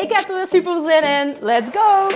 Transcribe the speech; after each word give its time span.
Ik 0.00 0.12
heb 0.12 0.28
er 0.28 0.36
weer 0.36 0.46
super 0.46 0.80
zin 0.80 1.02
in. 1.02 1.36
Let's 1.40 1.70
go! 1.72 2.08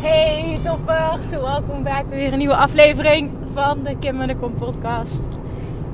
Hey 0.00 0.60
toppers, 0.64 1.30
welkom 1.30 1.82
bij 1.82 2.04
weer 2.08 2.32
een 2.32 2.38
nieuwe 2.38 2.56
aflevering 2.56 3.30
van 3.52 3.82
de 3.82 3.96
Kim 3.98 4.20
en 4.20 4.28
de 4.28 4.36
Kom 4.36 4.54
podcast. 4.54 5.28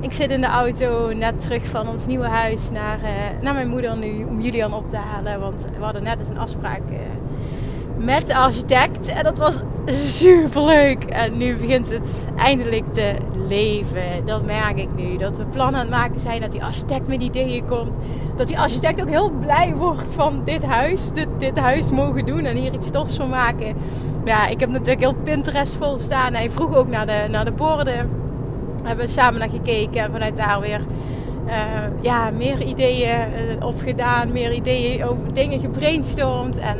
Ik 0.01 0.13
zit 0.13 0.31
in 0.31 0.41
de 0.41 0.47
auto 0.47 1.13
net 1.13 1.39
terug 1.39 1.65
van 1.65 1.87
ons 1.87 2.05
nieuwe 2.05 2.27
huis 2.27 2.69
naar, 2.71 2.99
uh, 3.03 3.09
naar 3.41 3.53
mijn 3.53 3.69
moeder 3.69 3.97
nu 3.97 4.23
om 4.23 4.41
Julian 4.41 4.73
op 4.73 4.89
te 4.89 4.97
halen. 4.97 5.39
Want 5.39 5.65
we 5.77 5.83
hadden 5.83 6.03
net 6.03 6.19
eens 6.19 6.29
een 6.29 6.37
afspraak 6.37 6.81
uh, 6.89 6.97
met 7.97 8.27
de 8.27 8.35
architect 8.35 9.07
en 9.07 9.23
dat 9.23 9.37
was 9.37 9.61
super 9.93 10.65
leuk. 10.65 11.03
En 11.03 11.37
nu 11.37 11.55
begint 11.55 11.89
het 11.89 12.25
eindelijk 12.35 12.93
te 12.93 13.15
leven. 13.47 14.25
Dat 14.25 14.45
merk 14.45 14.79
ik 14.79 14.95
nu. 14.95 15.17
Dat 15.17 15.37
we 15.37 15.45
plannen 15.45 15.79
aan 15.79 15.87
het 15.87 15.95
maken 15.95 16.19
zijn, 16.19 16.41
dat 16.41 16.51
die 16.51 16.63
architect 16.63 17.07
met 17.07 17.21
ideeën 17.21 17.65
komt. 17.65 17.97
Dat 18.35 18.47
die 18.47 18.59
architect 18.59 19.01
ook 19.01 19.09
heel 19.09 19.31
blij 19.31 19.73
wordt 19.75 20.13
van 20.13 20.41
dit 20.45 20.63
huis, 20.63 21.11
dit, 21.11 21.27
dit 21.37 21.57
huis 21.57 21.89
mogen 21.89 22.25
doen 22.25 22.45
en 22.45 22.55
hier 22.55 22.73
iets 22.73 22.89
tofs 22.89 23.15
van 23.15 23.29
maken. 23.29 23.75
Ja, 24.25 24.47
ik 24.47 24.59
heb 24.59 24.69
natuurlijk 24.69 24.99
heel 24.99 25.15
Pinterest 25.23 25.75
vol 25.75 25.97
staan. 25.97 26.33
Hij 26.33 26.49
vroeg 26.49 26.75
ook 26.75 26.87
naar 26.87 27.05
de, 27.05 27.25
naar 27.29 27.45
de 27.45 27.51
borden. 27.51 28.09
Hebben 28.83 29.05
we 29.05 29.11
samen 29.11 29.39
naar 29.39 29.49
gekeken 29.49 30.01
en 30.01 30.11
vanuit 30.11 30.37
daar 30.37 30.59
weer 30.59 30.81
uh, 31.47 31.53
ja, 32.01 32.29
meer 32.29 32.61
ideeën 32.61 33.09
uh, 33.09 33.65
opgedaan. 33.65 34.31
Meer 34.31 34.53
ideeën 34.53 35.05
over 35.05 35.33
dingen 35.33 35.59
gebrainstormd. 35.59 36.57
En 36.57 36.77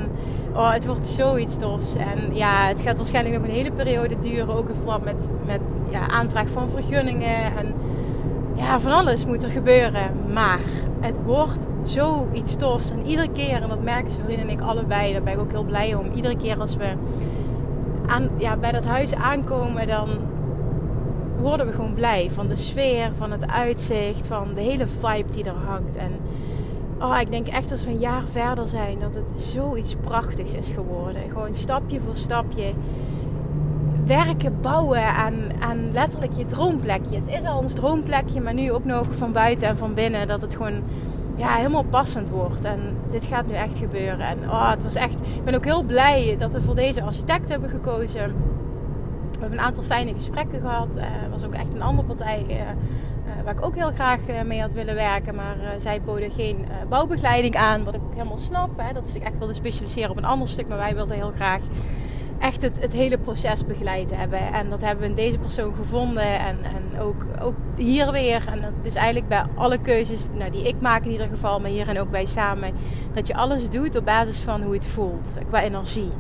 oh, 0.58 0.72
het 0.72 0.86
wordt 0.86 1.08
zoiets 1.08 1.58
tofs. 1.58 1.96
En 1.96 2.36
ja, 2.36 2.68
het 2.68 2.82
gaat 2.82 2.98
waarschijnlijk 2.98 3.36
nog 3.36 3.46
een 3.46 3.56
hele 3.56 3.72
periode 3.72 4.20
duren. 4.20 4.56
Ook 4.56 4.70
in 4.70 4.76
verband 4.76 5.04
met, 5.04 5.30
met 5.46 5.62
ja, 5.90 6.08
aanvraag 6.08 6.50
van 6.50 6.70
vergunningen. 6.70 7.58
En 7.58 7.74
ja, 8.56 8.80
van 8.80 8.92
alles 8.92 9.26
moet 9.26 9.44
er 9.44 9.50
gebeuren. 9.50 10.12
Maar 10.34 10.60
het 11.00 11.24
wordt 11.24 11.68
zoiets 11.84 12.56
tofs. 12.56 12.92
En 12.92 13.06
iedere 13.06 13.32
keer, 13.32 13.62
en 13.62 13.70
dat 13.70 13.84
merken 13.84 14.12
ze 14.12 14.24
vrienden 14.24 14.48
en 14.48 14.54
ik 14.54 14.62
allebei, 14.62 15.14
daar 15.14 15.24
ben 15.24 15.34
ik 15.34 15.40
ook 15.40 15.52
heel 15.52 15.64
blij 15.64 15.96
om. 15.96 16.12
Iedere 16.14 16.38
keer 16.38 16.60
als 16.60 16.76
we 16.76 16.94
aan, 18.06 18.30
ja, 18.38 18.58
bij 18.58 18.72
dat 18.72 18.86
huis 18.86 19.14
aankomen, 19.14 19.88
dan 19.88 20.10
worden 21.42 21.66
we 21.66 21.72
gewoon 21.72 21.94
blij. 21.94 22.30
Van 22.32 22.48
de 22.48 22.56
sfeer, 22.56 23.12
van 23.18 23.32
het 23.32 23.48
uitzicht, 23.48 24.26
van 24.26 24.54
de 24.54 24.62
hele 24.62 24.88
vibe 24.88 25.32
die 25.32 25.44
er 25.44 25.56
hangt. 25.68 25.96
En 25.96 26.12
oh, 27.00 27.18
ik 27.20 27.30
denk 27.30 27.48
echt 27.48 27.72
als 27.72 27.84
we 27.84 27.90
een 27.90 28.00
jaar 28.00 28.24
verder 28.32 28.68
zijn, 28.68 29.00
dat 29.00 29.16
het 29.16 29.32
zoiets 29.36 29.96
prachtigs 29.96 30.54
is 30.54 30.72
geworden. 30.72 31.30
Gewoon 31.30 31.54
stapje 31.54 32.02
voor 32.02 32.18
stapje 32.18 32.74
werken, 34.06 34.62
bouwen 34.62 35.04
aan, 35.04 35.34
aan 35.60 35.92
letterlijk 35.92 36.34
je 36.34 36.46
droomplekje. 36.46 37.16
Het 37.16 37.28
is 37.28 37.44
al 37.44 37.58
ons 37.60 37.74
droomplekje, 37.74 38.42
maar 38.42 38.54
nu 38.54 38.72
ook 38.72 38.86
nog 38.86 39.08
van 39.10 39.32
buiten 39.32 39.68
en 39.68 39.78
van 39.78 39.94
binnen. 39.94 40.28
Dat 40.28 40.42
het 40.42 40.56
gewoon 40.56 40.84
ja, 41.36 41.56
helemaal 41.56 41.84
passend 41.84 42.30
wordt. 42.30 42.64
En 42.64 42.80
dit 43.10 43.26
gaat 43.26 43.48
nu 43.48 43.54
echt 43.54 43.78
gebeuren. 43.78 44.20
En 44.20 44.50
oh, 44.50 44.70
het 44.70 44.84
was 44.84 44.96
echt, 44.96 45.20
ik 45.20 45.44
ben 45.44 45.56
ook 45.56 45.66
heel 45.66 45.84
blij 45.84 46.36
dat 46.40 46.54
we 46.54 46.62
voor 46.62 46.76
deze 46.76 47.02
architect 47.02 47.50
hebben 47.50 47.70
gekozen. 47.70 48.28
We 49.32 49.40
hebben 49.40 49.60
een 49.60 49.66
aantal 49.66 49.84
fijne 49.84 50.14
gesprekken 50.14 50.62
gehad. 50.62 50.96
Er 50.96 51.02
uh, 51.02 51.30
was 51.32 51.46
ook 51.46 51.54
echt 51.54 51.74
een 51.74 51.82
andere 51.82 52.08
partij 52.08 52.46
uh, 52.50 52.56
waar 53.48 53.56
ik 53.56 53.66
ook 53.66 53.76
heel 53.76 53.92
graag 53.92 54.20
mee 54.46 54.62
had 54.62 54.74
willen 54.74 54.96
werken. 54.96 55.36
Maar 55.36 55.56
zij 55.78 56.02
boden 56.02 56.32
geen 56.32 56.66
bouwbegeleiding 56.90 57.56
aan. 57.56 57.84
Wat 57.84 57.96
ik 57.96 58.02
ook 58.02 58.14
helemaal 58.14 58.38
snap. 58.38 58.70
Hè, 58.76 58.94
dat 58.94 59.08
ze 59.08 59.20
echt 59.20 59.38
wilden 59.38 59.56
specialiseren 59.56 60.10
op 60.10 60.18
een 60.18 60.26
ander 60.26 60.48
stuk. 60.48 60.68
Maar 60.68 60.78
wij 60.78 60.96
wilden 60.96 61.16
heel 61.16 61.32
graag 61.36 61.62
echt 62.40 62.62
het, 62.62 62.82
het 62.82 62.94
hele 62.94 63.18
proces 63.18 63.66
begeleid 63.66 64.16
hebben. 64.16 64.54
En 64.54 64.70
dat 64.70 64.82
hebben 64.82 65.04
we 65.04 65.10
in 65.10 65.16
deze 65.16 65.38
persoon 65.38 65.74
gevonden. 65.76 66.40
En, 66.40 66.58
en 66.64 67.00
ook, 67.00 67.26
ook 67.42 67.56
hier 67.76 68.12
weer. 68.12 68.44
En 68.48 68.62
dat 68.62 68.72
is 68.82 68.96
eigenlijk 68.96 69.28
bij 69.28 69.44
alle 69.56 69.78
keuzes 69.78 70.28
nou, 70.34 70.52
die 70.52 70.68
ik 70.68 70.82
maak 70.82 71.06
in 71.06 71.12
ieder 71.12 71.28
geval. 71.28 71.60
Maar 71.60 71.70
hier 71.70 71.88
en 71.88 72.00
ook 72.00 72.12
wij 72.12 72.26
samen. 72.26 72.74
Dat 73.14 73.28
je 73.28 73.36
alles 73.36 73.70
doet 73.70 73.96
op 73.96 74.06
basis 74.06 74.40
van 74.40 74.62
hoe 74.62 74.74
het 74.74 74.86
voelt. 74.86 75.36
Qua 75.48 75.62
energie. 75.62 76.12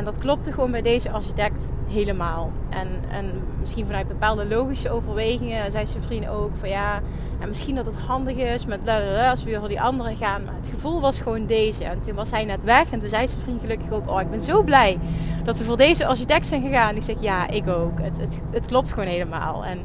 En 0.00 0.06
dat 0.06 0.18
klopte 0.18 0.52
gewoon 0.52 0.70
bij 0.70 0.82
deze 0.82 1.10
architect 1.10 1.68
helemaal. 1.88 2.50
En, 2.68 2.88
en 3.10 3.42
misschien 3.58 3.86
vanuit 3.86 4.08
bepaalde 4.08 4.46
logische 4.46 4.90
overwegingen 4.90 5.70
zei 5.70 5.86
zijn 5.86 6.02
vriend 6.02 6.28
ook 6.28 6.56
van 6.56 6.68
ja, 6.68 7.00
en 7.40 7.48
misschien 7.48 7.74
dat 7.74 7.86
het 7.86 7.94
handig 7.94 8.36
is 8.36 8.66
met 8.66 8.84
lalala, 8.84 9.30
als 9.30 9.44
we 9.44 9.50
weer 9.50 9.58
voor 9.58 9.68
die 9.68 9.80
andere 9.80 10.16
gaan. 10.16 10.44
Maar 10.44 10.54
het 10.60 10.68
gevoel 10.68 11.00
was 11.00 11.20
gewoon 11.20 11.46
deze. 11.46 11.84
En 11.84 12.02
toen 12.02 12.14
was 12.14 12.30
hij 12.30 12.44
net 12.44 12.62
weg 12.62 12.90
en 12.90 12.98
toen 12.98 13.08
zei 13.08 13.28
zijn 13.28 13.40
vriend 13.40 13.60
gelukkig 13.60 13.90
ook, 13.90 14.10
oh 14.10 14.20
ik 14.20 14.30
ben 14.30 14.40
zo 14.40 14.62
blij 14.62 14.98
dat 15.44 15.58
we 15.58 15.64
voor 15.64 15.76
deze 15.76 16.06
architect 16.06 16.46
zijn 16.46 16.62
gegaan. 16.62 16.96
Ik 16.96 17.02
zeg 17.02 17.16
ja, 17.20 17.48
ik 17.48 17.68
ook. 17.68 18.00
Het, 18.02 18.18
het, 18.18 18.40
het 18.50 18.66
klopt 18.66 18.92
gewoon 18.92 19.08
helemaal. 19.08 19.64
En 19.64 19.78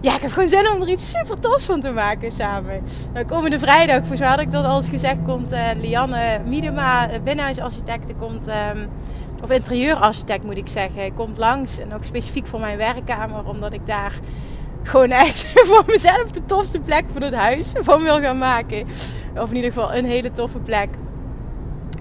ja, 0.00 0.14
ik 0.14 0.22
heb 0.22 0.32
gewoon 0.32 0.48
zin 0.48 0.70
om 0.74 0.82
er 0.82 0.88
iets 0.88 1.10
super 1.10 1.38
tofs 1.38 1.64
van 1.64 1.80
te 1.80 1.92
maken 1.92 2.32
samen. 2.32 2.82
Nou, 3.12 3.26
komende 3.26 3.58
vrijdag, 3.58 3.98
volgens 3.98 4.20
mij 4.20 4.28
had 4.28 4.40
ik 4.40 4.52
dat 4.52 4.64
al 4.64 4.76
eens 4.76 4.88
gezegd, 4.88 5.18
komt 5.24 5.52
uh, 5.52 5.68
Lianne 5.80 6.40
Miedema, 6.46 7.08
binnenhuisarchitecte, 7.24 8.14
komt... 8.14 8.48
Um, 8.48 8.88
of 9.42 9.50
interieurarchitect 9.50 10.44
moet 10.44 10.56
ik 10.56 10.68
zeggen, 10.68 11.14
komt 11.14 11.38
langs. 11.38 11.78
En 11.78 11.94
ook 11.94 12.04
specifiek 12.04 12.46
voor 12.46 12.60
mijn 12.60 12.76
werkkamer, 12.76 13.46
omdat 13.46 13.72
ik 13.72 13.86
daar 13.86 14.12
gewoon 14.82 15.10
echt 15.10 15.52
voor 15.68 15.82
mezelf 15.86 16.30
de 16.30 16.44
tofste 16.44 16.80
plek 16.80 17.04
voor 17.08 17.20
het 17.20 17.34
huis 17.34 17.72
van 17.80 18.02
wil 18.02 18.20
gaan 18.20 18.38
maken. 18.38 18.86
Of 19.36 19.48
in 19.48 19.56
ieder 19.56 19.72
geval 19.72 19.94
een 19.94 20.04
hele 20.04 20.30
toffe 20.30 20.58
plek. 20.58 20.88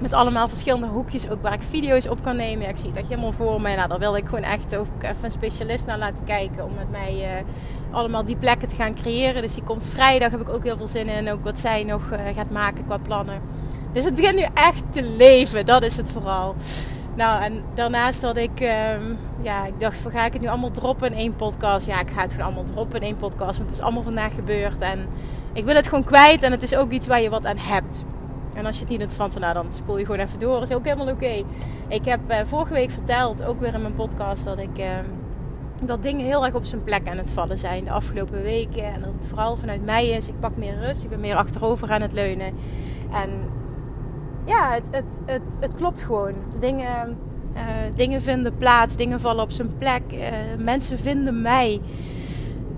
Met 0.02 0.14
allemaal 0.14 0.48
verschillende 0.48 0.88
hoekjes 0.88 1.30
ook 1.30 1.42
waar 1.42 1.54
ik 1.54 1.62
video's 1.70 2.08
op 2.08 2.24
kan 2.24 2.36
nemen. 2.36 2.70
Ik 2.70 2.78
zie 2.78 2.92
echt 2.94 3.08
helemaal 3.08 3.32
voor 3.32 3.62
me. 3.62 3.76
Nou, 3.76 3.88
daar 3.88 4.00
wil 4.00 4.16
ik 4.16 4.26
gewoon 4.26 4.44
echt 4.44 4.76
ook 4.76 4.88
even 5.02 5.24
een 5.24 5.32
specialist 5.32 5.86
naar 5.86 5.98
laten 5.98 6.24
kijken. 6.24 6.64
Om 6.64 6.76
met 6.76 6.92
mij 6.92 7.14
uh, 7.16 7.96
allemaal 7.96 8.26
die 8.26 8.36
plekken 8.36 8.68
te 8.68 8.76
gaan 8.76 8.96
creëren. 8.96 9.42
Dus 9.42 9.54
die 9.54 9.64
komt 9.64 9.86
vrijdag, 9.86 10.32
heb 10.32 10.42
ik 10.42 10.50
ook 10.50 10.64
heel 10.64 10.78
veel 10.78 10.88
zin 10.88 11.08
in. 11.08 11.32
Ook 11.32 11.44
wat 11.44 11.60
zij 11.60 11.84
nog 11.84 12.02
uh, 12.12 12.20
gaat 12.36 12.50
maken 12.50 12.86
qua 12.86 12.98
plannen. 12.98 13.42
Dus 13.94 14.04
het 14.04 14.16
begint 14.16 14.36
nu 14.36 14.46
echt 14.54 14.84
te 14.92 15.04
leven. 15.04 15.66
Dat 15.66 15.84
is 15.84 15.98
het 15.98 16.10
vooral. 16.10 16.56
Nou, 17.22 17.44
en 17.44 17.64
daarnaast 17.74 18.22
had 18.22 18.38
ik, 18.38 18.60
um, 19.00 19.18
ja, 19.42 19.66
ik 19.66 19.80
dacht 19.80 19.98
van 19.98 20.12
ga 20.12 20.26
ik 20.26 20.34
het 20.34 20.42
nu 20.42 20.48
allemaal 20.48 20.72
droppen 20.72 21.12
in 21.12 21.18
één 21.18 21.36
podcast? 21.36 21.86
Ja, 21.86 22.00
ik 22.00 22.10
ga 22.10 22.22
het 22.22 22.32
gewoon 22.32 22.46
allemaal 22.46 22.64
droppen 22.64 23.00
in 23.00 23.06
één 23.06 23.18
podcast, 23.18 23.58
want 23.58 23.70
het 23.70 23.72
is 23.72 23.82
allemaal 23.82 24.04
vandaag 24.04 24.36
gebeurd. 24.36 24.82
En 24.82 25.08
ik 25.54 25.64
wil 25.64 25.76
het 25.76 25.88
gewoon 25.88 26.04
kwijt 26.04 26.44
en 26.44 26.52
het 26.52 26.64
is 26.64 26.76
ook 26.76 26.92
iets 26.92 27.08
waar 27.08 27.22
je 27.22 27.30
wat 27.30 27.46
aan 27.46 27.58
hebt. 27.58 28.06
En 28.56 28.66
als 28.66 28.76
je 28.76 28.82
het 28.82 28.90
niet 28.90 29.00
interessant 29.00 29.32
vindt, 29.32 29.48
nou, 29.48 29.64
dan 29.64 29.74
spoel 29.74 29.98
je 29.98 30.06
gewoon 30.06 30.20
even 30.20 30.40
door. 30.40 30.62
Is 30.62 30.72
ook 30.72 30.86
helemaal 30.86 31.14
oké. 31.14 31.44
Ik 31.88 32.06
heb 32.06 32.20
uh, 32.32 32.38
vorige 32.44 32.74
week 32.74 32.92
verteld, 32.92 33.44
ook 33.44 33.60
weer 33.60 33.74
in 33.74 33.82
mijn 33.82 33.96
podcast, 33.96 34.46
dat 34.46 34.60
ik... 34.60 34.78
Uh, 34.78 34.86
dat 35.84 36.04
dingen 36.04 36.26
heel 36.26 36.46
erg 36.46 36.54
op 36.54 36.66
zijn 36.66 36.84
plek 36.84 37.08
aan 37.08 37.18
het 37.18 37.32
vallen 37.32 37.58
zijn 37.58 37.84
de 37.84 37.92
afgelopen 37.92 38.42
weken. 38.42 38.84
En 38.84 39.02
dat 39.02 39.14
het 39.14 39.28
vooral 39.28 39.56
vanuit 39.56 39.86
mij 39.86 40.08
is. 40.08 40.28
Ik 40.28 40.40
pak 40.40 40.58
meer 40.58 40.80
rust. 40.80 41.04
Ik 41.04 41.10
ben 41.10 41.20
meer 41.20 41.36
achterover 41.36 41.92
aan 41.92 42.02
het 42.02 42.14
leunen. 42.14 42.54
En 43.12 43.30
ja, 44.52 44.72
het, 44.72 44.84
het, 44.92 45.20
het, 45.26 45.58
het 45.60 45.76
klopt 45.76 46.02
gewoon. 46.02 46.34
Dingen, 46.60 47.18
uh, 47.56 47.62
dingen 47.96 48.22
vinden 48.22 48.58
plaats, 48.58 48.96
dingen 48.96 49.20
vallen 49.20 49.44
op 49.44 49.52
zijn 49.52 49.78
plek. 49.78 50.02
Uh, 50.12 50.20
mensen 50.58 50.98
vinden 50.98 51.42
mij. 51.42 51.82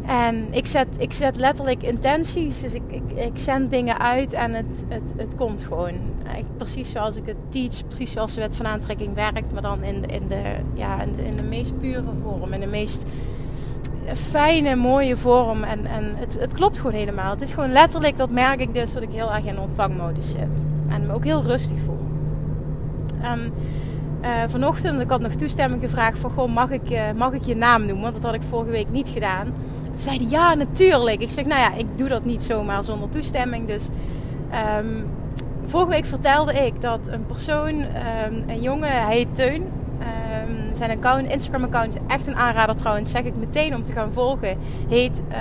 En 0.06 0.48
ik 0.52 0.68
zet, 0.68 0.88
ik 0.98 1.14
zet 1.14 1.38
letterlijk 1.38 1.84
intenties. 1.84 2.62
Dus 2.62 2.74
ik, 2.74 2.84
ik, 2.88 3.12
ik 3.12 3.38
zend 3.38 3.72
dingen 3.72 4.00
uit 4.00 4.34
en 4.34 4.54
het, 4.54 4.86
het, 4.88 5.14
het 5.18 5.36
komt 5.36 5.64
gewoon. 5.64 5.94
Precies 6.58 6.92
zoals 6.92 7.16
ik 7.16 7.25
het 7.25 7.36
teach, 7.50 7.88
precies 7.88 8.12
zoals 8.12 8.34
de 8.34 8.42
wet 8.42 8.56
van 8.56 8.66
aantrekking 8.66 9.14
werkt. 9.14 9.52
Maar 9.52 9.62
dan 9.62 9.84
in 9.84 10.02
de, 10.02 10.08
in 10.08 10.28
de, 10.28 10.42
ja, 10.74 11.02
in 11.02 11.16
de, 11.16 11.26
in 11.26 11.36
de 11.36 11.44
meest 11.44 11.78
pure 11.78 12.14
vorm. 12.22 12.54
In 12.54 12.60
de 12.60 12.68
meest 12.68 13.06
fijne, 14.16 14.76
mooie 14.76 15.18
vorm. 15.18 15.64
En, 15.64 15.86
en 15.86 16.14
het, 16.16 16.38
het 16.40 16.54
klopt 16.54 16.78
gewoon 16.78 16.94
helemaal. 16.94 17.32
Het 17.32 17.42
is 17.42 17.52
gewoon 17.52 17.72
letterlijk, 17.72 18.18
dat 18.18 18.32
merk 18.32 18.60
ik 18.60 18.74
dus, 18.74 18.94
dat 18.94 19.04
ik 19.04 19.12
heel 19.12 19.34
erg 19.34 19.46
in 19.46 19.60
ontvangmodus 19.60 20.32
zit. 20.32 20.64
En 20.90 21.08
me 21.08 21.14
ook 21.14 21.24
heel 21.24 21.44
rustig 21.44 21.78
voel. 21.86 22.02
Um, 23.24 23.54
uh, 24.22 24.30
vanochtend, 24.48 25.02
ik 25.02 25.10
had 25.10 25.22
nog 25.22 25.32
toestemming 25.32 25.82
gevraagd 25.82 26.20
van, 26.20 26.32
goh, 26.32 26.54
mag 26.54 26.70
ik, 26.70 26.90
uh, 26.92 27.00
mag 27.16 27.34
ik 27.34 27.44
je 27.44 27.56
naam 27.56 27.86
noemen? 27.86 28.02
Want 28.02 28.14
dat 28.14 28.24
had 28.24 28.34
ik 28.34 28.44
vorige 28.44 28.72
week 28.72 28.90
niet 28.90 29.10
gedaan. 29.10 29.46
Toen 29.90 30.00
zeiden 30.00 30.30
ja, 30.30 30.54
natuurlijk. 30.54 31.22
Ik 31.22 31.30
zeg, 31.30 31.46
nou 31.46 31.60
ja, 31.60 31.74
ik 31.74 31.98
doe 31.98 32.08
dat 32.08 32.26
niet 32.26 32.44
zomaar 32.44 32.84
zonder 32.84 33.10
toestemming. 33.10 33.68
Dus 33.68 33.90
um, 34.78 35.06
vorige 35.66 35.90
week 35.90 36.06
vertelde 36.06 36.54
ik 36.54 36.82
dat 36.82 37.08
een 37.08 37.26
persoon, 37.26 37.74
um, 37.74 38.44
een 38.48 38.62
jongen, 38.62 39.04
hij 39.04 39.16
heet 39.16 39.36
Teun. 39.36 39.68
Um, 40.48 40.75
zijn 40.75 40.92
account, 40.92 41.31
Instagram 41.31 41.63
account 41.63 41.98
echt 42.07 42.28
een 42.28 42.36
aanrader 42.36 42.75
trouwens. 42.75 43.12
Zeg 43.12 43.24
ik 43.24 43.36
meteen 43.36 43.75
om 43.75 43.84
te 43.84 43.92
gaan 43.92 44.12
volgen. 44.12 44.57
Heet 44.90 45.22
uh, 45.31 45.36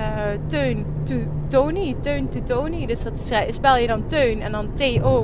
Teun 0.46 0.86
to 1.04 1.14
Tony. 1.48 1.96
Teun 2.00 2.28
to 2.28 2.42
Tony. 2.42 2.86
Dus 2.86 3.02
dat 3.02 3.32
spel 3.48 3.76
je 3.76 3.86
dan 3.86 4.06
Teun 4.06 4.40
en 4.40 4.52
dan 4.52 4.74
T-O-T-O-N-I. 4.74 5.22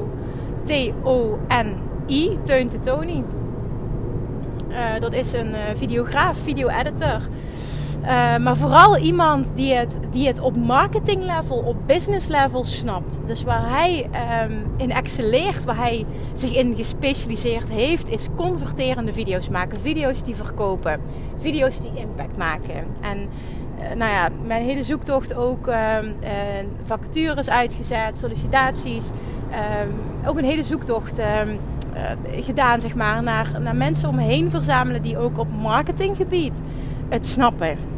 Teun 2.43 2.69
to 2.69 2.81
Tony. 2.81 3.25
Uh, 4.71 5.01
dat 5.01 5.13
is 5.13 5.33
een 5.33 5.55
videograaf, 5.75 6.39
video-editor. 6.39 7.21
Uh, 8.09 8.37
maar 8.37 8.57
vooral 8.57 8.97
iemand 8.97 9.57
die 9.57 9.75
het, 9.75 10.01
die 10.11 10.27
het 10.27 10.41
op 10.41 10.57
marketing 10.57 11.23
level, 11.25 11.57
op 11.57 11.77
business 11.87 12.29
level 12.29 12.65
snapt. 12.65 13.21
Dus 13.27 13.43
waar 13.43 13.71
hij 13.71 14.11
um, 14.45 14.67
in 14.77 14.91
excelleert, 14.91 15.65
waar 15.65 15.77
hij 15.77 16.05
zich 16.33 16.55
in 16.55 16.75
gespecialiseerd 16.75 17.69
heeft, 17.69 18.11
is 18.11 18.29
converterende 18.37 19.13
video's 19.13 19.49
maken. 19.49 19.81
Video's 19.81 20.23
die 20.23 20.37
verkopen. 20.37 21.01
Video's 21.37 21.81
die 21.81 21.91
impact 21.95 22.37
maken. 22.37 22.87
En 23.01 23.19
uh, 23.19 23.97
nou 23.97 24.13
ja, 24.13 24.29
mijn 24.47 24.63
hele 24.63 24.83
zoektocht 24.83 25.35
ook 25.35 25.67
uh, 25.67 25.97
vacatures 26.83 27.51
uitgezet, 27.51 28.19
sollicitaties. 28.19 29.11
Ehm, 29.51 29.89
ook 30.29 30.39
een 30.39 30.45
hele 30.45 30.65
zoektocht 30.65 31.21
gedaan, 32.41 32.81
zeg 32.81 32.95
maar, 32.95 33.23
naar, 33.23 33.61
naar 33.61 33.77
mensen 33.77 34.09
om 34.09 34.15
me 34.15 34.23
heen 34.23 34.51
verzamelen 34.51 35.03
die 35.03 35.19
ook 35.19 35.39
op 35.39 35.49
marketinggebied 35.61 36.61
het 37.09 37.27
snappen. 37.27 37.97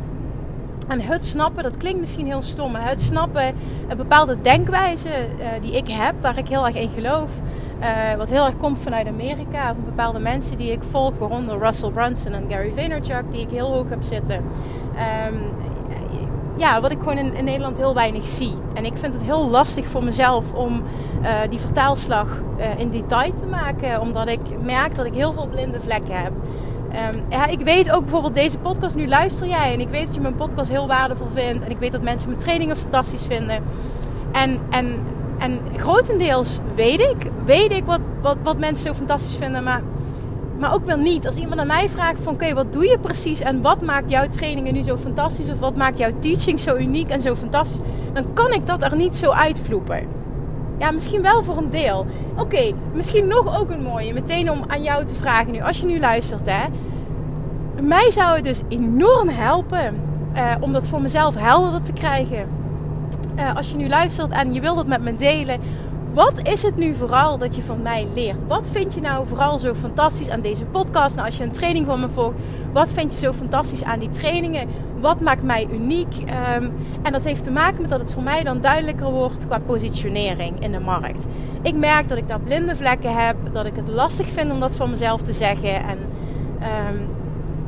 En 0.91 1.01
het 1.01 1.25
snappen, 1.25 1.63
dat 1.63 1.77
klinkt 1.77 2.01
misschien 2.01 2.27
heel 2.27 2.43
stom, 2.43 2.73
maar 2.73 2.89
het 2.89 3.01
snappen, 3.01 3.55
een 3.89 3.97
bepaalde 3.97 4.41
denkwijze 4.43 5.09
uh, 5.09 5.47
die 5.61 5.73
ik 5.73 5.89
heb, 5.89 6.15
waar 6.21 6.39
ik 6.39 6.49
heel 6.49 6.67
erg 6.67 6.77
in 6.77 6.89
geloof, 6.89 7.31
uh, 7.81 8.15
wat 8.17 8.31
heel 8.31 8.45
erg 8.45 8.57
komt 8.57 8.79
vanuit 8.79 9.07
Amerika, 9.07 9.75
van 9.75 9.85
bepaalde 9.85 10.19
mensen 10.19 10.57
die 10.57 10.73
ik 10.73 10.83
volg, 10.83 11.13
waaronder 11.19 11.59
Russell 11.59 11.91
Brunson 11.91 12.33
en 12.33 12.45
Gary 12.49 12.73
Vaynerchuk, 12.73 13.23
die 13.31 13.41
ik 13.41 13.51
heel 13.51 13.73
hoog 13.73 13.89
heb 13.89 14.03
zitten. 14.03 14.37
Um, 14.37 15.53
ja, 16.57 16.81
wat 16.81 16.91
ik 16.91 16.99
gewoon 16.99 17.19
in, 17.19 17.45
Nederland 17.45 17.77
heel 17.77 17.95
weinig 17.95 18.27
zie. 18.27 18.55
En 18.75 18.85
ik 18.85 18.97
vind 18.97 19.13
het 19.13 19.23
heel 19.23 19.49
lastig 19.49 19.87
voor 19.87 20.05
mezelf 20.05 20.53
om 20.53 20.83
uh, 21.23 21.29
die 21.49 21.59
vertaalslag 21.59 22.43
in 22.77 22.91
detail 22.91 23.35
te 23.35 23.47
maken, 23.47 24.01
omdat 24.01 24.29
ik 24.29 24.41
merk 24.63 24.95
dat 24.95 25.07
ik 25.07 25.15
heel 25.15 25.33
veel 25.33 25.47
blinde 25.47 25.81
vlekken 25.81 26.23
heb. 26.23 26.33
Um, 26.93 27.23
ja, 27.29 27.47
ik 27.47 27.61
weet 27.61 27.91
ook 27.91 28.01
bijvoorbeeld 28.01 28.35
deze 28.35 28.59
podcast, 28.59 28.97
nu 28.97 29.09
luister 29.09 29.47
jij 29.47 29.73
en 29.73 29.81
ik 29.81 29.89
weet 29.89 30.07
dat 30.07 30.15
je 30.15 30.21
mijn 30.21 30.35
podcast 30.35 30.71
heel 30.71 30.87
waardevol 30.87 31.27
vindt. 31.35 31.65
En 31.65 31.71
ik 31.71 31.77
weet 31.77 31.93
dat 31.93 32.03
mensen 32.03 32.29
mijn 32.29 32.41
trainingen 32.41 32.77
fantastisch 32.77 33.23
vinden. 33.23 33.63
En, 34.33 34.59
en, 34.71 34.99
en 35.39 35.61
grotendeels 35.77 36.59
weet 36.75 37.01
ik, 37.01 37.31
weet 37.45 37.73
ik 37.73 37.85
wat, 37.85 38.01
wat, 38.23 38.37
wat 38.43 38.59
mensen 38.59 38.87
zo 38.87 38.95
fantastisch 38.95 39.35
vinden. 39.35 39.63
Maar, 39.63 39.83
maar 40.59 40.75
ook 40.75 40.85
wel 40.85 40.97
niet. 40.97 41.27
Als 41.27 41.37
iemand 41.37 41.61
aan 41.61 41.67
mij 41.67 41.89
vraagt 41.89 42.19
van 42.23 42.35
oké, 42.35 42.55
wat 42.55 42.73
doe 42.73 42.85
je 42.87 42.99
precies? 42.99 43.41
En 43.41 43.61
wat 43.61 43.83
maakt 43.83 44.11
jouw 44.11 44.29
trainingen 44.29 44.73
nu 44.73 44.83
zo 44.83 44.97
fantastisch? 44.97 45.51
Of 45.51 45.59
wat 45.59 45.77
maakt 45.77 45.99
jouw 45.99 46.13
teaching 46.19 46.61
zo 46.61 46.77
uniek 46.77 47.09
en 47.09 47.21
zo 47.21 47.35
fantastisch? 47.35 47.81
Dan 48.13 48.33
kan 48.33 48.53
ik 48.53 48.67
dat 48.67 48.83
er 48.83 48.97
niet 48.97 49.17
zo 49.17 49.31
uitvloepen. 49.31 50.20
Ja, 50.81 50.91
misschien 50.91 51.23
wel 51.23 51.43
voor 51.43 51.57
een 51.57 51.71
deel. 51.71 52.07
Oké, 52.37 52.73
misschien 52.95 53.27
nog 53.27 53.61
ook 53.61 53.71
een 53.71 53.83
mooie. 53.83 54.13
Meteen 54.13 54.51
om 54.51 54.65
aan 54.67 54.83
jou 54.83 55.05
te 55.05 55.15
vragen 55.15 55.53
nu, 55.53 55.63
als 55.63 55.81
je 55.81 55.87
nu 55.87 56.01
luistert, 56.01 56.51
hè. 56.51 56.65
Mij 57.83 58.11
zou 58.11 58.35
het 58.37 58.45
dus 58.45 58.61
enorm 58.69 59.29
helpen 59.29 59.95
uh, 60.37 60.55
om 60.61 60.73
dat 60.73 60.89
voor 60.89 61.01
mezelf 61.01 61.35
helderder 61.35 61.83
te 61.83 61.93
krijgen. 61.93 62.49
Uh, 63.39 63.57
als 63.57 63.71
je 63.71 63.77
nu 63.77 63.89
luistert 63.89 64.33
en 64.33 64.53
je 64.53 64.61
wilt 64.61 64.79
het 64.79 64.87
met 64.87 65.03
me 65.03 65.17
delen. 65.17 65.61
Wat 66.13 66.49
is 66.49 66.63
het 66.63 66.77
nu 66.77 66.95
vooral 66.95 67.39
dat 67.39 67.57
je 67.57 67.63
van 67.63 67.83
mij 67.83 68.09
leert? 68.15 68.47
Wat 68.47 68.69
vind 68.69 68.95
je 68.95 69.01
nou 69.01 69.27
vooral 69.27 69.59
zo 69.59 69.75
fantastisch 69.75 70.31
aan 70.31 70.41
deze 70.41 70.65
podcast? 70.65 71.15
Nou, 71.15 71.27
als 71.27 71.37
je 71.37 71.45
een 71.45 71.53
training 71.53 71.87
van 71.87 72.01
me 72.01 72.09
volgt, 72.09 72.41
wat 72.73 72.93
vind 72.93 73.13
je 73.13 73.19
zo 73.19 73.33
fantastisch 73.33 73.85
aan 73.85 73.99
die 73.99 74.11
trainingen? 74.11 74.69
Wat 75.01 75.21
maakt 75.21 75.43
mij 75.43 75.69
uniek? 75.73 76.15
Um, 76.57 76.73
en 77.03 77.13
dat 77.13 77.25
heeft 77.25 77.43
te 77.43 77.51
maken 77.51 77.81
met 77.81 77.91
dat 77.91 78.01
het 78.01 78.13
voor 78.13 78.23
mij 78.23 78.43
dan 78.43 78.61
duidelijker 78.61 79.11
wordt 79.11 79.47
qua 79.47 79.59
positionering 79.59 80.63
in 80.63 80.73
de 80.73 80.81
markt. 80.81 81.27
Ik 81.63 81.75
merk 81.75 82.09
dat 82.09 82.19
ik 82.19 82.29
daar 82.29 82.41
blinde 82.41 82.77
vlekken 82.77 83.27
heb, 83.27 83.37
dat 83.53 83.67
ik 83.67 83.77
het 83.77 83.89
lastig 83.89 84.29
vind 84.29 84.53
om 84.53 84.61
dat 84.61 84.77
van 84.77 84.91
mezelf 84.91 85.23
te 85.23 85.33
zeggen. 85.33 85.75
En 85.75 85.99
um, 86.89 87.09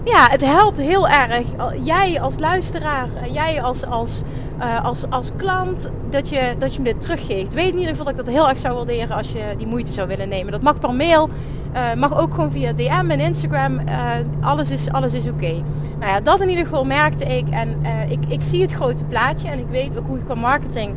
ja, 0.04 0.28
het 0.30 0.44
helpt 0.44 0.78
heel 0.78 1.08
erg. 1.08 1.46
Jij 1.82 2.20
als 2.20 2.38
luisteraar, 2.38 3.08
jij 3.30 3.62
als, 3.62 3.86
als, 3.86 4.22
uh, 4.62 4.84
als, 4.84 5.04
als 5.10 5.30
klant, 5.36 5.90
dat 6.10 6.28
je, 6.28 6.54
dat 6.58 6.74
je 6.74 6.80
me 6.80 6.92
dit 6.92 7.00
teruggeeft. 7.00 7.54
Weet 7.54 7.72
in 7.72 7.78
ieder 7.78 7.88
geval 7.88 8.04
dat 8.04 8.18
ik 8.18 8.24
dat 8.24 8.34
heel 8.34 8.48
erg 8.48 8.58
zou 8.58 8.74
waarderen 8.74 9.16
als 9.16 9.32
je 9.32 9.54
die 9.56 9.66
moeite 9.66 9.92
zou 9.92 10.08
willen 10.08 10.28
nemen. 10.28 10.52
Dat 10.52 10.62
mag 10.62 10.78
per 10.78 10.94
mail, 10.94 11.28
uh, 11.74 11.94
mag 11.94 12.18
ook 12.18 12.34
gewoon 12.34 12.50
via 12.50 12.72
DM 12.72 13.10
en 13.10 13.20
Instagram. 13.20 13.80
Uh, 13.80 14.14
alles 14.40 14.70
is, 14.70 14.92
alles 14.92 15.12
is 15.12 15.26
oké. 15.26 15.62
Nou 15.98 16.12
ja, 16.12 16.20
dat 16.20 16.40
in 16.40 16.48
ieder 16.48 16.64
geval 16.64 16.84
merkte 16.84 17.24
ik. 17.24 17.48
En 17.48 17.82
ik, 18.08 18.18
ik 18.28 18.42
zie 18.42 18.62
het 18.62 18.72
grote 18.72 19.04
plaatje 19.04 19.48
en 19.48 19.58
ik 19.58 19.66
weet 19.70 19.98
ook 19.98 20.06
hoe 20.06 20.16
het 20.16 20.24
qua 20.24 20.34
marketing, 20.34 20.94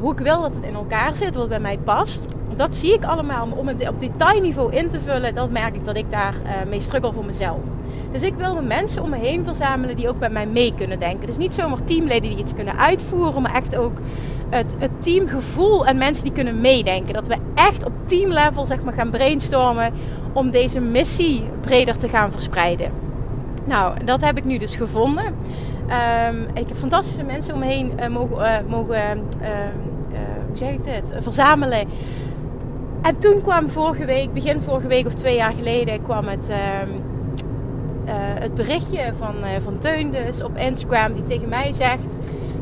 hoe 0.00 0.12
ik 0.12 0.18
wil 0.18 0.40
dat 0.40 0.54
het 0.54 0.64
in 0.64 0.74
elkaar 0.74 1.14
zit, 1.14 1.34
wat 1.34 1.48
bij 1.48 1.60
mij 1.60 1.78
past. 1.78 2.28
Dat 2.56 2.74
zie 2.74 2.92
ik 2.92 3.04
allemaal. 3.04 3.48
Om 3.56 3.68
het 3.68 3.88
op 3.88 4.00
detailniveau 4.00 4.74
in 4.74 4.88
te 4.88 5.00
vullen, 5.00 5.34
dat 5.34 5.50
merk 5.50 5.74
ik 5.74 5.84
dat 5.84 5.96
ik 5.96 6.10
daar 6.10 6.34
mee 6.68 6.80
struggle 6.80 7.12
voor 7.12 7.24
mezelf. 7.24 7.60
Dus 8.12 8.22
ik 8.22 8.34
wilde 8.34 8.62
mensen 8.62 9.02
om 9.02 9.10
me 9.10 9.16
heen 9.16 9.44
verzamelen 9.44 9.96
die 9.96 10.08
ook 10.08 10.18
met 10.18 10.32
mij 10.32 10.46
mee 10.46 10.74
kunnen 10.76 10.98
denken. 10.98 11.26
Dus 11.26 11.36
niet 11.36 11.54
zomaar 11.54 11.84
teamleden 11.84 12.30
die 12.30 12.38
iets 12.38 12.54
kunnen 12.54 12.78
uitvoeren, 12.78 13.42
maar 13.42 13.54
echt 13.54 13.76
ook 13.76 13.98
het, 14.50 14.74
het 14.78 15.02
teamgevoel 15.02 15.86
en 15.86 15.98
mensen 15.98 16.24
die 16.24 16.32
kunnen 16.32 16.60
meedenken. 16.60 17.14
Dat 17.14 17.26
we 17.26 17.36
echt 17.54 17.84
op 17.84 17.92
teamlevel 18.04 18.66
zeg 18.66 18.82
maar, 18.82 18.92
gaan 18.94 19.10
brainstormen 19.10 19.92
om 20.32 20.50
deze 20.50 20.80
missie 20.80 21.44
breder 21.60 21.96
te 21.96 22.08
gaan 22.08 22.32
verspreiden. 22.32 22.90
Nou, 23.64 24.04
dat 24.04 24.24
heb 24.24 24.36
ik 24.36 24.44
nu 24.44 24.58
dus 24.58 24.74
gevonden. 24.74 25.24
Um, 25.24 26.46
ik 26.54 26.68
heb 26.68 26.76
fantastische 26.76 27.24
mensen 27.24 27.54
om 27.54 27.60
me 27.60 27.66
heen 27.66 27.92
uh, 28.00 28.06
mogen, 28.06 28.36
uh, 28.38 28.56
mogen 28.68 29.18
uh, 29.42 29.48
hoe 30.48 30.56
zeg 30.56 30.70
ik 30.70 30.84
dit, 30.84 31.14
verzamelen. 31.18 31.88
En 33.02 33.18
toen 33.18 33.42
kwam 33.42 33.68
vorige 33.68 34.04
week, 34.04 34.32
begin 34.32 34.60
vorige 34.60 34.86
week 34.86 35.06
of 35.06 35.14
twee 35.14 35.36
jaar 35.36 35.52
geleden, 35.52 36.02
kwam 36.02 36.24
het 36.24 36.48
ehm, 36.48 36.90
het 38.40 38.54
berichtje 38.54 39.12
van, 39.16 39.34
uh, 39.40 39.48
van 39.64 39.78
Teun 39.78 40.10
dus 40.10 40.42
op 40.42 40.56
Instagram 40.56 41.12
die 41.12 41.22
tegen 41.22 41.48
mij 41.48 41.72
zegt... 41.72 42.14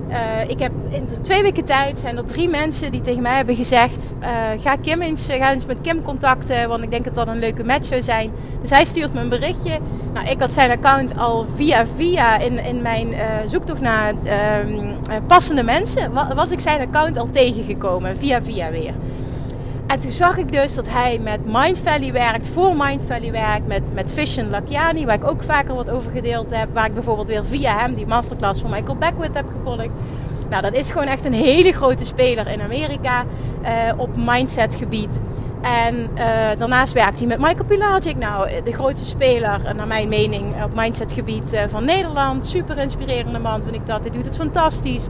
Uh, 0.09 0.51
ik 0.51 0.59
heb 0.59 0.73
in 0.91 1.09
twee 1.23 1.43
weken 1.43 1.65
tijd 1.65 1.99
zijn 1.99 2.17
er 2.17 2.25
drie 2.25 2.49
mensen 2.49 2.93
die 2.93 3.01
tegen 3.01 3.23
mij 3.23 3.37
hebben 3.37 3.57
gezegd... 3.57 4.07
ga, 4.61 4.77
Kim 4.77 5.03
eens, 5.03 5.27
ga 5.31 5.53
eens 5.53 5.67
met 5.67 5.81
Kim 5.81 6.03
contacten, 6.03 6.69
want 6.69 6.83
ik 6.83 6.91
denk 6.91 7.05
dat 7.05 7.15
dat 7.15 7.29
een 7.29 7.39
leuke 7.39 7.65
match 7.65 7.87
zou 7.87 8.03
zijn. 8.03 8.31
Dus 8.61 8.71
hij 8.71 8.85
stuurt 8.85 9.15
me 9.15 9.21
een 9.21 9.29
berichtje. 9.29 9.79
Nou, 10.13 10.29
ik 10.29 10.41
had 10.41 10.53
zijn 10.53 10.71
account 10.71 11.19
al 11.19 11.47
via 11.55 11.87
via 11.97 12.39
in, 12.39 12.59
in 12.59 12.83
mijn 12.83 13.15
zoektocht 13.45 13.81
naar 13.81 14.15
ehm, 14.25 14.95
passende 15.27 15.63
mensen... 15.63 16.13
was 16.35 16.51
ik 16.51 16.61
zijn 16.61 16.81
account 16.81 17.19
al 17.19 17.29
tegengekomen, 17.31 18.17
via 18.17 18.43
via 18.43 18.71
weer. 18.71 18.95
En 19.87 20.01
toen 20.01 20.11
zag 20.11 20.37
ik 20.37 20.53
dus 20.53 20.75
dat 20.75 20.89
hij 20.89 21.19
met 21.23 21.41
Mind 21.45 21.79
Valley 21.79 22.13
werkt, 22.13 22.49
voor 22.49 22.77
Mind 22.77 23.05
Valley 23.05 23.33
werkt, 23.33 23.67
met, 23.67 23.95
met 23.95 24.13
Vision 24.13 24.51
Lakiani, 24.51 25.07
waar 25.07 25.15
ik 25.15 25.25
ook 25.25 25.43
vaker 25.43 25.75
wat 25.75 25.91
over 25.91 26.11
gedeeld 26.11 26.51
heb. 26.51 26.69
Waar 26.73 26.87
ik 26.87 26.95
bijvoorbeeld 26.95 27.29
weer 27.29 27.47
via 27.47 27.79
hem 27.79 27.95
die 27.95 28.07
masterclass 28.07 28.61
van 28.61 28.71
Michael 28.71 28.97
Beckwith 28.97 29.35
heb 29.35 29.47
gevolgd. 29.57 29.89
Nou, 30.49 30.63
dat 30.63 30.75
is 30.75 30.91
gewoon 30.91 31.07
echt 31.07 31.25
een 31.25 31.33
hele 31.33 31.73
grote 31.73 32.05
speler 32.05 32.49
in 32.49 32.61
Amerika 32.61 33.25
uh, 33.63 33.69
op 33.97 34.11
mindset 34.17 34.75
gebied. 34.75 35.21
En 35.61 35.95
uh, 36.15 36.25
daarnaast 36.59 36.93
werkt 36.93 37.19
hij 37.19 37.29
met 37.29 37.39
Michael 37.39 37.65
Pilagic, 37.65 38.17
nou, 38.17 38.49
de 38.65 38.73
grootste 38.73 39.07
speler, 39.07 39.75
naar 39.77 39.87
mijn 39.87 40.09
mening, 40.09 40.65
op 40.65 40.75
mindset 40.75 41.13
gebied 41.13 41.53
uh, 41.53 41.61
van 41.69 41.85
Nederland. 41.85 42.47
Super 42.47 42.79
inspirerende 42.79 43.39
man, 43.39 43.63
vind 43.63 43.75
ik 43.75 43.87
dat. 43.87 44.01
Hij 44.01 44.11
doet 44.11 44.25
het 44.25 44.37
fantastisch. 44.37 45.07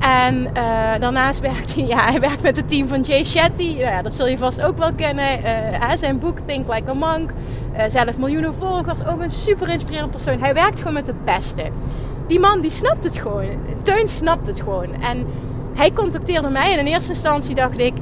En 0.00 0.36
uh, 0.36 0.52
daarnaast 0.98 1.40
werkt 1.40 1.74
hij, 1.74 1.84
ja, 1.94 2.10
hij 2.10 2.20
werkt 2.20 2.42
met 2.42 2.56
het 2.56 2.68
team 2.68 2.86
van 2.86 3.00
Jay 3.00 3.24
Shetty. 3.24 3.72
Nou 3.72 3.78
ja, 3.78 4.02
dat 4.02 4.14
zul 4.14 4.28
je 4.28 4.38
vast 4.38 4.62
ook 4.62 4.78
wel 4.78 4.92
kennen. 4.92 5.40
Uh, 5.44 5.90
zijn 5.94 6.18
boek 6.18 6.38
Think 6.46 6.72
Like 6.74 6.90
a 6.90 6.94
Monk. 6.94 7.30
Uh, 7.72 7.82
zelf 7.86 8.18
miljoenen 8.18 8.54
volgers. 8.54 9.04
Ook 9.04 9.20
een 9.20 9.30
super 9.30 9.68
inspirerend 9.68 10.10
persoon. 10.10 10.40
Hij 10.40 10.54
werkt 10.54 10.78
gewoon 10.78 10.94
met 10.94 11.06
de 11.06 11.14
beste. 11.24 11.70
Die 12.26 12.40
man 12.40 12.60
die 12.60 12.70
snapt 12.70 13.04
het 13.04 13.16
gewoon. 13.16 13.48
Teun 13.82 14.08
snapt 14.08 14.46
het 14.46 14.60
gewoon. 14.60 15.02
En 15.02 15.26
hij 15.74 15.92
contacteerde 15.92 16.48
mij. 16.48 16.72
En 16.72 16.78
in 16.78 16.86
eerste 16.86 17.10
instantie 17.10 17.54
dacht 17.54 17.78
ik... 17.78 17.92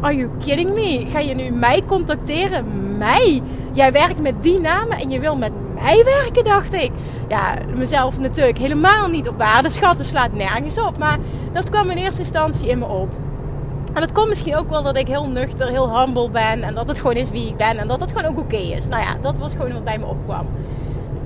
Are 0.00 0.16
you 0.16 0.30
kidding 0.38 0.74
me? 0.74 1.06
Ga 1.12 1.18
je 1.18 1.34
nu 1.34 1.50
mij 1.50 1.82
contacteren? 1.86 2.96
Mij? 2.98 3.42
Jij 3.72 3.92
werkt 3.92 4.20
met 4.20 4.42
die 4.42 4.60
namen 4.60 4.98
en 4.98 5.10
je 5.10 5.20
wil 5.20 5.36
met 5.36 5.52
mij 5.82 6.04
werken, 6.04 6.44
dacht 6.44 6.74
ik. 6.74 6.90
Ja, 7.28 7.54
mezelf 7.74 8.18
natuurlijk 8.18 8.58
helemaal 8.58 9.08
niet 9.08 9.28
op 9.28 9.38
waarde 9.38 9.70
schatten, 9.70 10.04
slaat 10.04 10.32
nergens 10.32 10.78
op. 10.78 10.98
Maar 10.98 11.18
dat 11.52 11.70
kwam 11.70 11.90
in 11.90 11.96
eerste 11.96 12.20
instantie 12.20 12.68
in 12.68 12.78
me 12.78 12.86
op. 12.86 13.08
En 13.94 14.02
het 14.02 14.12
komt 14.12 14.28
misschien 14.28 14.56
ook 14.56 14.70
wel 14.70 14.82
dat 14.82 14.96
ik 14.96 15.08
heel 15.08 15.28
nuchter, 15.28 15.68
heel 15.68 15.98
humble 15.98 16.30
ben. 16.30 16.62
En 16.62 16.74
dat 16.74 16.88
het 16.88 16.98
gewoon 16.98 17.14
is 17.14 17.30
wie 17.30 17.48
ik 17.48 17.56
ben. 17.56 17.78
En 17.78 17.88
dat 17.88 18.00
het 18.00 18.12
gewoon 18.12 18.30
ook 18.30 18.38
oké 18.38 18.56
is. 18.56 18.86
Nou 18.86 19.02
ja, 19.02 19.16
dat 19.22 19.38
was 19.38 19.52
gewoon 19.52 19.72
wat 19.72 19.84
bij 19.84 19.98
me 19.98 20.06
opkwam. 20.06 20.46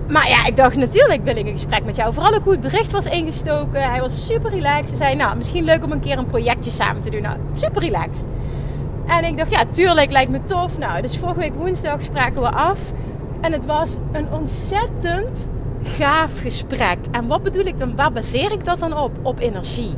Maar 0.09 0.29
ja, 0.29 0.47
ik 0.47 0.57
dacht 0.57 0.77
natuurlijk 0.77 1.25
wil 1.25 1.37
ik 1.37 1.47
een 1.47 1.53
gesprek 1.53 1.85
met 1.85 1.97
jou. 1.97 2.15
Vooral 2.15 2.35
ook 2.35 2.45
hoe 2.45 2.53
het 2.53 2.61
bericht 2.61 2.93
was 2.93 3.07
ingestoken. 3.07 3.91
Hij 3.91 4.01
was 4.01 4.27
super 4.27 4.51
relaxed. 4.51 4.89
Hij 4.89 4.97
zei, 4.97 5.15
nou, 5.15 5.37
misschien 5.37 5.65
leuk 5.65 5.85
om 5.85 5.93
een 5.93 6.01
keer 6.01 6.19
een 6.19 6.27
projectje 6.27 6.71
samen 6.71 7.03
te 7.03 7.11
doen. 7.11 7.23
Nou, 7.23 7.37
super 7.53 7.83
relaxed. 7.83 8.29
En 9.07 9.25
ik 9.25 9.37
dacht, 9.37 9.51
ja, 9.51 9.65
tuurlijk, 9.71 10.11
lijkt 10.11 10.31
me 10.31 10.45
tof. 10.45 10.79
Nou, 10.79 11.03
dus 11.03 11.19
vorige 11.19 11.39
week 11.39 11.55
woensdag 11.55 12.03
spraken 12.03 12.43
we 12.43 12.51
af. 12.51 12.79
En 13.45 13.53
het 13.53 13.67
was 13.67 13.97
een 14.13 14.33
ontzettend 14.33 15.49
gaaf 15.83 16.41
gesprek. 16.41 16.99
En 17.11 17.27
wat 17.27 17.43
bedoel 17.43 17.65
ik 17.65 17.79
dan? 17.79 17.97
Waar 17.97 18.13
baseer 18.13 18.53
ik 18.53 18.65
dat 18.65 18.79
dan 18.79 18.99
op? 18.99 19.19
Op 19.23 19.39
energie. 19.41 19.95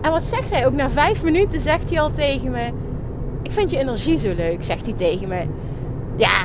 En 0.00 0.10
wat 0.10 0.24
zegt 0.24 0.54
hij? 0.54 0.66
Ook 0.66 0.72
na 0.72 0.90
vijf 0.90 1.22
minuten 1.22 1.60
zegt 1.60 1.90
hij 1.90 2.00
al 2.00 2.10
tegen 2.10 2.50
me: 2.50 2.70
Ik 3.42 3.52
vind 3.52 3.70
je 3.70 3.78
energie 3.78 4.18
zo 4.18 4.34
leuk, 4.34 4.64
zegt 4.64 4.86
hij 4.86 4.94
tegen 4.94 5.28
me. 5.28 5.46
Ja, 6.16 6.44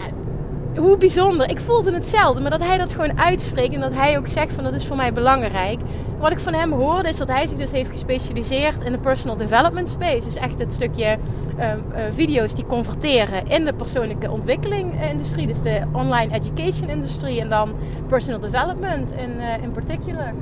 hoe 0.77 0.97
bijzonder. 0.97 1.49
Ik 1.49 1.59
voelde 1.59 1.93
hetzelfde, 1.93 2.41
maar 2.41 2.51
dat 2.51 2.63
hij 2.63 2.77
dat 2.77 2.91
gewoon 2.91 3.19
uitspreekt 3.19 3.73
en 3.73 3.79
dat 3.79 3.93
hij 3.93 4.17
ook 4.17 4.27
zegt 4.27 4.53
van 4.53 4.63
dat 4.63 4.73
is 4.73 4.85
voor 4.85 4.95
mij 4.95 5.13
belangrijk. 5.13 5.79
Wat 6.19 6.31
ik 6.31 6.39
van 6.39 6.53
hem 6.53 6.71
hoorde 6.71 7.09
is 7.09 7.17
dat 7.17 7.27
hij 7.27 7.47
zich 7.47 7.57
dus 7.57 7.71
heeft 7.71 7.91
gespecialiseerd 7.91 8.83
in 8.83 8.91
de 8.91 8.99
personal 8.99 9.37
development 9.37 9.89
space. 9.89 10.25
Dus 10.25 10.35
echt 10.35 10.59
het 10.59 10.73
stukje 10.73 11.17
uh, 11.59 11.65
uh, 11.65 11.73
video's 12.13 12.55
die 12.55 12.65
converteren 12.65 13.47
in 13.47 13.65
de 13.65 13.73
persoonlijke 13.73 14.31
ontwikkeling 14.31 14.93
industrie. 15.11 15.47
Dus 15.47 15.61
de 15.61 15.81
online 15.91 16.33
education 16.33 16.89
industrie 16.89 17.41
en 17.41 17.49
dan 17.49 17.73
personal 18.07 18.39
development 18.39 19.11
in, 19.11 19.61
in 19.61 19.71
particular. 19.71 20.33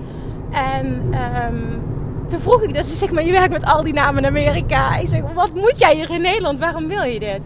En 0.51 1.13
um, 1.47 1.81
toen 2.27 2.39
vroeg 2.39 2.61
ik 2.61 2.73
dus, 2.73 2.97
zeg 2.97 3.11
maar, 3.11 3.23
je 3.23 3.31
werkt 3.31 3.53
met 3.53 3.65
al 3.65 3.83
die 3.83 3.93
namen 3.93 4.23
in 4.23 4.29
Amerika. 4.29 4.97
Ik 4.97 5.07
zeg, 5.07 5.21
wat 5.33 5.53
moet 5.53 5.79
jij 5.79 5.95
hier 5.95 6.11
in 6.11 6.21
Nederland? 6.21 6.59
Waarom 6.59 6.87
wil 6.87 7.03
je 7.03 7.19
dit? 7.19 7.39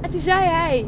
En 0.00 0.10
toen 0.10 0.20
zei 0.20 0.44
hij, 0.44 0.84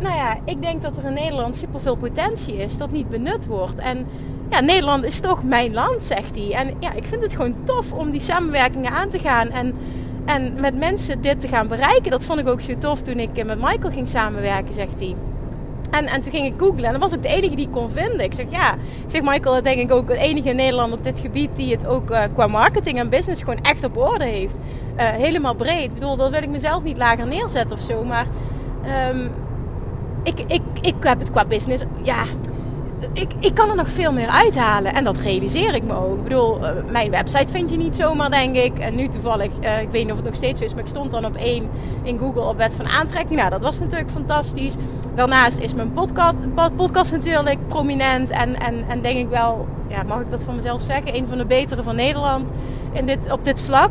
nou 0.00 0.14
ja, 0.16 0.36
ik 0.44 0.62
denk 0.62 0.82
dat 0.82 0.96
er 0.96 1.04
in 1.04 1.12
Nederland 1.12 1.56
superveel 1.56 1.96
potentie 1.96 2.56
is 2.56 2.78
dat 2.78 2.90
niet 2.90 3.08
benut 3.08 3.46
wordt. 3.46 3.78
En 3.78 4.06
ja, 4.50 4.60
Nederland 4.60 5.04
is 5.04 5.20
toch 5.20 5.44
mijn 5.44 5.72
land, 5.74 6.04
zegt 6.04 6.34
hij. 6.34 6.52
En 6.52 6.74
ja, 6.80 6.92
ik 6.92 7.06
vind 7.06 7.22
het 7.22 7.34
gewoon 7.34 7.64
tof 7.64 7.92
om 7.92 8.10
die 8.10 8.20
samenwerkingen 8.20 8.92
aan 8.92 9.08
te 9.08 9.18
gaan. 9.18 9.50
En, 9.50 9.74
en 10.24 10.60
met 10.60 10.76
mensen 10.76 11.20
dit 11.20 11.40
te 11.40 11.48
gaan 11.48 11.68
bereiken. 11.68 12.10
Dat 12.10 12.24
vond 12.24 12.38
ik 12.38 12.48
ook 12.48 12.60
zo 12.60 12.78
tof 12.78 13.02
toen 13.02 13.18
ik 13.18 13.44
met 13.44 13.58
Michael 13.60 13.92
ging 13.92 14.08
samenwerken, 14.08 14.74
zegt 14.74 14.98
hij. 14.98 15.14
En, 15.90 16.06
en 16.06 16.22
toen 16.22 16.32
ging 16.32 16.46
ik 16.46 16.54
googlen 16.56 16.84
en 16.84 16.92
dat 16.92 17.00
was 17.00 17.14
ook 17.14 17.22
de 17.22 17.28
enige 17.28 17.54
die 17.54 17.66
ik 17.66 17.72
kon 17.72 17.90
vinden. 17.90 18.20
Ik 18.20 18.34
zeg 18.34 18.46
ja, 18.48 18.74
ik 18.74 19.04
zeg 19.06 19.22
Michael, 19.22 19.54
dat 19.54 19.64
denk 19.64 19.78
ik 19.78 19.92
ook 19.92 20.06
de 20.06 20.18
enige 20.18 20.48
in 20.48 20.56
Nederland 20.56 20.92
op 20.92 21.04
dit 21.04 21.18
gebied 21.18 21.56
die 21.56 21.72
het 21.72 21.86
ook 21.86 22.10
uh, 22.10 22.22
qua 22.34 22.46
marketing 22.46 22.98
en 22.98 23.08
business 23.08 23.42
gewoon 23.42 23.60
echt 23.62 23.84
op 23.84 23.96
orde 23.96 24.24
heeft. 24.24 24.58
Uh, 24.96 25.08
helemaal 25.08 25.54
breed. 25.54 25.84
Ik 25.84 25.94
bedoel, 25.94 26.16
dat 26.16 26.30
wil 26.30 26.42
ik 26.42 26.48
mezelf 26.48 26.82
niet 26.82 26.96
lager 26.96 27.26
neerzetten 27.26 27.76
of 27.76 27.82
zo, 27.82 28.04
maar 28.04 28.26
um, 29.10 29.30
ik, 30.22 30.40
ik, 30.46 30.62
ik 30.80 30.94
heb 31.00 31.18
het 31.18 31.30
qua 31.30 31.44
business, 31.44 31.84
ja, 32.02 32.24
ik, 33.12 33.32
ik 33.40 33.54
kan 33.54 33.70
er 33.70 33.76
nog 33.76 33.88
veel 33.88 34.12
meer 34.12 34.28
uithalen. 34.28 34.94
En 34.94 35.04
dat 35.04 35.18
realiseer 35.18 35.74
ik 35.74 35.82
me 35.82 35.94
ook. 35.94 36.16
Ik 36.16 36.22
bedoel, 36.22 36.58
uh, 36.60 36.70
mijn 36.90 37.10
website 37.10 37.52
vind 37.52 37.70
je 37.70 37.76
niet 37.76 37.94
zomaar, 37.94 38.30
denk 38.30 38.56
ik. 38.56 38.78
En 38.78 38.94
nu 38.94 39.08
toevallig, 39.08 39.50
uh, 39.60 39.80
ik 39.80 39.88
weet 39.90 40.02
niet 40.02 40.10
of 40.10 40.18
het 40.18 40.26
nog 40.26 40.34
steeds 40.34 40.60
is, 40.60 40.74
maar 40.74 40.82
ik 40.82 40.88
stond 40.88 41.10
dan 41.10 41.24
op 41.24 41.36
één 41.36 41.68
in 42.02 42.18
Google 42.18 42.42
op 42.42 42.56
wet 42.56 42.74
van 42.74 42.88
aantrekking. 42.88 43.38
Nou, 43.38 43.50
dat 43.50 43.62
was 43.62 43.78
natuurlijk 43.78 44.10
fantastisch. 44.10 44.74
Daarnaast 45.14 45.58
is 45.58 45.74
mijn 45.74 45.92
podcast, 45.92 46.44
podcast 46.76 47.12
natuurlijk 47.12 47.68
prominent. 47.68 48.30
En, 48.30 48.60
en, 48.60 48.84
en 48.88 49.02
denk 49.02 49.18
ik 49.18 49.28
wel, 49.28 49.66
ja, 49.88 50.02
mag 50.02 50.20
ik 50.20 50.30
dat 50.30 50.42
van 50.42 50.54
mezelf 50.54 50.82
zeggen, 50.82 51.16
een 51.16 51.26
van 51.26 51.38
de 51.38 51.46
betere 51.46 51.82
van 51.82 51.96
Nederland 51.96 52.50
in 52.92 53.06
dit, 53.06 53.32
op 53.32 53.44
dit 53.44 53.60
vlak. 53.60 53.90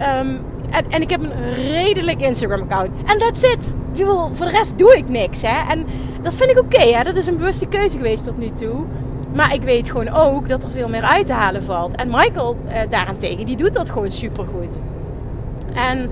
Um, 0.00 0.40
en, 0.70 0.84
en, 0.90 1.02
ik 1.02 1.10
heb 1.10 1.22
een 1.22 1.54
redelijk 1.54 2.20
Instagram-account. 2.20 2.90
En 3.04 3.18
that's 3.18 3.42
it. 3.42 3.74
voor 4.32 4.46
de 4.46 4.52
rest 4.52 4.78
doe 4.78 4.96
ik 4.96 5.08
niks. 5.08 5.42
Hè? 5.42 5.70
En 5.70 5.86
dat 6.22 6.34
vind 6.34 6.50
ik 6.50 6.58
oké. 6.58 7.02
Dat 7.02 7.16
is 7.16 7.26
een 7.26 7.36
bewuste 7.36 7.66
keuze 7.66 7.96
geweest 7.96 8.24
tot 8.24 8.38
nu 8.38 8.50
toe. 8.50 8.84
Maar 9.34 9.54
ik 9.54 9.62
weet 9.62 9.90
gewoon 9.90 10.08
ook 10.08 10.48
dat 10.48 10.62
er 10.62 10.70
veel 10.70 10.88
meer 10.88 11.02
uit 11.02 11.26
te 11.26 11.32
halen 11.32 11.62
valt. 11.62 11.94
En 11.94 12.08
Michael 12.08 12.56
eh, 12.68 12.80
daarentegen, 12.90 13.46
die 13.46 13.56
doet 13.56 13.74
dat 13.74 13.90
gewoon 13.90 14.10
supergoed. 14.10 14.78
En 15.74 16.10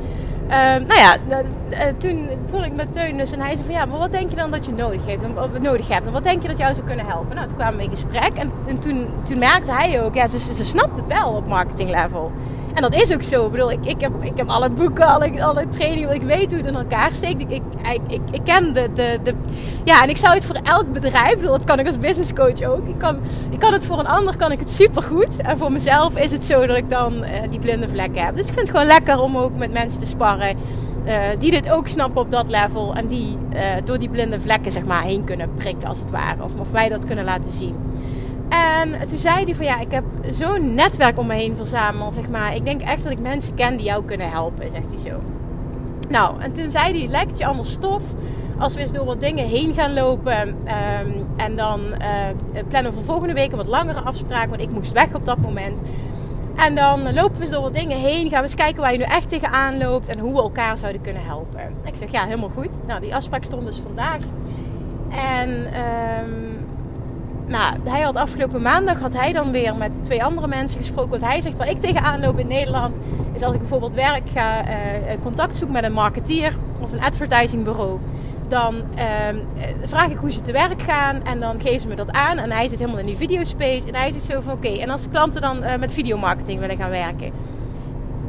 uh, 0.49 0.55
nou 0.55 1.01
ja, 1.01 1.17
uh, 1.29 1.79
toen 1.97 2.29
begon 2.47 2.65
ik 2.65 2.75
met 2.75 2.93
Teun 2.93 3.17
dus 3.17 3.33
en 3.33 3.41
hij 3.41 3.57
zei 3.57 3.65
van 3.65 3.75
ja, 3.75 3.85
maar 3.85 3.99
wat 3.99 4.13
denk 4.13 4.31
je 4.31 4.37
dan 4.37 4.51
dat 4.51 4.67
je 4.67 4.73
nodig, 4.73 5.07
heeft, 5.07 5.23
en, 5.23 5.35
nodig 5.61 5.89
hebt? 5.89 6.07
En 6.07 6.13
wat 6.13 6.25
denk 6.25 6.43
je 6.43 6.49
dat 6.49 6.59
jou 6.59 6.75
zou 6.75 6.87
kunnen 6.87 7.07
helpen? 7.07 7.35
Nou, 7.35 7.49
toen 7.49 7.57
kwamen 7.57 7.77
we 7.77 7.85
in 7.85 7.91
gesprek 7.91 8.31
en, 8.35 8.53
en 8.67 8.79
toen, 8.79 9.07
toen 9.25 9.39
merkte 9.39 9.73
hij 9.73 10.03
ook, 10.03 10.15
ja, 10.15 10.27
ze, 10.27 10.39
ze 10.39 10.65
snapt 10.65 10.97
het 10.97 11.07
wel 11.07 11.33
op 11.33 11.47
marketing 11.47 11.91
level. 11.91 12.33
En 12.75 12.83
dat 12.83 12.95
is 12.95 13.13
ook 13.13 13.23
zo. 13.23 13.45
Ik 13.45 13.51
bedoel, 13.51 13.71
ik, 13.71 13.87
ik, 13.87 14.01
heb, 14.01 14.13
ik 14.21 14.33
heb 14.37 14.49
alle 14.49 14.71
boeken, 14.71 15.07
alle, 15.07 15.45
alle 15.45 15.69
trainingen. 15.69 16.15
Ik 16.15 16.23
weet 16.23 16.47
hoe 16.47 16.57
het 16.57 16.67
in 16.67 16.75
elkaar 16.75 17.13
steekt. 17.13 17.41
Ik, 17.41 17.51
ik, 17.51 17.63
ik, 18.09 18.21
ik 18.31 18.41
ken 18.45 18.73
de, 18.73 18.89
de, 18.95 19.19
de... 19.23 19.35
Ja, 19.85 20.03
en 20.03 20.09
ik 20.09 20.17
zou 20.17 20.35
het 20.35 20.45
voor 20.45 20.57
elk 20.63 20.93
bedrijf... 20.93 21.35
Bedoel, 21.35 21.51
dat 21.51 21.65
kan 21.65 21.79
ik 21.79 21.87
als 21.87 21.99
business 21.99 22.33
coach 22.33 22.63
ook. 22.63 22.89
Ik 22.89 22.99
kan, 22.99 23.19
ik 23.51 23.59
kan 23.59 23.73
het 23.73 23.87
voor 23.87 23.99
een 23.99 24.07
ander 24.07 24.37
kan 24.37 24.53
ik 24.53 24.59
het 24.59 24.71
supergoed. 24.71 25.37
En 25.37 25.59
voor 25.59 25.73
mezelf 25.73 26.17
is 26.17 26.33
het 26.33 26.45
zo 26.45 26.67
dat 26.67 26.77
ik 26.77 26.91
dan 26.91 27.15
uh, 27.15 27.29
die 27.51 27.59
blinde 27.59 27.89
vlekken 27.89 28.25
heb. 28.25 28.37
Dus 28.37 28.47
ik 28.47 28.53
vind 28.53 28.67
het 28.67 28.71
gewoon 28.71 28.87
lekker 28.87 29.21
om 29.21 29.37
ook 29.37 29.57
met 29.57 29.73
mensen 29.73 30.01
te 30.01 30.07
sparren... 30.07 30.57
Uh, 31.07 31.15
die 31.39 31.51
dit 31.51 31.71
ook 31.71 31.89
snappen 31.89 32.21
op 32.21 32.31
dat 32.31 32.49
level. 32.49 32.95
En 32.95 33.07
die 33.07 33.39
uh, 33.55 33.61
door 33.85 33.99
die 33.99 34.09
blinde 34.09 34.41
vlekken 34.41 34.73
zeg 34.73 34.85
maar 34.85 35.03
heen 35.03 35.25
kunnen 35.25 35.55
prikken 35.55 35.89
als 35.89 35.99
het 35.99 36.11
ware. 36.11 36.43
Of, 36.43 36.61
of 36.61 36.71
mij 36.71 36.89
dat 36.89 37.05
kunnen 37.05 37.25
laten 37.25 37.53
zien. 37.53 37.77
En 38.83 39.09
toen 39.09 39.19
zei 39.19 39.45
hij 39.45 39.55
van 39.55 39.65
ja, 39.65 39.81
ik 39.81 39.91
heb 39.91 40.05
zo'n 40.31 40.75
netwerk 40.75 41.19
om 41.19 41.27
me 41.27 41.35
heen 41.35 41.57
verzameld, 41.57 42.15
zeg 42.15 42.29
maar. 42.29 42.55
Ik 42.55 42.65
denk 42.65 42.81
echt 42.81 43.03
dat 43.03 43.13
ik 43.13 43.21
mensen 43.21 43.55
ken 43.55 43.77
die 43.77 43.87
jou 43.87 44.05
kunnen 44.05 44.31
helpen, 44.31 44.71
zegt 44.71 44.93
hij 44.93 45.11
zo. 45.11 45.21
Nou, 46.09 46.41
en 46.41 46.53
toen 46.53 46.71
zei 46.71 46.99
hij, 46.99 47.09
lijkt 47.09 47.39
je 47.39 47.47
anders 47.47 47.73
stof 47.73 48.03
als 48.59 48.75
we 48.75 48.81
eens 48.81 48.93
door 48.93 49.05
wat 49.05 49.21
dingen 49.21 49.47
heen 49.47 49.75
gaan 49.75 49.95
lopen. 49.95 50.49
Um, 50.49 51.27
en 51.37 51.57
dan 51.57 51.81
uh, 51.81 52.63
plannen 52.69 52.91
we 52.91 52.97
voor 52.97 53.07
volgende 53.07 53.35
week 53.35 53.51
een 53.51 53.57
wat 53.57 53.67
langere 53.67 54.01
afspraak, 54.01 54.49
want 54.49 54.61
ik 54.63 54.71
moest 54.71 54.93
weg 54.93 55.15
op 55.15 55.25
dat 55.25 55.39
moment. 55.39 55.81
En 56.57 56.75
dan 56.75 57.15
lopen 57.15 57.37
we 57.37 57.41
eens 57.41 57.51
door 57.51 57.63
wat 57.63 57.75
dingen 57.75 57.99
heen, 57.99 58.29
gaan 58.29 58.39
we 58.39 58.47
eens 58.47 58.55
kijken 58.55 58.83
waar 58.83 58.93
je 58.93 58.99
nu 58.99 59.05
echt 59.05 59.29
tegenaan 59.29 59.79
loopt 59.79 60.07
en 60.07 60.19
hoe 60.19 60.33
we 60.33 60.43
elkaar 60.43 60.77
zouden 60.77 61.01
kunnen 61.01 61.25
helpen. 61.25 61.75
Ik 61.85 61.97
zeg 61.97 62.11
ja, 62.11 62.25
helemaal 62.25 62.51
goed. 62.57 62.87
Nou, 62.87 63.01
die 63.01 63.15
afspraak 63.15 63.45
stond 63.45 63.65
dus 63.65 63.81
vandaag. 63.87 64.21
En... 65.11 65.51
Um, 66.29 66.48
nou, 67.49 67.77
hij 67.85 68.01
had 68.01 68.17
afgelopen 68.17 68.63
maandag 68.63 69.01
had 69.01 69.15
hij 69.15 69.33
dan 69.33 69.51
weer 69.51 69.77
met 69.77 70.03
twee 70.03 70.25
andere 70.25 70.47
mensen 70.47 70.81
gesproken. 70.81 71.11
Want 71.11 71.25
hij 71.25 71.41
zegt, 71.41 71.57
waar 71.57 71.71
ik 71.71 71.81
tegenaan 71.81 72.21
loop 72.21 72.39
in 72.39 72.47
Nederland, 72.47 72.97
is 73.33 73.43
als 73.43 73.53
ik 73.53 73.59
bijvoorbeeld 73.59 73.95
werk 73.95 74.31
ga, 74.31 74.65
uh, 74.65 74.73
contact 75.23 75.57
zoek 75.57 75.69
met 75.69 75.85
een 75.85 75.93
marketeer 75.93 76.55
of 76.81 76.93
een 76.93 77.01
advertisingbureau. 77.01 77.99
Dan 78.49 78.75
uh, 78.75 79.03
vraag 79.85 80.09
ik 80.09 80.17
hoe 80.17 80.31
ze 80.31 80.41
te 80.41 80.53
werk 80.53 80.83
gaan 80.83 81.25
en 81.25 81.41
dan 81.41 81.61
geven 81.61 81.81
ze 81.81 81.89
me 81.89 81.95
dat 81.95 82.11
aan. 82.11 82.39
En 82.39 82.51
hij 82.51 82.69
zit 82.69 82.79
helemaal 82.79 83.01
in 83.01 83.07
die 83.07 83.17
videospace. 83.17 83.89
En 83.89 83.95
hij 83.95 84.11
zegt 84.11 84.25
zo 84.25 84.41
van, 84.41 84.53
oké, 84.53 84.69
en 84.69 84.91
als 84.91 85.07
klanten 85.11 85.41
dan 85.41 85.65
uh, 85.65 85.77
met 85.77 85.93
videomarketing 85.93 86.61
willen 86.61 86.77
gaan 86.77 86.91
werken. 86.91 87.33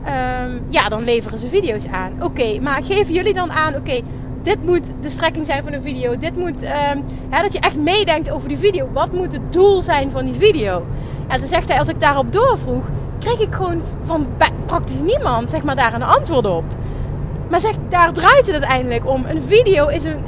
Um, 0.05 0.65
ja, 0.69 0.89
dan 0.89 1.03
leveren 1.03 1.37
ze 1.37 1.47
video's 1.49 1.87
aan. 1.87 2.23
Oké, 2.23 2.59
maar 2.59 2.83
geven 2.83 3.13
jullie 3.13 3.33
dan 3.33 3.51
aan, 3.51 3.75
oké, 3.75 4.01
dit 4.41 4.65
moet 4.65 4.91
de 5.01 5.09
strekking 5.09 5.45
zijn 5.45 5.63
van 5.63 5.73
een 5.73 5.81
video. 5.81 6.17
Dit 6.17 6.35
moet, 6.35 6.61
um, 6.63 7.03
ja, 7.31 7.41
dat 7.41 7.53
je 7.53 7.59
echt 7.59 7.77
meedenkt 7.77 8.31
over 8.31 8.47
die 8.47 8.57
video. 8.57 8.89
Wat 8.91 9.13
moet 9.13 9.31
het 9.31 9.53
doel 9.53 9.81
zijn 9.81 10.11
van 10.11 10.25
die 10.25 10.33
video? 10.33 10.85
Ja, 11.29 11.37
dan 11.37 11.47
zegt 11.47 11.67
hij, 11.69 11.79
als 11.79 11.87
ik 11.87 11.99
daarop 11.99 12.31
doorvroeg, 12.33 12.83
kreeg 13.19 13.39
ik 13.39 13.53
gewoon 13.53 13.81
van 14.03 14.27
praktisch 14.65 15.01
niemand, 15.01 15.49
zeg 15.49 15.63
maar, 15.63 15.75
daar 15.75 15.93
een 15.93 16.03
antwoord 16.03 16.45
op. 16.45 16.63
Maar 17.49 17.59
zeg, 17.59 17.75
daar 17.89 18.13
draait 18.13 18.45
het 18.45 18.51
uiteindelijk 18.51 19.07
om. 19.09 19.25
Een 19.25 19.41
video 19.41 19.87
is 19.87 20.03
een... 20.03 20.19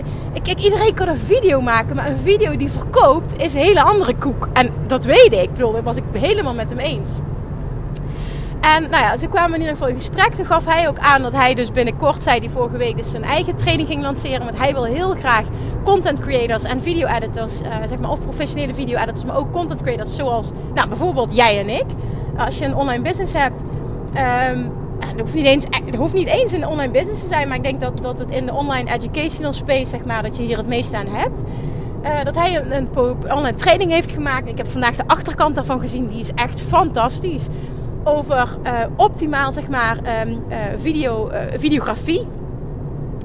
Kijk, 0.44 0.60
iedereen 0.60 0.94
kan 0.94 1.08
een 1.08 1.18
video 1.18 1.62
maken, 1.62 1.96
maar 1.96 2.10
een 2.10 2.18
video 2.18 2.56
die 2.56 2.72
verkoopt 2.72 3.42
is 3.42 3.54
een 3.54 3.60
hele 3.60 3.82
andere 3.82 4.16
koek. 4.16 4.50
En 4.54 4.70
dat 4.88 5.06
weet 5.06 5.32
ik. 5.32 5.42
Ik 5.42 5.54
bedoel, 5.54 5.72
dat 5.72 5.84
was 5.84 5.96
ik 5.96 6.04
helemaal 6.12 6.54
met 6.54 6.70
hem 6.70 6.80
eens. 6.80 7.18
En 8.62 8.82
nou 8.90 9.04
ja, 9.04 9.18
ze 9.18 9.28
kwamen 9.28 9.54
in 9.54 9.60
ieder 9.60 9.74
geval 9.74 9.88
in 9.88 9.96
gesprek. 9.96 10.34
Toen 10.34 10.46
gaf 10.46 10.66
hij 10.66 10.88
ook 10.88 11.00
aan 11.00 11.22
dat 11.22 11.34
hij 11.34 11.54
dus 11.54 11.72
binnenkort, 11.72 12.24
zei 12.24 12.40
hij 12.40 12.50
vorige 12.50 12.78
week, 12.78 12.98
dus 12.98 13.10
zijn 13.10 13.24
eigen 13.24 13.56
training 13.56 13.88
ging 13.88 14.02
lanceren. 14.02 14.46
Want 14.46 14.58
hij 14.58 14.74
wil 14.74 14.84
heel 14.84 15.16
graag 15.16 15.46
content 15.84 16.20
creators 16.20 16.64
en 16.64 16.82
video 16.82 17.08
editors, 17.08 17.62
uh, 17.62 17.68
zeg 17.88 18.00
maar, 18.00 18.10
of 18.10 18.22
professionele 18.22 18.74
video 18.74 18.98
editors, 18.98 19.26
maar 19.26 19.38
ook 19.38 19.52
content 19.52 19.82
creators 19.82 20.16
zoals, 20.16 20.50
nou, 20.74 20.88
bijvoorbeeld 20.88 21.36
jij 21.36 21.60
en 21.60 21.70
ik. 21.70 21.86
Als 22.38 22.58
je 22.58 22.66
een 22.66 22.76
online 22.76 23.04
business 23.04 23.34
hebt, 23.34 23.62
um, 24.52 24.72
het 25.00 25.20
hoeft, 25.20 25.34
niet 25.34 25.46
eens, 25.46 25.66
het 25.86 25.96
hoeft 25.96 26.14
niet 26.14 26.28
eens 26.28 26.52
een 26.52 26.68
online 26.68 26.92
business 26.92 27.22
te 27.22 27.28
zijn, 27.28 27.48
maar 27.48 27.58
ik 27.58 27.64
denk 27.64 27.82
dat, 27.82 27.98
dat 28.02 28.20
het 28.20 28.30
in 28.30 28.46
de 28.46 28.54
online 28.54 28.92
educational 28.94 29.54
space, 29.54 29.86
zeg 29.86 30.06
maar, 30.06 30.24
dat 30.24 30.38
je 30.38 30.44
hier 30.44 30.58
het 30.58 30.68
meest 30.68 30.94
aan 30.94 31.08
hebt. 31.08 31.44
Dat 32.24 32.36
hij 32.36 32.56
een, 32.56 32.76
een 32.76 32.90
online 33.32 33.54
training 33.54 33.92
heeft 33.92 34.12
gemaakt. 34.12 34.50
Ik 34.50 34.58
heb 34.58 34.68
vandaag 34.68 34.96
de 34.96 35.04
achterkant 35.08 35.56
daarvan 35.56 35.80
gezien. 35.80 36.08
Die 36.08 36.20
is 36.20 36.34
echt 36.36 36.62
fantastisch 36.62 37.48
over 38.04 38.58
uh, 38.64 38.74
optimaal 38.96 39.52
zeg 39.52 39.70
maar 39.70 39.98
um, 39.98 40.44
uh, 40.50 40.58
video, 40.78 41.30
uh, 41.30 41.38
videografie. 41.58 42.28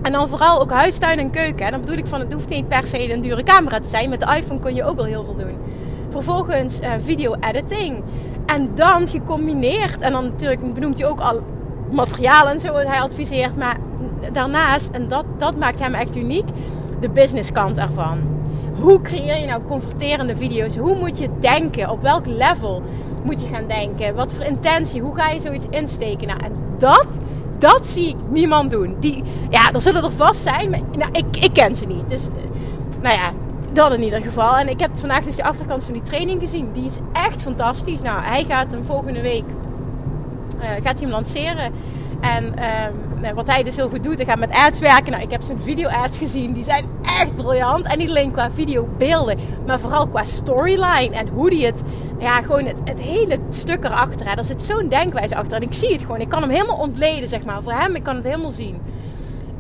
En 0.03 0.13
dan 0.13 0.29
vooral 0.29 0.61
ook 0.61 0.71
huistuin 0.71 1.19
en 1.19 1.31
keuken. 1.31 1.67
En 1.67 1.71
dan 1.71 1.81
bedoel 1.81 1.97
ik 1.97 2.07
van 2.07 2.21
het 2.21 2.33
hoeft 2.33 2.49
niet 2.49 2.69
per 2.69 2.87
se 2.87 3.13
een 3.13 3.21
dure 3.21 3.43
camera 3.43 3.81
te 3.81 3.89
zijn. 3.89 4.09
Met 4.09 4.21
de 4.21 4.37
iPhone 4.37 4.61
kun 4.61 4.75
je 4.75 4.85
ook 4.85 4.99
al 4.99 5.05
heel 5.05 5.25
veel 5.25 5.37
doen. 5.37 5.57
Vervolgens 6.11 6.79
video 7.01 7.35
editing. 7.41 8.03
En 8.47 8.71
dan 8.75 9.09
gecombineerd. 9.09 9.99
En 10.01 10.13
dan 10.13 10.25
natuurlijk 10.25 10.75
benoemt 10.75 10.99
hij 10.99 11.09
ook 11.09 11.21
al 11.21 11.41
materiaal 11.91 12.49
en 12.49 12.61
zo 12.61 12.73
wat 12.73 12.87
hij 12.87 13.01
adviseert. 13.01 13.57
Maar 13.57 13.77
daarnaast, 14.33 14.91
en 14.91 15.09
dat, 15.09 15.25
dat 15.39 15.57
maakt 15.57 15.79
hem 15.79 15.95
echt 15.95 16.17
uniek, 16.17 16.49
de 17.01 17.11
business 17.11 17.53
kant 17.53 17.79
ervan. 17.79 18.19
Hoe 18.81 19.01
creëer 19.03 19.41
je 19.41 19.47
nou 19.47 19.63
converterende 19.69 20.37
video's? 20.37 20.77
Hoe 20.77 20.97
moet 20.97 21.19
je 21.19 21.29
denken? 21.41 21.91
Op 21.91 22.03
welk 22.03 22.27
level? 22.27 22.83
Moet 23.27 23.41
je 23.41 23.47
gaan 23.47 23.67
denken? 23.67 24.15
Wat 24.15 24.33
voor 24.33 24.45
intentie? 24.45 25.01
Hoe 25.01 25.15
ga 25.15 25.29
je 25.29 25.41
zoiets 25.41 25.67
insteken? 25.71 26.27
Nou, 26.27 26.41
en 26.41 26.53
dat, 26.79 27.07
dat 27.59 27.87
zie 27.87 28.09
ik 28.09 28.17
niemand 28.29 28.71
doen. 28.71 28.97
Die, 29.01 29.23
ja, 29.51 29.73
er 29.73 29.81
zullen 29.81 30.03
er 30.03 30.13
vast 30.13 30.43
zijn, 30.43 30.71
maar 30.71 30.81
nou, 30.93 31.11
ik, 31.13 31.37
ik 31.45 31.53
ken 31.53 31.77
ze 31.77 31.87
niet. 31.87 32.09
Dus, 32.09 32.29
nou 33.03 33.15
ja, 33.15 33.31
dat 33.73 33.93
in 33.93 34.03
ieder 34.03 34.23
geval. 34.23 34.57
En 34.57 34.69
ik 34.69 34.81
heb 34.81 34.91
vandaag 34.97 35.25
dus 35.25 35.37
de 35.37 35.45
achterkant 35.45 35.85
van 35.85 35.93
die 35.93 36.03
training 36.03 36.41
gezien. 36.41 36.73
Die 36.73 36.87
is 36.87 36.99
echt 37.13 37.43
fantastisch. 37.43 38.03
Nou, 38.03 38.21
hij 38.23 38.45
gaat 38.45 38.71
hem 38.71 38.85
volgende 38.85 39.21
week 39.21 39.45
uh, 40.61 40.71
gaat 40.71 40.85
hij 40.85 40.95
hem 41.01 41.11
lanceren. 41.11 41.73
En 42.35 42.55
uh, 42.59 43.31
wat 43.35 43.47
hij 43.47 43.63
dus 43.63 43.77
heel 43.77 43.89
goed 43.89 44.03
doet, 44.03 44.17
hij 44.17 44.25
gaat 44.25 44.39
met 44.39 44.53
ads 44.53 44.81
werken. 44.81 45.11
Nou, 45.11 45.23
ik 45.23 45.31
heb 45.31 45.43
zijn 45.43 45.61
video-ads 45.61 46.19
gezien. 46.19 46.53
Die 46.53 46.65
zijn 46.65 46.85
echt 47.03 47.37
briljant. 47.37 47.87
En 47.87 47.99
niet 47.99 48.09
alleen 48.09 48.33
qua 48.33 48.51
videobeelden, 48.51 49.39
maar 49.67 49.81
vooral 49.81 50.09
qua 50.09 50.25
storyline. 50.25 51.15
En 51.15 51.29
hoe 51.29 51.51
die 51.51 51.67
het, 51.67 51.83
ja, 52.19 52.43
gewoon 52.43 52.65
het, 52.67 52.81
het 52.85 53.01
hele 53.01 53.39
stuk 53.51 53.85
erachter. 53.85 54.29
Hè. 54.29 54.35
Daar 54.35 54.45
zit 54.45 54.63
zo'n 54.63 54.89
denkwijze 54.89 55.37
achter. 55.37 55.57
En 55.57 55.63
ik 55.63 55.75
zie 55.75 55.93
het 55.93 56.03
gewoon. 56.03 56.21
Ik 56.21 56.29
kan 56.29 56.41
hem 56.41 56.51
helemaal 56.51 56.77
ontleden, 56.77 57.29
zeg 57.29 57.45
maar. 57.45 57.63
Voor 57.63 57.73
hem, 57.73 57.95
ik 57.95 58.03
kan 58.03 58.17
het 58.17 58.25
helemaal 58.25 58.51
zien. 58.51 58.81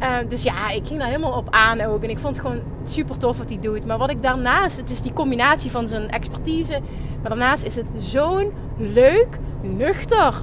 Uh, 0.03 0.17
dus 0.29 0.43
ja, 0.43 0.71
ik 0.71 0.87
ging 0.87 0.99
daar 0.99 1.09
helemaal 1.09 1.37
op 1.37 1.51
aan 1.51 1.81
ook. 1.81 2.03
En 2.03 2.11
ik 2.11 2.19
vond 2.19 2.37
het 2.37 2.47
gewoon 2.47 2.63
super 2.85 3.19
tof 3.19 3.39
wat 3.39 3.49
hij 3.49 3.59
doet. 3.61 3.87
Maar 3.87 3.99
wat 3.99 4.11
ik 4.11 4.23
daarnaast, 4.23 4.77
het 4.77 4.91
is 4.91 5.03
die 5.03 5.13
combinatie 5.13 5.71
van 5.71 5.89
zijn 5.89 6.11
expertise. 6.11 6.81
Maar 7.21 7.31
daarnaast 7.31 7.65
is 7.65 7.77
het 7.77 7.91
zo'n 7.99 8.53
leuk, 8.77 9.39
nuchter, 9.63 10.35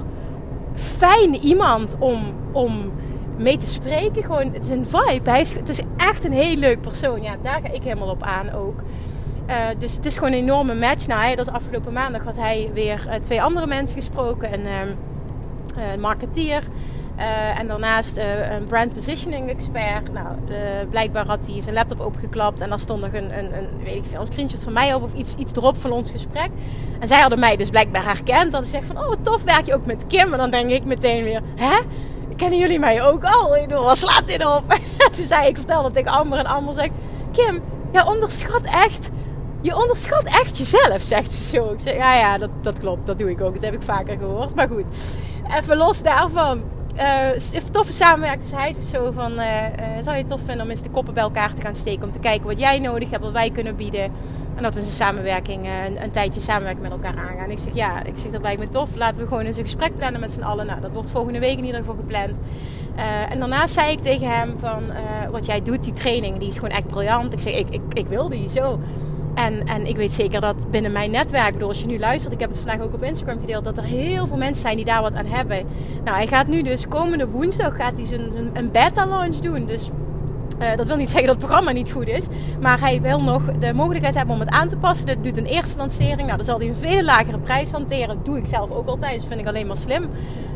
fijn 0.74 1.34
iemand 1.34 1.96
om, 1.98 2.20
om 2.52 2.92
mee 3.36 3.56
te 3.56 3.66
spreken. 3.66 4.22
Gewoon, 4.22 4.52
het 4.52 4.64
is 4.64 4.68
een 4.68 4.86
vibe. 4.86 5.30
Hij 5.30 5.40
is, 5.40 5.52
het 5.52 5.68
is 5.68 5.80
echt 5.96 6.24
een 6.24 6.32
heel 6.32 6.56
leuk 6.56 6.80
persoon. 6.80 7.22
Ja, 7.22 7.36
daar 7.42 7.60
ga 7.62 7.70
ik 7.72 7.82
helemaal 7.82 8.10
op 8.10 8.22
aan 8.22 8.52
ook. 8.52 8.82
Uh, 9.48 9.56
dus 9.78 9.94
het 9.94 10.06
is 10.06 10.14
gewoon 10.14 10.32
een 10.32 10.38
enorme 10.38 10.74
match. 10.74 11.06
Nou, 11.06 11.20
hij, 11.20 11.36
dat 11.36 11.46
is 11.46 11.52
afgelopen 11.52 11.92
maandag 11.92 12.24
had 12.24 12.36
hij 12.36 12.70
weer 12.74 13.04
uh, 13.06 13.14
twee 13.14 13.42
andere 13.42 13.66
mensen 13.66 13.98
gesproken. 13.98 14.52
Een 14.52 14.96
uh, 15.78 16.00
marketeer 16.00 16.62
uh, 17.18 17.58
en 17.58 17.66
daarnaast 17.66 18.18
uh, 18.18 18.52
een 18.52 18.66
brand 18.66 18.94
positioning 18.94 19.50
expert. 19.50 20.12
Nou, 20.12 20.26
blijkbaar 20.90 21.26
had 21.26 21.46
hij 21.46 21.60
zijn 21.60 21.74
laptop 21.74 22.00
opgeklapt 22.00 22.60
en 22.60 22.68
daar 22.68 22.80
stond 22.80 23.00
nog 23.00 23.12
een, 23.12 23.38
een, 23.38 23.56
een, 23.56 23.68
weet 23.84 23.94
ik 23.94 24.04
veel, 24.04 24.20
een 24.20 24.26
screenshot 24.26 24.62
van 24.62 24.72
mij 24.72 24.94
op 24.94 25.02
of 25.02 25.14
iets, 25.14 25.34
iets 25.34 25.52
erop 25.52 25.80
van 25.80 25.92
ons 25.92 26.10
gesprek. 26.10 26.50
En 27.00 27.08
zij 27.08 27.20
hadden 27.20 27.38
mij 27.38 27.56
dus 27.56 27.70
blijkbaar 27.70 28.04
herkend. 28.04 28.52
Dat 28.52 28.64
ze 28.64 28.70
zegt 28.70 28.86
van, 28.86 28.98
oh 28.98 29.08
wat 29.08 29.18
tof, 29.22 29.42
werk 29.42 29.66
je 29.66 29.74
ook 29.74 29.86
met 29.86 30.06
Kim? 30.06 30.32
En 30.32 30.38
dan 30.38 30.50
denk 30.50 30.70
ik 30.70 30.84
meteen 30.84 31.24
weer, 31.24 31.40
hè? 31.54 31.78
Kennen 32.36 32.58
jullie 32.58 32.78
mij 32.78 33.02
ook 33.02 33.24
al? 33.24 33.56
Ik 33.56 33.68
bedoel, 33.68 33.84
wat 33.84 33.98
slaat 33.98 34.26
dit 34.26 34.46
op? 34.46 34.78
Toen 35.16 35.26
zei 35.26 35.48
ik, 35.48 35.56
vertelde 35.56 35.90
tegen 35.90 36.10
Amber 36.10 36.38
en 36.38 36.46
Amber 36.46 36.74
zegt, 36.74 36.92
Kim, 37.32 37.62
ja 37.92 38.04
onderschat 38.04 38.62
echt 38.62 39.10
je 39.64 39.80
onderschat 39.80 40.24
echt 40.24 40.58
jezelf, 40.58 41.02
zegt 41.02 41.32
ze 41.32 41.56
zo. 41.56 41.72
Ik 41.72 41.80
zeg, 41.80 41.96
ja, 41.96 42.16
ja, 42.16 42.38
dat, 42.38 42.50
dat 42.60 42.78
klopt. 42.78 43.06
Dat 43.06 43.18
doe 43.18 43.30
ik 43.30 43.40
ook. 43.40 43.54
Dat 43.54 43.64
heb 43.64 43.74
ik 43.74 43.82
vaker 43.82 44.18
gehoord. 44.18 44.54
Maar 44.54 44.68
goed, 44.68 44.84
even 45.58 45.76
los 45.76 46.02
daarvan 46.02 46.62
uh, 46.96 47.60
toffe 47.70 47.92
samenwerking. 47.92 48.42
Dus 48.42 48.58
hij 48.58 48.70
is 48.70 48.88
zo 48.88 49.10
van: 49.12 49.32
uh, 49.32 49.62
uh, 49.62 49.84
zou 50.00 50.16
je 50.16 50.22
het 50.22 50.28
tof 50.28 50.40
vinden 50.40 50.64
om 50.64 50.70
eens 50.70 50.82
de 50.82 50.90
koppen 50.90 51.14
bij 51.14 51.22
elkaar 51.22 51.54
te 51.54 51.60
gaan 51.60 51.74
steken? 51.74 52.04
Om 52.04 52.12
te 52.12 52.18
kijken 52.18 52.46
wat 52.46 52.58
jij 52.58 52.78
nodig 52.78 53.10
hebt, 53.10 53.22
wat 53.22 53.32
wij 53.32 53.50
kunnen 53.50 53.76
bieden. 53.76 54.12
En 54.56 54.62
dat 54.62 54.74
we 54.74 54.80
een 54.80 54.86
samenwerking, 54.86 55.66
een, 55.86 56.02
een, 56.02 56.10
tijdje 56.10 56.40
samenwerking 56.40 56.82
met 56.82 56.92
elkaar 56.92 57.18
aangaan. 57.28 57.50
Ik 57.50 57.58
zeg 57.58 57.74
ja, 57.74 58.02
ik 58.04 58.18
zeg 58.18 58.30
dat 58.30 58.42
lijkt 58.42 58.60
me 58.60 58.68
tof. 58.68 58.94
Laten 58.94 59.22
we 59.22 59.28
gewoon 59.28 59.44
eens 59.44 59.56
een 59.56 59.64
gesprek 59.64 59.96
plannen 59.96 60.20
met 60.20 60.32
z'n 60.32 60.42
allen. 60.42 60.66
Nou, 60.66 60.80
dat 60.80 60.92
wordt 60.92 61.10
volgende 61.10 61.38
week 61.38 61.58
in 61.58 61.64
ieder 61.64 61.80
geval 61.80 61.96
gepland. 61.96 62.38
en 63.30 63.38
daarnaast 63.38 63.74
zei 63.74 63.92
ik 63.92 64.02
tegen 64.02 64.30
hem: 64.30 64.58
van 64.58 64.82
wat 65.30 65.46
jij 65.46 65.62
doet, 65.62 65.84
die 65.84 65.92
training, 65.92 66.38
die 66.38 66.48
is 66.48 66.54
gewoon 66.54 66.70
echt 66.70 66.86
briljant. 66.86 67.32
Ik 67.32 67.40
zeg: 67.40 67.54
ik, 67.54 67.68
ik, 67.70 67.82
ik 67.92 68.06
wil 68.06 68.28
die 68.28 68.48
zo. 68.48 68.80
En, 69.34 69.66
en 69.66 69.86
ik 69.86 69.96
weet 69.96 70.12
zeker 70.12 70.40
dat 70.40 70.70
binnen 70.70 70.92
mijn 70.92 71.10
netwerk, 71.10 71.52
bedoel, 71.52 71.68
als 71.68 71.80
je 71.80 71.86
nu 71.86 71.98
luistert, 71.98 72.32
ik 72.32 72.40
heb 72.40 72.48
het 72.48 72.58
vandaag 72.58 72.80
ook 72.80 72.94
op 72.94 73.02
Instagram 73.02 73.40
gedeeld, 73.40 73.64
dat 73.64 73.78
er 73.78 73.84
heel 73.84 74.26
veel 74.26 74.36
mensen 74.36 74.62
zijn 74.62 74.76
die 74.76 74.84
daar 74.84 75.02
wat 75.02 75.14
aan 75.14 75.26
hebben. 75.26 75.66
Nou, 76.04 76.16
hij 76.16 76.26
gaat 76.26 76.46
nu 76.46 76.62
dus 76.62 76.88
komende 76.88 77.28
woensdag 77.28 77.76
gaat 77.76 77.96
hij 77.96 78.06
zijn, 78.06 78.32
zijn 78.32 78.50
een 78.52 78.70
beta 78.70 79.06
launch 79.06 79.36
doen. 79.36 79.66
Dus 79.66 79.90
uh, 80.60 80.76
dat 80.76 80.86
wil 80.86 80.96
niet 80.96 81.10
zeggen 81.10 81.26
dat 81.26 81.36
het 81.36 81.44
programma 81.44 81.72
niet 81.72 81.90
goed 81.90 82.06
is. 82.06 82.26
Maar 82.60 82.80
hij 82.80 83.00
wil 83.00 83.22
nog 83.22 83.42
de 83.60 83.72
mogelijkheid 83.72 84.14
hebben 84.14 84.34
om 84.34 84.40
het 84.40 84.50
aan 84.50 84.68
te 84.68 84.76
passen. 84.76 85.06
Dit 85.06 85.24
doet 85.24 85.36
een 85.36 85.46
eerste 85.46 85.78
lancering. 85.78 86.22
Nou, 86.22 86.36
dan 86.36 86.44
zal 86.44 86.58
hij 86.58 86.68
een 86.68 86.74
veel 86.74 87.02
lagere 87.02 87.38
prijs 87.38 87.70
hanteren. 87.70 88.08
Dat 88.08 88.24
doe 88.24 88.38
ik 88.38 88.46
zelf 88.46 88.70
ook 88.70 88.88
altijd. 88.88 89.18
Dat 89.18 89.28
vind 89.28 89.40
ik 89.40 89.46
alleen 89.46 89.66
maar 89.66 89.76
slim. 89.76 90.10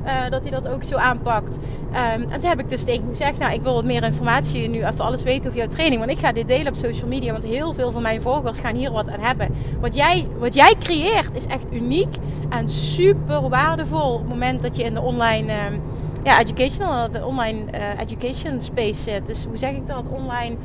Uh, 0.05 0.31
dat 0.31 0.43
hij 0.43 0.51
dat 0.51 0.69
ook 0.69 0.85
zo 0.85 0.97
aanpakt. 0.97 1.57
Um, 1.57 2.31
en 2.31 2.41
toen 2.41 2.49
heb 2.49 2.61
ik 2.61 2.69
dus 2.69 2.85
tegen 2.85 3.05
gezegd: 3.09 3.39
Nou, 3.39 3.53
ik 3.53 3.63
wil 3.63 3.75
wat 3.75 3.85
meer 3.85 4.03
informatie 4.03 4.69
nu 4.69 4.85
even 4.85 5.01
alles 5.01 5.23
weten 5.23 5.47
over 5.47 5.59
jouw 5.59 5.69
training. 5.69 6.01
Want 6.01 6.13
ik 6.13 6.19
ga 6.19 6.33
dit 6.33 6.49
delen 6.49 6.69
op 6.69 6.75
social 6.75 7.09
media. 7.09 7.33
Want 7.33 7.45
heel 7.45 7.73
veel 7.73 7.93
van 7.93 8.03
mijn 8.03 8.23
volgers 8.23 8.59
gaan 8.59 8.75
hier 8.75 8.91
wat 8.91 9.09
aan 9.09 9.21
hebben. 9.21 9.49
Wat 9.81 9.95
jij, 9.95 10.27
wat 10.39 10.55
jij 10.55 10.75
creëert 10.79 11.37
is 11.37 11.47
echt 11.47 11.73
uniek 11.73 12.17
en 12.49 12.69
super 12.69 13.49
waardevol. 13.49 14.13
Op 14.13 14.21
het 14.21 14.29
moment 14.29 14.63
dat 14.63 14.77
je 14.77 14.83
in 14.83 14.95
de 14.95 15.01
online. 15.01 15.53
Uh, 15.53 15.79
ja, 16.25 16.41
educational, 16.41 17.11
de 17.11 17.27
online 17.27 17.59
uh, 17.75 18.01
education 18.01 18.61
space 18.61 19.03
zit. 19.03 19.27
Dus 19.27 19.45
hoe 19.45 19.57
zeg 19.59 19.71
ik 19.71 19.87
dat? 19.87 20.05
Online. 20.09 20.57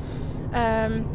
Um, 0.86 1.06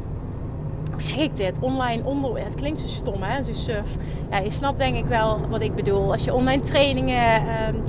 hoe 0.92 1.02
zeg 1.02 1.16
ik 1.16 1.36
dit? 1.36 1.58
Online 1.60 2.04
onder. 2.04 2.44
Het 2.44 2.54
klinkt 2.54 2.80
zo 2.80 2.86
stom, 2.86 3.22
hè? 3.22 3.42
Zo 3.42 3.52
surf. 3.52 3.96
Ja, 4.30 4.38
je 4.38 4.50
snapt 4.50 4.78
denk 4.78 4.96
ik 4.96 5.04
wel 5.04 5.40
wat 5.48 5.62
ik 5.62 5.74
bedoel. 5.74 6.12
Als 6.12 6.24
je 6.24 6.34
online 6.34 6.62
trainingen 6.62 7.42
um, 7.68 7.82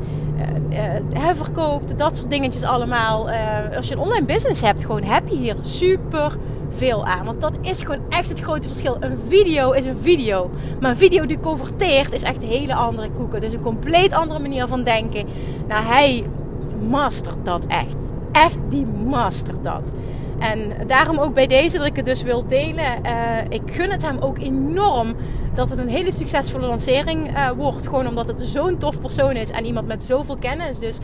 uh, 0.71 1.23
uh, 1.23 1.29
verkoopt, 1.33 1.97
dat 1.97 2.17
soort 2.17 2.31
dingetjes 2.31 2.63
allemaal. 2.63 3.29
als 3.75 3.87
je 3.87 3.93
een 3.93 4.01
online 4.01 4.25
business 4.25 4.61
hebt, 4.61 4.85
gewoon 4.85 5.03
heb 5.03 5.27
je 5.27 5.35
hier 5.35 5.55
super 5.61 6.37
veel 6.69 7.05
aan. 7.05 7.25
Want 7.25 7.41
dat 7.41 7.53
is 7.61 7.81
gewoon 7.81 8.01
echt 8.09 8.29
het 8.29 8.39
grote 8.39 8.67
verschil. 8.67 8.97
Een 8.99 9.19
video 9.27 9.71
is 9.71 9.85
een 9.85 9.97
video. 10.01 10.49
Maar 10.79 10.91
een 10.91 10.97
video 10.97 11.25
die 11.25 11.39
converteert 11.39 12.13
is 12.13 12.23
echt 12.23 12.41
een 12.41 12.47
hele 12.47 12.73
andere 12.73 13.11
koeken. 13.11 13.41
Dus 13.41 13.53
een 13.53 13.61
compleet 13.61 14.13
andere 14.13 14.39
manier 14.39 14.67
van 14.67 14.83
denken. 14.83 15.25
Nou, 15.67 15.85
hij 15.85 16.23
mastert 16.79 17.45
dat 17.45 17.65
echt. 17.67 17.97
Echt, 18.31 18.57
die 18.69 18.85
mastert 18.85 19.63
dat. 19.63 19.91
En 20.39 20.87
daarom 20.87 21.17
ook 21.17 21.33
bij 21.33 21.47
deze 21.47 21.77
dat 21.77 21.85
ik 21.85 21.95
het 21.95 22.05
dus 22.05 22.21
wil 22.21 22.47
delen. 22.47 22.85
Uh, 23.05 23.11
ik 23.49 23.61
gun 23.65 23.91
het 23.91 24.01
hem 24.01 24.17
ook 24.19 24.39
enorm 24.39 25.15
dat 25.53 25.69
het 25.69 25.79
een 25.79 25.87
hele 25.87 26.11
succesvolle 26.11 26.67
lancering 26.67 27.29
uh, 27.29 27.49
wordt. 27.49 27.87
Gewoon 27.87 28.07
omdat 28.07 28.27
het 28.27 28.41
zo'n 28.41 28.77
tof 28.77 29.01
persoon 29.01 29.31
is 29.31 29.51
en 29.51 29.65
iemand 29.65 29.87
met 29.87 30.03
zoveel 30.03 30.37
kennis. 30.37 30.79
Dus 30.79 30.97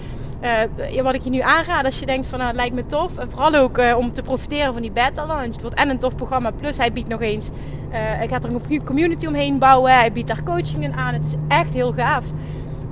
uh, 0.91 1.01
wat 1.01 1.13
ik 1.13 1.23
je 1.23 1.29
nu 1.29 1.39
aanraad 1.39 1.85
als 1.85 1.99
je 1.99 2.05
denkt 2.05 2.27
van 2.27 2.37
nou, 2.37 2.49
het 2.49 2.59
lijkt 2.59 2.75
me 2.75 2.85
tof. 2.85 3.17
En 3.17 3.29
vooral 3.29 3.55
ook 3.55 3.79
om 3.97 4.11
te 4.11 4.21
profiteren 4.21 4.73
van 4.73 4.81
die 4.81 4.91
beta 4.91 5.25
launch. 5.25 5.53
Het 5.53 5.61
wordt 5.61 5.75
en 5.77 5.89
een 5.89 5.99
tof 5.99 6.15
programma. 6.15 6.51
Plus 6.51 6.77
hij 6.77 6.91
biedt 6.91 7.07
nog 7.09 7.21
eens, 7.21 7.49
hij 7.89 8.27
gaat 8.27 8.43
er 8.43 8.49
een 8.49 8.83
community 8.83 9.27
omheen 9.27 9.59
bouwen. 9.59 9.91
Hij 9.91 10.11
biedt 10.11 10.27
daar 10.27 10.43
coachingen 10.43 10.93
aan. 10.93 11.13
Het 11.13 11.25
is 11.25 11.33
echt 11.47 11.73
heel 11.73 11.93
gaaf. 11.93 12.25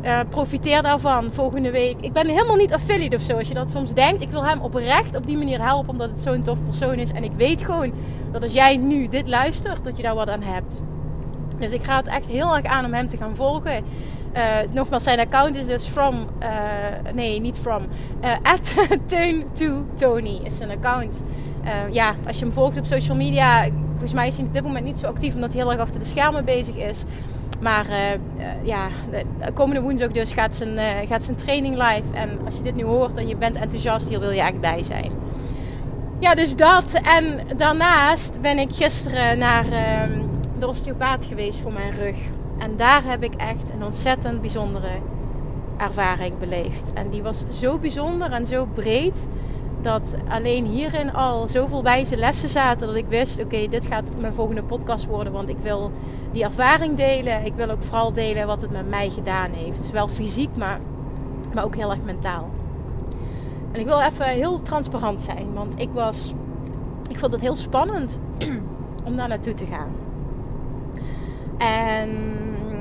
Uh, 0.03 0.19
profiteer 0.29 0.81
daarvan 0.81 1.31
volgende 1.31 1.71
week. 1.71 2.01
Ik 2.01 2.13
ben 2.13 2.27
helemaal 2.27 2.55
niet 2.55 2.73
affiliate 2.73 3.15
of 3.15 3.21
zo, 3.21 3.37
als 3.37 3.47
je 3.47 3.53
dat 3.53 3.71
soms 3.71 3.93
denkt. 3.93 4.21
Ik 4.21 4.29
wil 4.29 4.45
hem 4.45 4.61
oprecht 4.61 5.15
op 5.15 5.27
die 5.27 5.37
manier 5.37 5.61
helpen, 5.61 5.89
omdat 5.89 6.09
het 6.09 6.19
zo'n 6.19 6.43
tof 6.43 6.63
persoon 6.63 6.95
is. 6.95 7.11
En 7.11 7.23
ik 7.23 7.31
weet 7.33 7.61
gewoon 7.61 7.93
dat 8.31 8.43
als 8.43 8.53
jij 8.53 8.77
nu 8.77 9.07
dit 9.07 9.27
luistert, 9.27 9.83
dat 9.83 9.97
je 9.97 10.03
daar 10.03 10.15
wat 10.15 10.29
aan 10.29 10.41
hebt. 10.41 10.81
Dus 11.57 11.71
ik 11.71 11.83
ga 11.83 11.95
het 11.97 12.07
echt 12.07 12.27
heel 12.27 12.55
erg 12.55 12.65
aan 12.65 12.85
om 12.85 12.93
hem 12.93 13.07
te 13.07 13.17
gaan 13.17 13.35
volgen. 13.35 13.83
Uh, 14.35 14.41
nogmaals, 14.73 15.03
zijn 15.03 15.19
account 15.19 15.55
is 15.55 15.65
dus 15.65 15.85
from, 15.85 16.15
uh, 16.41 16.47
nee, 17.13 17.39
niet 17.39 17.57
from, 17.57 17.81
at 18.41 18.73
Teun 19.05 19.45
to 19.53 19.85
Tony 19.95 20.39
is 20.43 20.57
zijn 20.57 20.69
account. 20.69 21.23
ja, 21.91 22.15
als 22.27 22.39
je 22.39 22.45
hem 22.45 22.53
volgt 22.53 22.77
op 22.77 22.85
social 22.85 23.17
media, 23.17 23.67
volgens 23.89 24.13
mij 24.13 24.27
is 24.27 24.37
hij 24.37 24.45
op 24.45 24.53
dit 24.53 24.63
moment 24.63 24.85
niet 24.85 24.99
zo 24.99 25.07
actief, 25.07 25.33
omdat 25.33 25.53
hij 25.53 25.61
heel 25.61 25.71
erg 25.71 25.81
achter 25.81 25.99
de 25.99 26.05
schermen 26.05 26.45
bezig 26.45 26.75
is. 26.75 27.03
Maar 27.63 27.85
uh, 27.89 27.95
ja, 28.63 28.87
de 29.11 29.51
komende 29.53 29.81
woensdag 29.81 30.11
dus 30.11 30.33
gaat 30.33 30.55
zijn, 30.55 30.73
uh, 30.73 31.07
gaat 31.07 31.23
zijn 31.23 31.37
training 31.37 31.75
live. 31.75 32.13
En 32.13 32.39
als 32.45 32.55
je 32.55 32.63
dit 32.63 32.75
nu 32.75 32.83
hoort 32.83 33.17
en 33.17 33.27
je 33.27 33.35
bent 33.35 33.55
enthousiast, 33.55 34.09
hier 34.09 34.19
wil 34.19 34.31
je 34.31 34.41
echt 34.41 34.59
bij 34.59 34.83
zijn. 34.83 35.11
Ja, 36.19 36.35
dus 36.35 36.55
dat. 36.55 36.93
En 37.03 37.39
daarnaast 37.57 38.41
ben 38.41 38.59
ik 38.59 38.71
gisteren 38.71 39.37
naar 39.37 39.65
uh, 39.65 40.17
de 40.59 40.67
osteopaat 40.67 41.25
geweest 41.25 41.59
voor 41.59 41.73
mijn 41.73 41.91
rug. 41.91 42.15
En 42.57 42.77
daar 42.77 43.03
heb 43.05 43.23
ik 43.23 43.33
echt 43.33 43.69
een 43.73 43.83
ontzettend 43.83 44.41
bijzondere 44.41 44.91
ervaring 45.77 46.37
beleefd. 46.39 46.93
En 46.93 47.09
die 47.09 47.21
was 47.21 47.43
zo 47.49 47.77
bijzonder 47.77 48.31
en 48.31 48.45
zo 48.45 48.65
breed 48.65 49.27
dat 49.83 50.15
alleen 50.27 50.65
hierin 50.65 51.13
al 51.13 51.47
zoveel 51.47 51.83
wijze 51.83 52.17
lessen 52.17 52.49
zaten 52.49 52.87
dat 52.87 52.95
ik 52.95 53.05
wist: 53.07 53.39
oké, 53.39 53.67
dit 53.67 53.85
gaat 53.85 54.21
mijn 54.21 54.33
volgende 54.33 54.63
podcast 54.63 55.05
worden, 55.05 55.33
want 55.33 55.49
ik 55.49 55.57
wil 55.61 55.91
die 56.31 56.43
ervaring 56.43 56.97
delen. 56.97 57.45
Ik 57.45 57.53
wil 57.55 57.69
ook 57.69 57.83
vooral 57.83 58.13
delen 58.13 58.47
wat 58.47 58.61
het 58.61 58.71
met 58.71 58.89
mij 58.89 59.09
gedaan 59.09 59.51
heeft, 59.51 59.81
zowel 59.81 60.07
fysiek, 60.07 60.55
maar, 60.55 60.79
maar 61.53 61.63
ook 61.63 61.75
heel 61.75 61.91
erg 61.91 62.03
mentaal. 62.03 62.49
En 63.71 63.79
ik 63.79 63.85
wil 63.85 64.01
even 64.01 64.25
heel 64.25 64.61
transparant 64.61 65.21
zijn, 65.21 65.53
want 65.53 65.79
ik 65.79 65.89
was, 65.93 66.33
ik 67.09 67.19
vond 67.19 67.31
het 67.31 67.41
heel 67.41 67.55
spannend 67.55 68.19
om 69.07 69.15
daar 69.15 69.27
naartoe 69.27 69.53
te 69.53 69.65
gaan. 69.65 69.91
En 71.57 72.09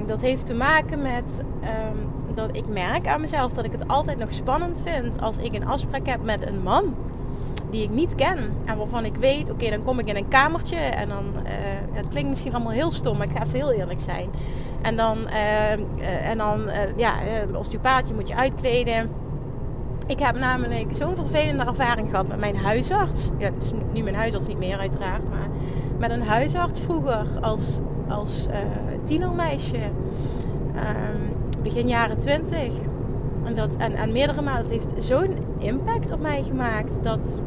dat 0.07 0.21
heeft 0.21 0.47
te 0.47 0.55
maken 0.55 1.03
met 1.03 1.43
um, 1.62 2.21
dat 2.37 2.57
ik 2.57 2.68
merk 2.68 3.07
aan 3.07 3.21
mezelf 3.21 3.53
dat 3.53 3.64
ik 3.64 3.73
het 3.73 3.88
altijd 3.88 4.18
nog 4.18 4.33
spannend 4.33 4.81
vind 4.85 5.21
als 5.21 5.38
ik 5.38 5.55
een 5.55 5.66
afspraak 5.66 6.07
heb 6.07 6.25
met 6.25 6.47
een 6.47 6.62
man 6.62 6.95
die 7.71 7.83
ik 7.83 7.90
niet 7.90 8.14
ken. 8.14 8.38
En 8.64 8.77
waarvan 8.77 9.05
ik 9.05 9.16
weet, 9.16 9.51
oké, 9.51 9.71
dan 9.71 9.83
kom 9.83 9.99
ik 9.99 10.09
in 10.09 10.16
een 10.16 10.29
kamertje 10.29 10.77
en 10.77 11.09
dan, 11.09 11.25
uh, 11.37 11.51
het 11.92 12.09
klinkt 12.09 12.29
misschien 12.29 12.55
allemaal 12.55 12.73
heel 12.73 12.90
stom, 12.90 13.16
maar 13.18 13.31
ik 13.31 13.37
ga 13.37 13.42
even 13.42 13.59
heel 13.59 13.73
eerlijk 13.73 14.01
zijn. 14.01 14.31
En 14.83 14.97
dan, 14.97 15.18
uh, 15.18 15.77
uh, 15.99 16.29
en 16.29 16.38
dan 16.38 16.71
ja, 16.97 17.14
een 17.42 17.57
osteopaat, 17.57 18.14
moet 18.14 18.29
je 18.29 18.37
uitkleden. 18.37 19.11
Ik 20.07 20.18
heb 20.18 20.38
namelijk 20.38 20.88
zo'n 20.90 21.16
vervelende 21.16 21.64
ervaring 21.64 22.11
gehad 22.11 22.29
met 22.29 22.38
mijn 22.38 22.57
huisarts. 22.57 23.31
Ja, 23.38 23.51
nu 23.92 24.03
mijn 24.03 24.16
huisarts 24.16 24.47
niet 24.47 24.59
meer 24.59 24.79
uiteraard, 24.79 25.29
maar 25.29 25.49
met 25.99 26.11
een 26.11 26.23
huisarts 26.23 26.81
vroeger 26.81 27.27
als, 27.40 27.79
als 28.09 28.47
tienermeisje. 29.05 29.77
Um, 30.75 31.32
begin 31.62 31.88
jaren 31.88 32.18
twintig. 32.18 32.72
En, 33.44 33.55
dat, 33.55 33.77
en, 33.77 33.94
en 33.94 34.12
meerdere 34.12 34.42
malen. 34.42 34.70
Heeft 34.70 34.92
zo'n 34.98 35.37
impact 35.59 36.12
op 36.12 36.20
mij 36.20 36.42
gemaakt 36.42 37.03
dat. 37.03 37.40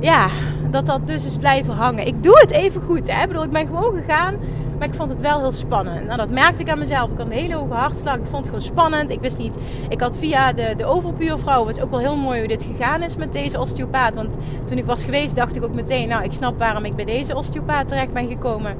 Ja, 0.00 0.28
dat 0.70 0.86
dat 0.86 1.06
dus 1.06 1.26
is 1.26 1.36
blijven 1.36 1.74
hangen. 1.74 2.06
Ik 2.06 2.22
doe 2.22 2.38
het 2.38 2.50
even 2.50 2.82
goed. 2.82 3.12
Hè? 3.12 3.22
Ik 3.22 3.28
bedoel, 3.28 3.44
ik 3.44 3.50
ben 3.50 3.66
gewoon 3.66 3.94
gegaan. 3.96 4.34
Maar 4.78 4.88
ik 4.88 4.94
vond 4.94 5.10
het 5.10 5.20
wel 5.20 5.40
heel 5.40 5.52
spannend. 5.52 6.04
Nou, 6.04 6.16
dat 6.16 6.30
merkte 6.30 6.62
ik 6.62 6.70
aan 6.70 6.78
mezelf. 6.78 7.10
Ik 7.10 7.18
had 7.18 7.26
een 7.26 7.32
hele 7.32 7.54
hoge 7.54 7.72
hartslag. 7.72 8.16
Ik 8.16 8.24
vond 8.24 8.36
het 8.36 8.46
gewoon 8.46 8.62
spannend. 8.62 9.10
Ik 9.10 9.20
wist 9.20 9.38
niet. 9.38 9.58
Ik 9.88 10.00
had 10.00 10.18
via 10.18 10.52
de, 10.52 10.74
de 10.76 10.84
overbuurvrouw. 10.84 11.66
Het 11.66 11.76
is 11.76 11.82
ook 11.82 11.90
wel 11.90 11.98
heel 11.98 12.16
mooi 12.16 12.38
hoe 12.38 12.48
dit 12.48 12.62
gegaan 12.62 13.02
is 13.02 13.16
met 13.16 13.32
deze 13.32 13.60
osteopaat. 13.60 14.14
Want 14.14 14.36
toen 14.64 14.78
ik 14.78 14.84
was 14.84 15.04
geweest, 15.04 15.36
dacht 15.36 15.56
ik 15.56 15.64
ook 15.64 15.74
meteen. 15.74 16.08
Nou, 16.08 16.24
ik 16.24 16.32
snap 16.32 16.58
waarom 16.58 16.84
ik 16.84 16.96
bij 16.96 17.04
deze 17.04 17.36
osteopaat 17.36 17.88
terecht 17.88 18.12
ben 18.12 18.28
gekomen. 18.28 18.76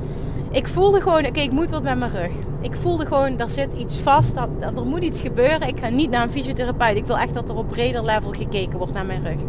Ik 0.50 0.68
voelde 0.68 1.00
gewoon, 1.00 1.26
oké, 1.26 1.40
ik 1.40 1.52
moet 1.52 1.70
wat 1.70 1.82
met 1.82 1.98
mijn 1.98 2.10
rug. 2.10 2.32
Ik 2.60 2.74
voelde 2.74 3.06
gewoon, 3.06 3.38
er 3.38 3.48
zit 3.48 3.72
iets 3.72 3.98
vast. 3.98 4.34
Dat, 4.34 4.48
dat, 4.60 4.76
er 4.76 4.86
moet 4.86 5.02
iets 5.02 5.20
gebeuren. 5.20 5.68
Ik 5.68 5.78
ga 5.78 5.88
niet 5.88 6.10
naar 6.10 6.22
een 6.22 6.30
fysiotherapeut. 6.30 6.96
Ik 6.96 7.06
wil 7.06 7.18
echt 7.18 7.34
dat 7.34 7.48
er 7.48 7.56
op 7.56 7.68
breder 7.68 8.04
level 8.04 8.32
gekeken 8.32 8.78
wordt 8.78 8.92
naar 8.92 9.06
mijn 9.06 9.24
rug. 9.24 9.40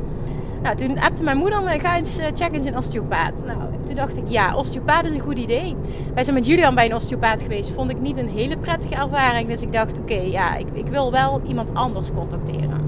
Nou, 0.62 0.76
toen 0.76 1.00
appte 1.00 1.24
mijn 1.24 1.38
moeder 1.38 1.64
me, 1.64 1.80
ga 1.80 1.98
eens 1.98 2.20
uh, 2.20 2.26
checken 2.26 2.54
in 2.54 2.68
een 2.68 2.78
osteopaat. 2.78 3.44
Nou, 3.46 3.60
toen 3.84 3.96
dacht 3.96 4.18
ik, 4.18 4.28
ja, 4.28 4.56
osteopaat 4.56 5.06
is 5.06 5.12
een 5.12 5.20
goed 5.20 5.38
idee. 5.38 5.76
Wij 6.14 6.24
zijn 6.24 6.36
met 6.36 6.46
Julian 6.46 6.76
bij 6.76 6.86
een 6.86 6.96
osteopaat 6.96 7.42
geweest. 7.42 7.70
Vond 7.70 7.92
ik 7.92 8.00
niet 8.00 8.18
een 8.18 8.30
hele 8.30 8.58
prettige 8.58 8.96
ervaring. 8.96 9.48
Dus 9.48 9.62
ik 9.62 9.72
dacht, 9.72 9.98
oké, 9.98 10.20
ja, 10.20 10.56
ik, 10.56 10.68
ik 10.74 10.88
wil 10.88 11.12
wel 11.12 11.42
iemand 11.48 11.70
anders 11.74 12.10
contacteren. 12.16 12.82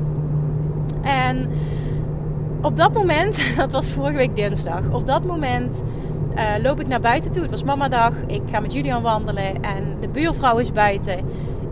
En 1.02 1.50
op 2.62 2.78
dat 2.78 2.94
moment, 2.94 3.40
dat 3.58 3.72
was 3.72 3.90
vorige 3.90 4.18
week 4.18 4.36
dinsdag, 4.36 4.82
op 4.92 5.06
dat 5.06 5.24
moment 5.24 5.84
uh, 6.40 6.64
loop 6.64 6.80
ik 6.80 6.88
naar 6.88 7.02
buiten 7.02 7.32
toe. 7.32 7.42
Het 7.42 7.52
was 7.52 7.64
mamadag. 7.64 8.14
Ik 8.28 8.42
ga 8.52 8.60
met 8.60 8.74
Julian 8.74 9.02
wandelen 9.02 9.64
en 9.64 9.98
de 10.00 10.08
buurvrouw 10.08 10.58
is 10.58 10.72
buiten. 10.72 11.20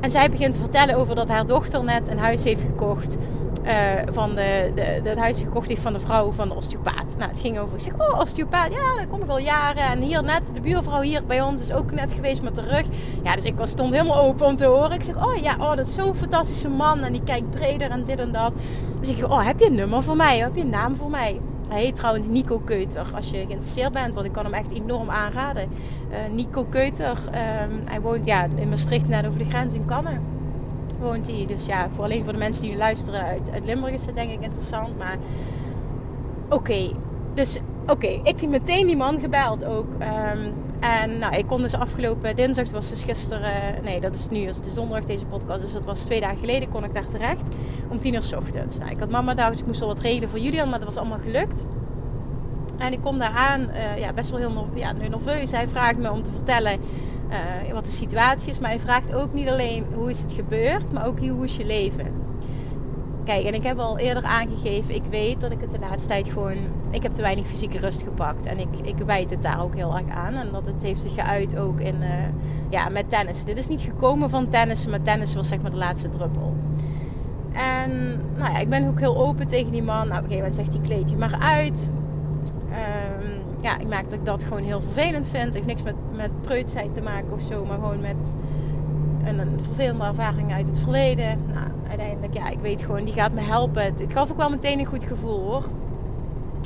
En 0.02 0.12
zij 0.12 0.30
begint 0.30 0.54
te 0.54 0.60
vertellen 0.60 0.96
over 0.96 1.16
dat 1.16 1.30
haar 1.30 1.46
dochter 1.46 1.84
net 1.84 2.10
een 2.10 2.20
huis 2.20 2.44
heeft 2.44 2.62
gekocht. 2.62 3.18
Uh, 3.66 3.74
van 4.12 4.30
de, 4.30 4.72
de, 4.76 5.00
de, 5.04 5.10
het 5.10 5.18
huis 5.18 5.40
gekocht 5.40 5.68
heeft 5.68 5.82
van 5.82 5.94
de 5.94 6.00
vrouw 6.00 6.32
van 6.32 6.48
de 6.48 6.56
osteopaat. 6.56 7.16
Nou, 7.18 7.32
het 7.32 7.40
ging 7.40 7.60
over. 7.60 7.76
Ik 7.76 7.82
zeg, 7.82 7.94
oh, 7.94 8.20
osteopaat, 8.20 8.74
ja, 8.74 8.96
daar 8.96 9.08
kom 9.08 9.22
ik 9.22 9.30
al 9.30 9.40
jaren. 9.40 9.84
En 9.84 10.02
hier 10.02 10.24
net, 10.24 10.52
de 10.54 10.60
buurvrouw 10.60 11.02
hier 11.02 11.26
bij 11.26 11.42
ons 11.42 11.62
is 11.62 11.74
ook 11.74 11.92
net 11.92 12.14
geweest 12.14 12.42
met 12.42 12.56
de 12.56 12.62
rug. 12.62 12.86
Ja, 13.24 13.36
dus 13.36 13.44
ik 13.44 13.58
was, 13.58 13.70
stond 13.70 13.92
helemaal 13.92 14.22
open 14.22 14.46
om 14.46 14.56
te 14.56 14.66
horen. 14.66 14.92
Ik 14.92 15.04
zeg, 15.04 15.26
oh 15.26 15.36
ja, 15.36 15.56
oh, 15.60 15.76
dat 15.76 15.88
is 15.88 15.94
zo'n 15.94 16.16
fantastische 16.16 16.70
man. 16.70 17.00
En 17.00 17.12
die 17.12 17.24
kijkt 17.24 17.50
breder 17.50 17.90
en 17.90 18.04
dit 18.04 18.20
en 18.20 18.32
dat. 18.32 18.54
Dus 19.00 19.10
ik 19.10 19.18
zeg, 19.18 19.30
oh, 19.30 19.46
heb 19.46 19.60
je 19.60 19.66
een 19.66 19.76
nummer 19.76 20.04
voor 20.04 20.16
mij? 20.16 20.38
Heb 20.38 20.56
je 20.56 20.62
een 20.62 20.70
naam 20.70 20.96
voor 20.96 21.10
mij? 21.10 21.40
Hij 21.68 21.82
heet 21.82 21.96
trouwens 21.96 22.28
Nico 22.28 22.60
Keuter. 22.60 23.06
Als 23.16 23.30
je 23.30 23.38
geïnteresseerd 23.38 23.94
bent, 23.94 24.14
want 24.14 24.26
ik 24.26 24.32
kan 24.32 24.44
hem 24.44 24.54
echt 24.54 24.72
enorm 24.72 25.10
aanraden. 25.10 25.70
Uh, 26.10 26.18
Nico 26.36 26.64
Keuter, 26.64 27.18
um, 27.28 27.82
hij 27.86 28.02
woont 28.02 28.26
ja, 28.26 28.48
in 28.56 28.70
Maastricht, 28.70 29.08
net 29.08 29.26
over 29.26 29.40
de 29.40 29.46
grens 29.46 29.74
in 29.74 29.86
Kannen. 29.86 30.22
Woont 31.00 31.28
hij. 31.28 31.46
Dus 31.46 31.66
ja, 31.66 31.90
voor 31.92 32.04
alleen 32.04 32.24
voor 32.24 32.34
de 32.34 32.40
mensen 32.40 32.62
die 32.62 32.72
nu 32.72 32.78
luisteren 32.78 33.22
uit, 33.22 33.50
Limburg 33.64 33.94
is 33.94 34.06
het 34.06 34.16
denk 34.16 34.32
ik 34.32 34.42
interessant. 34.42 34.98
Maar 34.98 35.18
oké, 36.50 36.92
dus 37.34 37.60
oké, 37.88 38.08
ik 38.08 38.42
heb 38.42 38.50
meteen 38.50 38.88
die 38.88 38.98
man 38.98 39.20
gebeld 39.20 39.66
ook. 39.66 39.94
Um, 39.94 40.54
en 40.80 41.18
nou, 41.18 41.36
ik 41.36 41.48
kon 41.48 41.62
dus 41.62 41.74
afgelopen 41.74 42.36
dinsdag, 42.36 42.66
dat 42.66 42.74
was 42.74 42.90
dus 42.90 43.04
gisteren, 43.04 43.84
nee, 43.84 44.00
dat 44.00 44.16
is 44.16 44.28
nu, 44.30 44.46
dat 44.46 44.66
is 44.66 44.74
zondag 44.74 45.06
deze 45.06 45.26
podcast, 45.26 45.62
dus 45.62 45.74
dat 45.74 45.86
was 45.86 46.04
twee 46.04 46.20
dagen 46.20 46.38
geleden, 46.38 46.70
kon 46.70 46.84
ik 46.84 46.94
daar 46.94 47.08
terecht 47.08 47.56
om 47.90 48.00
tien 48.00 48.14
uur 48.14 48.24
s 48.24 48.34
ochtends. 48.34 48.78
Nou, 48.78 48.92
ik 48.92 49.00
had 49.00 49.10
mama 49.10 49.34
daar, 49.34 49.50
dus 49.50 49.60
ik 49.60 49.66
moest 49.66 49.82
al 49.82 49.88
wat 49.88 50.00
regelen 50.00 50.30
voor 50.30 50.40
Julian, 50.40 50.70
maar 50.70 50.80
dat 50.80 50.88
was 50.88 50.98
allemaal 50.98 51.20
gelukt. 51.20 51.64
En 52.78 52.94
ik 52.94 53.02
kom 53.02 53.18
daar 53.18 53.34
aan, 53.34 53.62
uh, 53.62 53.98
ja, 53.98 54.14
best 54.14 54.30
wel 54.30 54.40
heel 54.40 54.68
ja, 54.74 54.92
nerveus. 54.92 55.52
Hij 55.52 55.68
vraagt 55.68 55.98
me 55.98 56.12
om 56.12 56.24
te 56.24 56.32
vertellen 56.32 56.80
uh, 57.30 57.74
wat 57.74 57.86
de 57.86 57.92
situatie 57.92 58.50
is, 58.50 58.60
maar 58.60 58.70
hij 58.70 58.80
vraagt 58.80 59.14
ook 59.14 59.34
niet 59.34 59.50
alleen 59.50 59.86
hoe 59.94 60.10
is 60.10 60.20
het 60.22 60.34
gebeurd, 60.34 60.92
maar 60.92 61.08
ook 61.08 61.20
hoe 61.20 61.44
is 61.44 61.58
je 61.58 61.66
leven. 61.66 62.26
Kijk, 63.24 63.46
en 63.46 63.54
ik 63.54 63.64
heb 63.64 63.80
al 63.80 63.98
eerder 63.98 64.24
aangegeven, 64.24 64.96
ik 64.96 65.04
weet 65.10 65.42
dat 65.42 65.52
ik 65.52 65.62
het 65.62 65.72
de 65.72 65.80
laatste 65.80 66.08
tijd 66.08 66.30
gewoon... 66.30 66.56
Ik 66.90 67.04
heb 67.04 67.12
te 67.12 67.22
weinig 67.22 67.48
fysieke 67.48 67.80
rust 67.80 68.04
gepakt. 68.04 68.46
En 68.46 68.60
ik, 68.60 68.68
ik 68.84 68.98
wijd 68.98 69.30
het 69.30 69.42
daar 69.42 69.62
ook 69.62 69.76
heel 69.76 69.98
erg 69.98 70.10
aan. 70.10 70.34
En 70.34 70.48
dat 70.52 70.66
het 70.66 70.84
heeft 70.84 71.02
zich 71.02 71.14
geuit 71.14 71.58
ook 71.58 71.80
in, 71.80 71.96
uh, 72.02 72.08
ja, 72.70 72.90
met 72.90 73.10
tennis. 73.10 73.44
Dit 73.44 73.58
is 73.58 73.68
niet 73.68 73.82
gekomen 73.82 74.30
van 74.30 74.50
tennis, 74.50 74.88
maar 74.88 75.02
tennis 75.02 75.36
was 75.36 75.48
zeg 75.48 75.62
maar 75.62 75.72
de 75.72 75.78
laatste 75.78 76.10
druppel. 76.10 76.56
En 77.58 78.22
nou 78.36 78.52
ja, 78.52 78.60
ik 78.60 78.70
ben 78.70 78.88
ook 78.88 79.00
heel 79.00 79.18
open 79.18 79.48
tegen 79.48 79.72
die 79.72 79.84
man. 79.84 80.08
Nou, 80.08 80.20
op 80.20 80.24
een 80.24 80.32
gegeven 80.32 80.38
moment 80.38 80.56
zegt 80.56 80.74
hij, 80.74 80.82
kleed 80.82 81.10
je 81.10 81.16
maar 81.16 81.38
uit. 81.40 81.90
Um, 82.70 83.46
ja, 83.62 83.78
ik 83.78 83.88
merk 83.88 84.04
dat 84.04 84.20
ik 84.20 84.26
dat 84.26 84.44
gewoon 84.44 84.64
heel 84.64 84.82
vervelend 84.82 85.30
vind. 85.30 85.44
Het 85.44 85.54
heeft 85.54 85.66
niks 85.66 85.84
met, 85.84 85.96
met 86.16 86.42
preutsheid 86.42 86.94
te 86.94 87.02
maken 87.02 87.32
of 87.32 87.42
zo, 87.42 87.66
maar 87.66 87.78
gewoon 87.78 88.00
met 88.00 88.34
een, 89.24 89.40
een 89.40 89.64
vervelende 89.64 90.04
ervaring 90.04 90.54
uit 90.54 90.68
het 90.68 90.80
verleden. 90.80 91.40
Nou, 91.54 91.68
uiteindelijk, 91.88 92.34
ja, 92.34 92.50
ik 92.50 92.60
weet 92.60 92.82
gewoon, 92.82 93.04
die 93.04 93.14
gaat 93.14 93.34
me 93.34 93.42
helpen. 93.42 93.84
Het 93.84 94.14
gaf 94.14 94.32
ook 94.32 94.38
wel 94.38 94.50
meteen 94.50 94.80
een 94.80 94.86
goed 94.86 95.04
gevoel 95.04 95.40
hoor. 95.40 95.64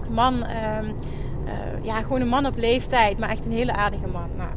Man, 0.10 0.34
uh, 0.34 0.88
uh, 1.46 1.86
ja, 1.86 2.02
gewoon 2.02 2.22
een 2.22 2.28
man 2.28 2.46
op 2.46 2.58
leeftijd, 2.58 3.20
maar 3.20 3.30
echt 3.30 3.46
een 3.46 3.52
hele 3.52 3.74
aardige 3.74 4.08
man. 4.08 4.30
Nou, 4.38 4.50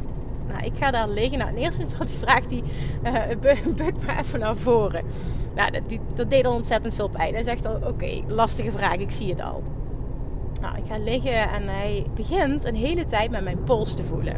nou 0.47 0.63
ik 0.63 0.73
ga 0.75 0.91
daar 0.91 1.09
liggen. 1.09 1.37
Nou, 1.37 1.49
in 1.49 1.57
eerste 1.57 1.83
instantie 1.83 2.17
vraagt 2.17 2.49
hij, 2.49 2.63
uh, 3.03 3.37
buk 3.75 3.93
me 4.05 4.17
even 4.19 4.39
naar 4.39 4.55
voren. 4.55 5.03
Nou, 5.55 5.71
dat, 5.71 5.81
dat 6.13 6.29
deed 6.29 6.45
al 6.45 6.53
ontzettend 6.53 6.93
veel 6.93 7.07
pijn. 7.07 7.33
Hij 7.33 7.43
zegt 7.43 7.65
al, 7.65 7.75
oké, 7.87 8.21
lastige 8.27 8.71
vraag, 8.71 8.95
ik 8.95 9.11
zie 9.11 9.29
het 9.29 9.41
al. 9.41 9.63
Nou, 10.61 10.77
ik 10.77 10.83
ga 10.87 10.97
liggen 10.97 11.51
en 11.51 11.67
hij 11.67 12.05
begint 12.15 12.65
een 12.65 12.75
hele 12.75 13.05
tijd 13.05 13.31
met 13.31 13.43
mijn 13.43 13.63
pols 13.63 13.95
te 13.95 14.03
voelen. 14.03 14.35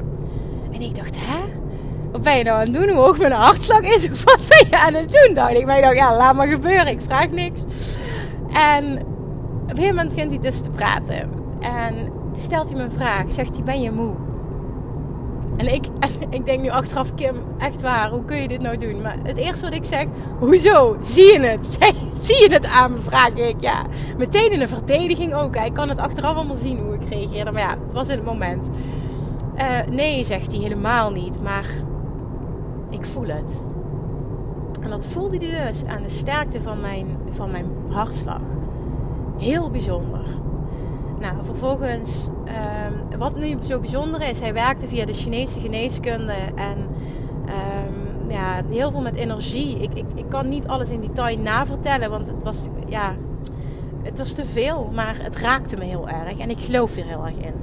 En 0.72 0.82
ik 0.82 0.96
dacht, 0.96 1.16
hè? 1.18 1.40
Wat 2.12 2.22
ben 2.22 2.38
je 2.38 2.44
nou 2.44 2.56
aan 2.56 2.64
het 2.64 2.74
doen? 2.74 2.90
Hoe 2.90 3.04
hoog 3.04 3.18
mijn 3.18 3.32
hartslag 3.32 3.82
is? 3.82 4.10
Wat 4.24 4.42
ben 4.50 4.68
je 4.70 4.78
aan 4.78 4.94
het 4.94 5.12
doen? 5.12 5.34
Dacht 5.34 5.54
ik. 5.54 5.66
Maar 5.66 5.78
ik 5.78 5.84
dacht, 5.84 5.96
ja, 5.96 6.18
laat 6.18 6.36
maar 6.36 6.48
gebeuren. 6.48 6.88
Ik 6.88 7.02
vraag 7.02 7.30
niks. 7.30 7.62
En 8.54 8.84
op 8.94 9.70
een 9.70 9.76
gegeven 9.76 9.96
moment 9.96 10.14
begint 10.14 10.32
hij 10.32 10.40
dus 10.40 10.62
te 10.62 10.70
praten. 10.70 11.30
En 11.60 11.96
toen 12.34 12.42
stelt 12.42 12.70
hij 12.70 12.78
me 12.78 12.84
een 12.84 12.92
vraag. 12.92 13.32
Zegt 13.32 13.56
hij, 13.56 13.64
ben 13.64 13.82
je 13.82 13.92
moe? 13.92 14.14
En 15.58 15.74
ik, 15.74 15.86
ik 16.30 16.46
denk 16.46 16.62
nu 16.62 16.70
achteraf, 16.70 17.14
Kim, 17.16 17.36
echt 17.58 17.82
waar, 17.82 18.10
hoe 18.10 18.26
kun 18.26 18.42
je 18.42 18.48
dit 18.48 18.62
nou 18.62 18.78
doen? 18.78 19.02
Maar 19.02 19.18
het 19.24 19.38
eerste 19.38 19.66
wat 19.66 19.74
ik 19.74 19.86
zeg, 19.86 20.06
hoezo? 20.40 20.96
Zie 21.02 21.34
je 21.34 21.40
het? 21.40 21.78
Zie 22.26 22.42
je 22.42 22.54
het 22.54 22.66
aan 22.66 22.92
me? 22.92 23.02
Vraag 23.02 23.30
ik, 23.30 23.56
ja. 23.60 23.86
Meteen 24.18 24.52
in 24.52 24.62
een 24.62 24.70
verdediging 24.70 25.34
ook. 25.34 25.56
Ik 25.56 25.74
kan 25.74 25.90
het 25.90 25.98
achteraf 25.98 26.36
allemaal 26.36 26.56
zien 26.56 26.80
hoe 26.80 26.94
ik 26.94 27.10
reageerde. 27.10 27.52
Maar 27.52 27.62
ja, 27.62 27.78
het 27.84 27.94
was 27.94 28.10
in 28.10 28.16
het 28.16 28.26
moment. 28.26 28.70
Uh, 29.58 29.80
nee, 29.90 30.24
zegt 30.24 30.52
hij 30.52 30.62
helemaal 30.62 31.12
niet. 31.12 31.44
Maar 31.44 31.66
ik 32.90 33.06
voel 33.06 33.28
het. 33.28 33.62
En 34.82 34.90
dat 34.90 35.06
voelde 35.06 35.38
hij 35.38 35.68
dus 35.68 35.86
aan 35.86 36.04
de 36.04 36.10
sterkte 36.10 36.62
van 36.62 36.82
mijn, 36.82 37.18
van 37.30 37.52
mijn 37.52 37.66
hartslag. 37.90 38.42
Heel 39.38 39.72
bijzonder. 39.72 40.24
Nou, 41.20 41.36
vervolgens, 41.44 42.28
um, 42.48 43.20
wat 43.20 43.38
nu 43.38 43.58
zo 43.62 43.80
bijzonder 43.80 44.22
is, 44.30 44.40
hij 44.40 44.54
werkte 44.54 44.88
via 44.88 45.06
de 45.06 45.14
Chinese 45.14 45.60
geneeskunde 45.60 46.34
en 46.56 46.78
um, 46.78 48.32
ja, 48.32 48.62
heel 48.70 48.92
veel 48.92 49.02
met 49.02 49.16
energie. 49.16 49.80
Ik, 49.80 49.94
ik, 49.94 50.06
ik 50.16 50.26
kan 50.30 50.50
niet 50.50 50.68
alles 50.68 50.90
in 50.90 51.02
detail 51.02 51.38
navertellen, 51.38 52.10
want 52.10 52.28
het 52.28 52.44
was, 52.44 52.68
ja, 52.88 53.16
het 54.04 54.18
was 54.18 54.34
te 54.34 54.46
veel, 54.46 54.90
maar 54.94 55.16
het 55.22 55.38
raakte 55.38 55.78
me 55.78 55.84
heel 55.84 56.10
erg 56.10 56.38
en 56.38 56.50
ik 56.50 56.60
geloof 56.60 56.98
er 56.98 57.06
heel 57.06 57.26
erg 57.26 57.38
in. 57.38 57.54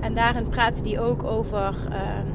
En 0.00 0.14
daarin 0.14 0.48
praatte 0.48 0.88
hij 0.88 1.00
ook 1.00 1.24
over 1.24 1.74
um, 1.84 2.32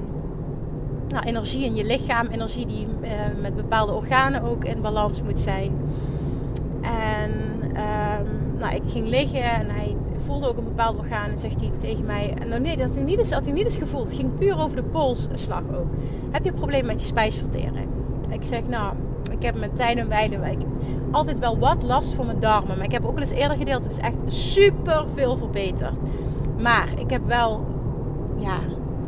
nou, 1.08 1.26
energie 1.26 1.65
in 1.65 1.76
je 1.76 1.86
lichaam, 1.86 2.28
energie 2.28 2.65
die 2.65 2.88
uh, 3.02 3.10
met 3.41 3.56
bepaalde 3.56 3.91
organen 3.91 4.43
ook 4.43 4.65
in 4.65 4.82
balans 4.82 5.22
moet 5.22 5.39
zijn. 5.39 5.72
En 6.82 7.32
nou, 8.60 8.76
ik 8.76 8.82
ging 8.88 9.08
liggen 9.08 9.43
en 9.43 9.69
hij 9.69 9.96
voelde 10.24 10.48
ook 10.48 10.58
een 10.58 10.64
bepaald 10.64 10.98
orgaan 10.98 11.30
en 11.30 11.40
zegt 11.40 11.60
hij 11.60 11.72
tegen 11.78 12.06
mij: 12.06 12.34
Nou, 12.48 12.62
nee, 12.62 12.78
dat 12.78 12.86
had 12.86 12.96
hij 13.46 13.54
niet 13.54 13.66
eens, 13.66 13.78
gevoeld. 13.78 14.08
Het 14.08 14.18
ging 14.18 14.38
puur 14.38 14.60
over 14.60 14.76
de 14.76 14.84
polsslag 14.84 15.62
ook. 15.76 15.88
Heb 16.32 16.44
je 16.44 16.50
een 16.50 16.56
probleem 16.56 16.86
met 16.86 17.02
je 17.02 17.08
spijsvertering? 17.08 17.88
Ik 18.30 18.46
zeg: 18.46 18.62
Nou, 18.68 18.94
ik 19.32 19.44
heb 19.44 19.60
met 19.60 19.76
tijd 19.76 19.98
en 19.98 20.10
wijle 20.10 20.36
ik 20.36 20.60
altijd 21.12 21.40
wel 21.40 21.58
wat 21.60 21.84
last 21.84 22.14
voor 22.14 22.26
mijn 22.26 22.40
darmen. 22.40 22.78
Maar 22.78 22.86
ik 22.86 22.92
heb 22.92 23.06
ook 23.06 23.16
al 23.16 23.20
eens 23.20 23.32
eerder 23.32 23.58
gedeeld: 23.58 23.84
het 23.84 23.92
is 23.92 23.98
echt 23.98 24.16
super 24.26 25.06
veel 25.14 25.38
verbeterd. 25.38 26.04
Maar 26.60 26.88
ik 26.98 27.10
heb 27.10 27.28
wel, 27.28 27.66
ja, 28.40 28.60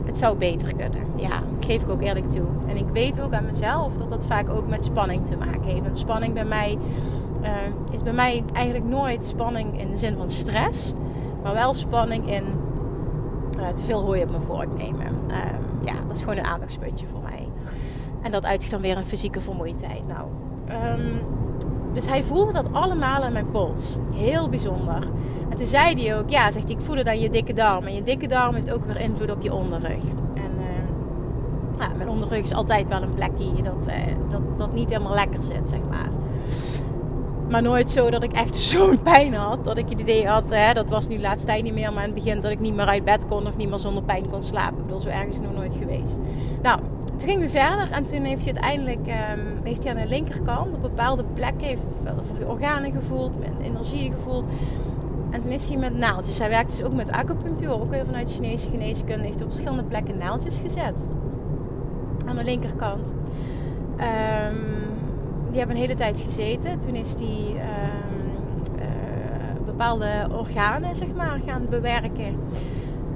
het 0.05 0.17
zou 0.17 0.37
beter 0.37 0.75
kunnen. 0.75 1.01
Ja, 1.15 1.43
dat 1.55 1.65
geef 1.65 1.81
ik 1.81 1.89
ook 1.89 2.01
eerlijk 2.01 2.29
toe. 2.29 2.45
En 2.67 2.77
ik 2.77 2.87
weet 2.93 3.21
ook 3.21 3.33
aan 3.33 3.45
mezelf 3.45 3.97
dat 3.97 4.09
dat 4.09 4.25
vaak 4.25 4.49
ook 4.49 4.67
met 4.67 4.85
spanning 4.85 5.27
te 5.27 5.37
maken 5.37 5.63
heeft. 5.63 5.83
Want 5.83 5.97
spanning 5.97 6.33
bij 6.33 6.45
mij 6.45 6.77
uh, 7.41 7.49
is 7.91 8.03
bij 8.03 8.13
mij 8.13 8.43
eigenlijk 8.53 8.85
nooit 8.85 9.23
spanning 9.23 9.79
in 9.79 9.91
de 9.91 9.97
zin 9.97 10.15
van 10.15 10.29
stress. 10.29 10.93
Maar 11.45 11.53
wel 11.53 11.73
spanning 11.73 12.29
in 12.31 12.43
uh, 13.59 13.67
te 13.67 13.83
veel 13.83 14.01
hooi 14.01 14.21
op 14.21 14.29
mijn 14.29 14.41
vork 14.41 14.77
nemen. 14.77 15.05
Uh, 15.27 15.35
ja, 15.83 15.93
dat 16.07 16.15
is 16.15 16.21
gewoon 16.21 16.37
een 16.37 16.45
aandachtspuntje 16.45 17.05
voor 17.11 17.21
mij. 17.21 17.47
En 18.21 18.31
dat 18.31 18.45
uitzicht 18.45 18.73
dan 18.73 18.81
weer 18.81 18.97
een 18.97 19.05
fysieke 19.05 19.41
vermoeidheid. 19.41 20.07
Nou, 20.07 20.27
um, 20.99 21.21
Dus 21.93 22.07
hij 22.07 22.23
voelde 22.23 22.51
dat 22.53 22.73
allemaal 22.73 23.23
aan 23.23 23.33
mijn 23.33 23.49
pols. 23.49 23.95
Heel 24.15 24.49
bijzonder. 24.49 24.99
En 25.49 25.57
toen 25.57 25.67
zei 25.67 26.03
hij 26.03 26.17
ook, 26.17 26.29
ja, 26.29 26.51
zegt 26.51 26.67
hij, 26.67 26.77
ik 26.77 26.81
voelde 26.81 27.03
dan 27.03 27.19
je 27.19 27.29
dikke 27.29 27.53
darm. 27.53 27.83
En 27.83 27.95
je 27.95 28.03
dikke 28.03 28.27
darm 28.27 28.55
heeft 28.55 28.71
ook 28.71 28.85
weer 28.85 28.99
invloed 28.99 29.31
op 29.31 29.41
je 29.41 29.53
onderrug. 29.53 30.03
En 30.33 30.51
ja, 31.79 31.87
mijn 31.97 32.09
onderrug 32.09 32.43
is 32.43 32.53
altijd 32.53 32.87
wel 32.87 33.01
een 33.01 33.13
plekje 33.13 33.61
dat, 33.61 33.87
uh, 33.87 33.93
dat, 34.29 34.41
dat 34.57 34.73
niet 34.73 34.89
helemaal 34.89 35.13
lekker 35.13 35.43
zit, 35.43 35.69
zeg 35.69 35.79
maar. 35.89 36.09
Maar 37.49 37.61
nooit 37.61 37.91
zo 37.91 38.09
dat 38.09 38.23
ik 38.23 38.31
echt 38.31 38.55
zo'n 38.71 39.01
pijn 39.01 39.33
had. 39.33 39.63
Dat 39.63 39.77
ik 39.77 39.89
het 39.89 39.99
idee 39.99 40.27
had, 40.27 40.49
hè, 40.49 40.73
dat 40.73 40.89
was 40.89 41.07
nu 41.07 41.19
laatst 41.19 41.45
tijd 41.45 41.63
niet 41.63 41.73
meer. 41.73 41.93
Maar 41.93 42.03
in 42.03 42.13
het 42.13 42.23
begin 42.23 42.41
dat 42.41 42.51
ik 42.51 42.59
niet 42.59 42.75
meer 42.75 42.85
uit 42.85 43.05
bed 43.05 43.25
kon 43.27 43.47
of 43.47 43.57
niet 43.57 43.69
meer 43.69 43.79
zonder 43.79 44.03
pijn 44.03 44.29
kon 44.29 44.41
slapen. 44.41 44.77
Ik 44.77 44.85
bedoel, 44.85 45.01
zo 45.01 45.09
ergens 45.09 45.39
nog 45.39 45.53
nooit 45.53 45.73
geweest. 45.79 46.19
Nou, 46.61 46.79
toen 47.05 47.29
gingen 47.29 47.41
we 47.41 47.49
verder 47.49 47.91
en 47.91 48.05
toen 48.05 48.23
heeft 48.23 48.43
hij 48.45 48.53
uiteindelijk 48.53 49.07
um, 49.07 49.63
heeft 49.63 49.83
hij 49.83 49.93
aan 49.93 50.01
de 50.01 50.07
linkerkant 50.07 50.75
op 50.75 50.81
bepaalde 50.81 51.23
plekken 51.33 51.67
heeft 51.67 51.85
organen 52.47 52.91
gevoeld, 52.91 53.37
energie 53.61 54.11
gevoeld. 54.11 54.47
En 55.29 55.41
toen 55.41 55.51
is 55.51 55.67
hij 55.67 55.77
met 55.77 55.97
naaldjes. 55.97 56.39
Hij 56.39 56.49
werkt 56.49 56.69
dus 56.69 56.83
ook 56.83 56.93
met 56.93 57.11
acupunctuur, 57.11 57.81
ook 57.81 57.89
weer 57.89 58.05
vanuit 58.05 58.27
de 58.27 58.33
Chinese 58.33 58.69
geneeskunde. 58.69 59.25
Heeft 59.25 59.41
op 59.41 59.47
verschillende 59.47 59.83
plekken 59.83 60.17
naaldjes 60.17 60.57
gezet. 60.63 61.05
Aan 62.25 62.35
de 62.35 62.43
linkerkant. 62.43 63.13
Um, 63.99 64.84
die 65.55 65.63
hebben 65.63 65.81
een 65.81 65.87
hele 65.89 66.01
tijd 66.01 66.19
gezeten. 66.19 66.79
Toen 66.79 66.95
is 66.95 67.19
hij 67.19 67.27
um, 67.27 68.79
uh, 68.79 69.65
bepaalde 69.65 70.27
organen, 70.37 70.95
zeg 70.95 71.07
maar, 71.15 71.39
gaan 71.45 71.65
bewerken. 71.69 72.39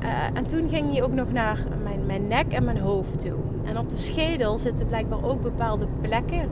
Uh, 0.04 0.08
en 0.34 0.48
toen 0.48 0.70
ging 0.70 0.92
hij 0.92 1.04
ook 1.04 1.14
nog 1.14 1.32
naar 1.32 1.66
mijn, 1.84 2.06
mijn 2.06 2.28
nek 2.28 2.52
en 2.54 2.64
mijn 2.64 2.78
hoofd 2.78 3.20
toe. 3.20 3.38
En 3.66 3.78
op 3.78 3.90
de 3.90 3.98
schedel 3.98 4.58
zitten 4.58 4.88
blijkbaar 4.88 5.24
ook 5.24 5.42
bepaalde 5.42 5.88
plekken. 6.02 6.50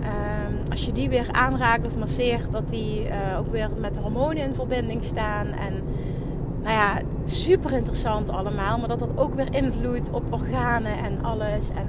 Uh, 0.00 0.70
als 0.70 0.84
je 0.84 0.92
die 0.92 1.08
weer 1.08 1.28
aanraakt 1.32 1.86
of 1.86 1.96
masseert, 1.96 2.52
dat 2.52 2.68
die 2.68 3.06
uh, 3.06 3.38
ook 3.38 3.50
weer 3.50 3.68
met 3.78 3.96
hormonen 3.96 4.42
in 4.42 4.54
verbinding 4.54 5.04
staan. 5.04 5.46
En 5.46 5.82
nou 6.64 6.76
ja, 6.76 7.00
super 7.24 7.72
interessant 7.72 8.28
allemaal. 8.28 8.78
Maar 8.78 8.88
dat 8.88 8.98
dat 8.98 9.16
ook 9.16 9.34
weer 9.34 9.54
invloedt 9.54 10.10
op 10.10 10.32
organen 10.32 10.98
en 10.98 11.24
alles. 11.24 11.70
En 11.70 11.88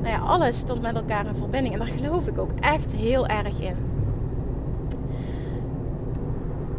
nou 0.00 0.14
ja, 0.14 0.18
alles 0.18 0.58
stond 0.58 0.82
met 0.82 0.94
elkaar 0.94 1.26
in 1.26 1.34
verbinding. 1.34 1.74
En 1.74 1.80
daar 1.80 1.96
geloof 1.96 2.26
ik 2.26 2.38
ook 2.38 2.52
echt 2.60 2.92
heel 2.92 3.26
erg 3.26 3.60
in. 3.60 3.76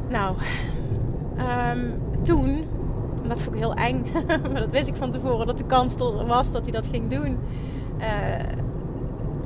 Nou, 0.09 0.35
um, 1.75 2.01
toen 2.21 2.65
dat 3.27 3.41
vond 3.41 3.55
ik 3.55 3.61
heel 3.61 3.73
eng. 3.73 4.05
maar 4.51 4.61
dat 4.61 4.71
wist 4.71 4.87
ik 4.87 4.95
van 4.95 5.11
tevoren 5.11 5.47
dat 5.47 5.57
de 5.57 5.65
kans 5.65 5.95
er 5.95 6.25
was 6.25 6.51
dat 6.51 6.63
hij 6.63 6.71
dat 6.71 6.87
ging 6.87 7.09
doen. 7.09 7.37
Uh, 7.99 8.07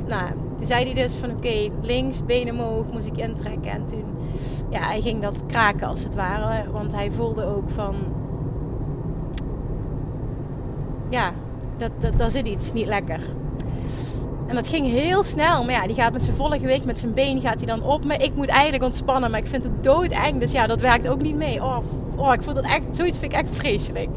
nou, 0.08 0.30
toen 0.58 0.68
zei 0.68 0.86
hij 0.86 0.94
dus 0.94 1.14
van 1.14 1.32
oké, 1.32 1.70
links, 1.82 2.26
benen 2.26 2.54
omhoog 2.54 2.92
moest 2.92 3.08
ik 3.08 3.18
intrekken. 3.18 3.72
En 3.72 3.88
toen, 3.88 4.04
ja, 4.70 4.80
hij 4.80 5.02
ging 5.02 5.22
dat 5.22 5.46
kraken 5.46 5.88
als 5.88 6.04
het 6.04 6.16
ware. 6.16 6.72
Want 6.72 6.94
hij 6.94 7.12
voelde 7.12 7.44
ook 7.44 7.70
van, 7.70 7.96
ja, 11.10 11.32
dat, 11.78 11.92
dat, 12.00 12.18
dat 12.18 12.32
zit 12.32 12.48
iets 12.48 12.74
niet 12.74 12.88
lekker. 12.88 13.20
En 14.48 14.56
dat 14.56 14.68
ging 14.68 14.88
heel 14.88 15.24
snel. 15.24 15.64
Maar 15.64 15.74
ja, 15.74 15.88
die 15.88 15.96
gaat 15.96 16.14
met 16.14 16.24
zijn 16.24 16.36
volle 16.36 16.60
gewicht, 16.60 16.86
met 16.86 17.00
zijn 17.00 17.14
been 17.14 17.42
gaat 17.42 17.58
hij 17.58 17.66
dan 17.66 17.84
op. 17.84 18.06
Maar 18.06 18.22
ik 18.22 18.36
moet 18.36 18.48
eigenlijk 18.48 18.84
ontspannen. 18.84 19.32
Maar 19.32 19.40
ik 19.40 19.48
vind 19.48 19.64
het 19.64 19.84
doodeng. 19.84 20.40
Dus 20.40 20.52
ja, 20.52 20.68
dat 20.68 20.80
werkt 20.80 21.08
ook 21.08 21.22
niet 21.22 21.36
mee. 21.36 21.64
Oh, 21.64 21.78
oh 22.16 22.34
ik 22.34 22.44
vond 22.44 22.56
dat 22.56 22.66
echt, 22.66 22.84
zoiets 22.92 23.18
vind 23.18 23.32
ik 23.32 23.40
echt 23.40 23.56
vreselijk. 23.56 24.10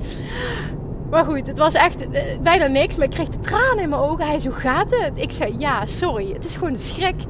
Maar 1.10 1.24
goed, 1.24 1.46
het 1.46 1.58
was 1.58 1.74
echt 1.74 2.10
eh, 2.10 2.22
bijna 2.42 2.66
niks. 2.66 2.96
Maar 2.96 3.04
ik 3.04 3.10
kreeg 3.10 3.28
de 3.28 3.40
tranen 3.40 3.82
in 3.82 3.88
mijn 3.88 4.02
ogen. 4.02 4.26
Hij 4.26 4.38
zo 4.38 4.50
gaat 4.50 4.90
het. 4.90 5.12
Ik 5.14 5.30
zei 5.30 5.54
ja, 5.58 5.86
sorry. 5.86 6.32
Het 6.32 6.44
is 6.44 6.54
gewoon 6.54 6.72
de 6.72 6.78
schrik. 6.78 7.22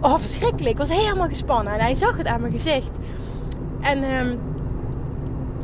Oh, 0.00 0.18
verschrikkelijk. 0.18 0.70
Ik 0.70 0.78
was 0.86 1.02
helemaal 1.02 1.28
gespannen. 1.28 1.72
En 1.72 1.80
hij 1.80 1.94
zag 1.94 2.16
het 2.16 2.26
aan 2.26 2.40
mijn 2.40 2.52
gezicht. 2.52 2.98
En 3.80 4.02
um, 4.04 4.40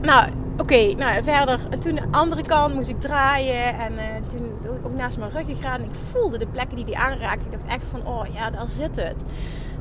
nou, 0.00 0.30
oké, 0.56 0.94
nou 0.94 1.24
verder. 1.24 1.60
En 1.70 1.80
toen 1.80 1.94
de 1.94 2.06
andere 2.10 2.42
kant 2.42 2.74
moest 2.74 2.88
ik 2.88 3.00
draaien. 3.00 3.78
En 3.78 3.92
uh, 3.92 4.28
toen 4.28 4.52
ook 4.84 4.94
naast 4.94 5.18
mijn 5.18 5.30
rug 5.30 5.46
gegaan. 5.46 5.80
En 5.80 5.84
ik 5.84 5.94
voelde 6.10 6.38
de 6.38 6.46
plekken 6.46 6.76
die 6.76 6.84
hij 6.84 6.94
aanraakte. 6.94 7.44
Ik 7.44 7.52
dacht 7.52 7.66
echt 7.66 7.84
van, 7.90 8.06
oh 8.06 8.24
ja, 8.34 8.50
daar 8.50 8.68
zit 8.68 8.96
het. 8.96 9.24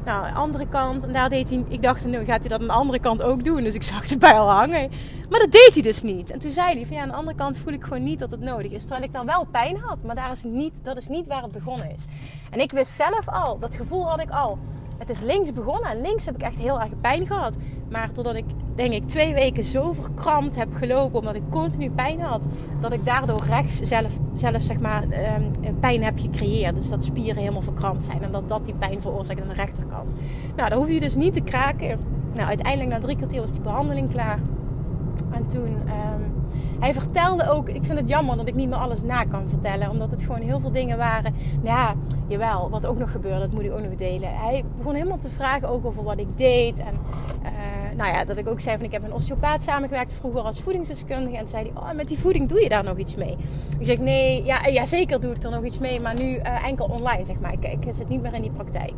Nou, 0.08 0.28
de 0.28 0.34
andere 0.34 0.67
kant. 0.67 1.06
En 1.06 1.13
daar 1.13 1.30
deed 1.30 1.50
hij. 1.50 1.63
Ik 1.67 1.82
dacht, 1.82 2.06
nu 2.06 2.17
gaat 2.17 2.39
hij 2.39 2.50
dat 2.50 2.62
aan 2.62 2.67
de 2.67 2.74
andere 2.74 3.00
kant 3.00 3.22
ook 3.22 3.43
doen. 3.43 3.63
Dus 3.63 3.76
ik 3.76 3.84
zag 3.84 4.10
het 4.10 4.20
bij 4.20 4.34
al 4.34 4.50
hangen. 4.50 4.89
Maar 5.30 5.39
dat 5.39 5.52
deed 5.52 5.70
hij 5.74 5.82
dus 5.82 6.02
niet. 6.02 6.32
En 6.32 6.39
toen 6.39 6.52
zei 6.52 6.76
hij 6.76 6.86
van 6.86 6.96
ja, 6.96 7.02
aan 7.02 7.08
de 7.08 7.13
andere 7.13 7.38
kant 7.38 7.58
voel 7.58 7.74
ik 7.74 7.84
gewoon 7.84 8.04
niet 8.04 8.20
dat 8.20 8.32
het 8.32 8.39
nodig 8.39 8.72
is. 8.72 8.82
Terwijl 8.82 9.04
ik 9.04 9.13
dan 9.13 9.26
wel 9.26 9.48
pijn 9.52 9.78
had. 9.78 10.04
Maar 10.04 10.15
daar 10.15 10.32
is 10.32 10.43
niet, 10.43 10.74
dat 10.84 10.98
is 10.98 11.08
niet 11.08 11.28
waar 11.28 11.41
het 11.41 11.52
begonnen 11.52 11.91
is. 11.91 12.06
En 12.52 12.60
ik 12.60 12.72
wist 12.72 12.91
zelf 12.91 13.30
al, 13.30 13.60
dat 13.60 13.76
gevoel 13.76 14.10
had 14.10 14.22
ik 14.22 14.30
al. 14.30 14.58
Het 14.98 15.10
is 15.10 15.20
links 15.20 15.54
begonnen 15.54 15.90
en 15.90 16.02
links 16.02 16.26
heb 16.26 16.36
ik 16.36 16.42
echt 16.42 16.58
heel 16.58 16.82
erg 16.82 16.98
pijn 17.02 17.28
gehad. 17.28 17.56
Maar 17.90 18.12
totdat 18.12 18.36
ik, 18.36 18.46
denk 18.76 18.94
ik, 18.94 19.08
twee 19.08 19.34
weken 19.34 19.64
zo 19.64 19.94
verkrampt 19.94 20.56
heb 20.56 20.74
gelopen, 20.74 21.20
omdat 21.20 21.36
ik 21.36 21.42
continu 21.50 21.90
pijn 21.90 22.22
had, 22.22 22.48
dat 22.82 22.92
ik 22.94 23.06
daardoor 23.06 23.44
rechts 23.44 23.78
zelf, 23.78 24.18
zelf 24.34 24.62
zeg 24.62 24.80
maar, 24.80 25.04
um, 25.04 25.80
pijn 25.80 26.04
heb 26.04 26.20
gecreëerd. 26.20 26.76
Dus 26.76 26.90
dat 26.90 27.04
spieren 27.04 27.38
helemaal 27.38 27.62
verkrampt 27.62 28.04
zijn 28.04 28.24
en 28.24 28.32
dat 28.32 28.50
dat 28.50 28.66
die 28.66 28.74
pijn 28.74 29.02
veroorzaakt 29.02 29.42
aan 29.42 29.48
de 29.48 29.54
rechterkant. 29.54 30.14
Nou, 30.56 30.70
dan 30.70 30.78
hoef 30.78 30.90
je 30.90 31.00
dus 31.00 31.16
niet 31.16 31.34
te 31.34 31.42
kraken. 31.42 32.00
Nou, 32.34 32.48
uiteindelijk 32.48 32.90
na 32.90 33.00
drie 33.00 33.16
kwartier 33.16 33.42
was 33.42 33.52
die 33.52 33.62
behandeling 33.62 34.10
klaar. 34.10 34.40
En 35.32 35.47
toen, 35.47 35.71
um, 35.71 36.45
hij 36.80 36.93
vertelde 36.93 37.49
ook, 37.49 37.69
ik 37.69 37.84
vind 37.84 37.99
het 37.99 38.10
jammer 38.10 38.38
dat 38.38 38.47
ik 38.47 38.56
niet 38.56 38.69
meer 38.69 38.77
alles 38.77 39.01
na 39.01 39.23
kan 39.23 39.49
vertellen, 39.49 39.89
omdat 39.89 40.12
het 40.12 40.21
gewoon 40.21 40.41
heel 40.41 40.60
veel 40.60 40.71
dingen 40.71 40.97
waren. 40.97 41.34
Nou 41.62 41.65
ja, 41.65 41.93
jawel, 42.27 42.69
wat 42.69 42.86
ook 42.86 42.97
nog 42.97 43.12
gebeurde, 43.12 43.39
dat 43.39 43.51
moet 43.51 43.63
ik 43.63 43.71
ook 43.71 43.82
nog 43.82 43.95
delen. 43.95 44.30
Hij 44.34 44.63
begon 44.77 44.93
helemaal 44.93 45.17
te 45.17 45.30
vragen 45.30 45.69
ook 45.69 45.86
over 45.86 46.03
wat 46.03 46.19
ik 46.19 46.27
deed. 46.36 46.80
En 46.80 46.93
uh, 47.43 47.97
nou 47.97 48.13
ja, 48.13 48.25
dat 48.25 48.38
ik 48.38 48.47
ook 48.47 48.60
zei 48.60 48.77
van 48.77 48.86
ik 48.86 48.91
heb 48.91 49.03
een 49.03 49.13
osteopaat 49.13 49.63
samengewerkt 49.63 50.13
vroeger 50.13 50.41
als 50.41 50.62
voedingsdeskundige. 50.62 51.38
En 51.38 51.47
zei 51.47 51.63
hij, 51.63 51.82
oh, 51.84 51.91
met 51.91 52.08
die 52.08 52.19
voeding 52.19 52.49
doe 52.49 52.62
je 52.62 52.69
daar 52.69 52.84
nog 52.84 52.97
iets 52.97 53.15
mee? 53.15 53.38
Ik 53.80 53.86
zeg, 53.86 53.97
nee, 53.97 54.43
ja, 54.43 54.65
ja 54.65 54.86
zeker 54.86 55.21
doe 55.21 55.36
ik 55.36 55.43
er 55.43 55.51
nog 55.51 55.63
iets 55.63 55.80
mee, 55.80 56.01
maar 56.01 56.15
nu 56.15 56.36
uh, 56.36 56.67
enkel 56.67 56.86
online, 56.86 57.25
zeg 57.25 57.39
maar. 57.39 57.53
Ik, 57.53 57.63
ik 57.63 57.93
zit 57.93 58.10
niet 58.10 58.21
meer 58.21 58.34
in 58.34 58.41
die 58.41 58.51
praktijk. 58.51 58.93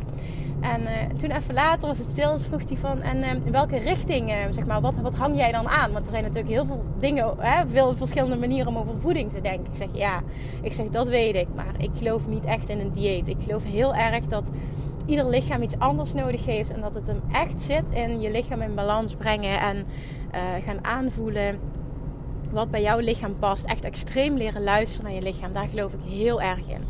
En 0.60 0.80
uh, 0.80 0.88
toen 1.18 1.30
even 1.30 1.54
later 1.54 1.88
was 1.88 1.98
het 1.98 2.10
stil, 2.10 2.38
vroeg 2.38 2.68
hij 2.68 2.76
van, 2.76 3.00
en 3.02 3.16
uh, 3.16 3.32
in 3.44 3.52
welke 3.52 3.78
richting, 3.78 4.30
uh, 4.30 4.36
zeg 4.50 4.66
maar, 4.66 4.80
wat, 4.80 4.96
wat 4.96 5.14
hang 5.14 5.36
jij 5.36 5.52
dan 5.52 5.68
aan? 5.68 5.92
Want 5.92 6.04
er 6.04 6.10
zijn 6.10 6.22
natuurlijk 6.22 6.52
heel 6.52 6.64
veel 6.64 6.84
dingen, 6.98 7.34
hè, 7.38 7.68
veel 7.68 7.96
verschillende 7.96 8.36
manieren 8.36 8.66
om 8.66 8.78
over 8.78 9.00
voeding 9.00 9.30
te 9.30 9.40
denken. 9.40 9.72
Ik 9.72 9.76
zeg, 9.76 9.88
ja, 9.92 10.22
ik 10.62 10.72
zeg, 10.72 10.86
dat 10.86 11.08
weet 11.08 11.34
ik, 11.34 11.46
maar 11.54 11.74
ik 11.78 11.90
geloof 11.98 12.26
niet 12.26 12.44
echt 12.44 12.68
in 12.68 12.80
een 12.80 12.92
dieet. 12.92 13.28
Ik 13.28 13.36
geloof 13.42 13.64
heel 13.64 13.94
erg 13.94 14.26
dat 14.26 14.50
ieder 15.06 15.28
lichaam 15.28 15.62
iets 15.62 15.78
anders 15.78 16.12
nodig 16.12 16.44
heeft 16.44 16.70
en 16.70 16.80
dat 16.80 16.94
het 16.94 17.06
hem 17.06 17.20
echt 17.32 17.60
zit 17.60 17.84
in 17.90 18.20
je 18.20 18.30
lichaam 18.30 18.62
in 18.62 18.74
balans 18.74 19.14
brengen 19.14 19.60
en 19.60 19.86
gaan 20.64 20.84
aanvoelen 20.84 21.58
wat 22.50 22.70
bij 22.70 22.82
jouw 22.82 22.98
lichaam 22.98 23.38
past. 23.38 23.64
Echt 23.64 23.84
extreem 23.84 24.36
leren 24.36 24.62
luisteren 24.62 25.04
naar 25.04 25.14
je 25.14 25.22
lichaam, 25.22 25.52
daar 25.52 25.68
geloof 25.68 25.92
ik 25.92 26.00
heel 26.04 26.40
erg 26.40 26.68
in. 26.68 26.84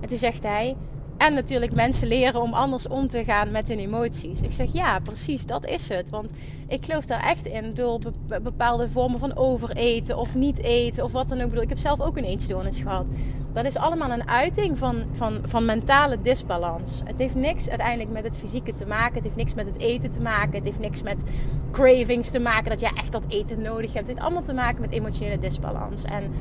En 0.00 0.08
toen 0.08 0.18
zegt 0.18 0.42
hij, 0.42 0.76
en 1.18 1.34
natuurlijk 1.34 1.74
mensen 1.74 2.08
leren 2.08 2.42
om 2.42 2.52
anders 2.52 2.88
om 2.88 3.08
te 3.08 3.24
gaan 3.24 3.50
met 3.50 3.68
hun 3.68 3.78
emoties. 3.78 4.40
Ik 4.40 4.52
zeg 4.52 4.72
ja, 4.72 4.98
precies, 4.98 5.46
dat 5.46 5.66
is 5.66 5.88
het. 5.88 6.10
Want 6.10 6.30
ik 6.68 6.84
geloof 6.84 7.06
daar 7.06 7.24
echt 7.24 7.46
in 7.46 7.74
door 7.74 7.98
bepaalde 8.42 8.88
vormen 8.88 9.18
van 9.18 9.36
overeten 9.36 10.18
of 10.18 10.34
niet 10.34 10.62
eten 10.62 11.04
of 11.04 11.12
wat 11.12 11.28
dan 11.28 11.36
ook. 11.38 11.42
Ik, 11.42 11.48
bedoel, 11.48 11.64
ik 11.64 11.68
heb 11.68 11.78
zelf 11.78 12.00
ook 12.00 12.16
een 12.16 12.24
eetstoornis 12.24 12.78
gehad. 12.78 13.06
Dat 13.52 13.64
is 13.64 13.76
allemaal 13.76 14.10
een 14.10 14.28
uiting 14.28 14.78
van, 14.78 15.04
van, 15.12 15.38
van 15.42 15.64
mentale 15.64 16.22
disbalans. 16.22 17.00
Het 17.04 17.18
heeft 17.18 17.34
niks 17.34 17.68
uiteindelijk 17.68 18.10
met 18.10 18.24
het 18.24 18.36
fysieke 18.36 18.74
te 18.74 18.86
maken. 18.86 19.14
Het 19.14 19.24
heeft 19.24 19.36
niks 19.36 19.54
met 19.54 19.66
het 19.66 19.80
eten 19.80 20.10
te 20.10 20.20
maken. 20.20 20.54
Het 20.54 20.64
heeft 20.64 20.78
niks 20.78 21.02
met 21.02 21.22
cravings 21.70 22.30
te 22.30 22.38
maken. 22.38 22.70
Dat 22.70 22.80
je 22.80 22.90
echt 22.94 23.12
dat 23.12 23.24
eten 23.28 23.62
nodig 23.62 23.92
hebt. 23.92 24.06
Het 24.06 24.06
heeft 24.06 24.20
allemaal 24.20 24.42
te 24.42 24.52
maken 24.52 24.80
met 24.80 24.92
emotionele 24.92 25.38
disbalans. 25.38 26.04
En 26.04 26.32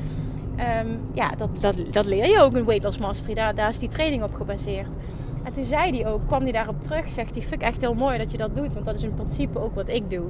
Um, 0.60 1.00
ja, 1.14 1.30
dat, 1.38 1.62
dat, 1.62 1.94
dat 1.94 2.06
leer 2.06 2.28
je 2.28 2.42
ook 2.42 2.56
in 2.56 2.66
Weight 2.66 2.84
Loss 2.84 2.98
Mastery. 2.98 3.34
Daar, 3.34 3.56
daar 3.56 3.70
is 3.70 3.80
die 3.80 3.90
training 3.90 4.24
op 4.24 4.34
gebaseerd. 4.34 4.96
En 5.44 5.54
toen 5.54 5.64
zei 5.64 5.98
hij 5.98 6.08
ook, 6.12 6.28
kwam 6.28 6.44
hij 6.44 6.52
daarop 6.52 6.82
terug, 6.82 7.10
zegt 7.10 7.34
hij, 7.34 7.42
vind 7.42 7.62
ik 7.62 7.68
echt 7.68 7.82
heel 7.82 7.94
mooi 7.94 8.18
dat 8.18 8.32
je 8.32 8.38
dat 8.38 8.56
doet. 8.56 8.74
Want 8.74 8.86
dat 8.86 8.96
is 8.96 9.04
in 9.04 9.14
principe 9.14 9.60
ook 9.60 9.76
wat 9.76 9.90
ik 9.90 10.10
doe. 10.10 10.26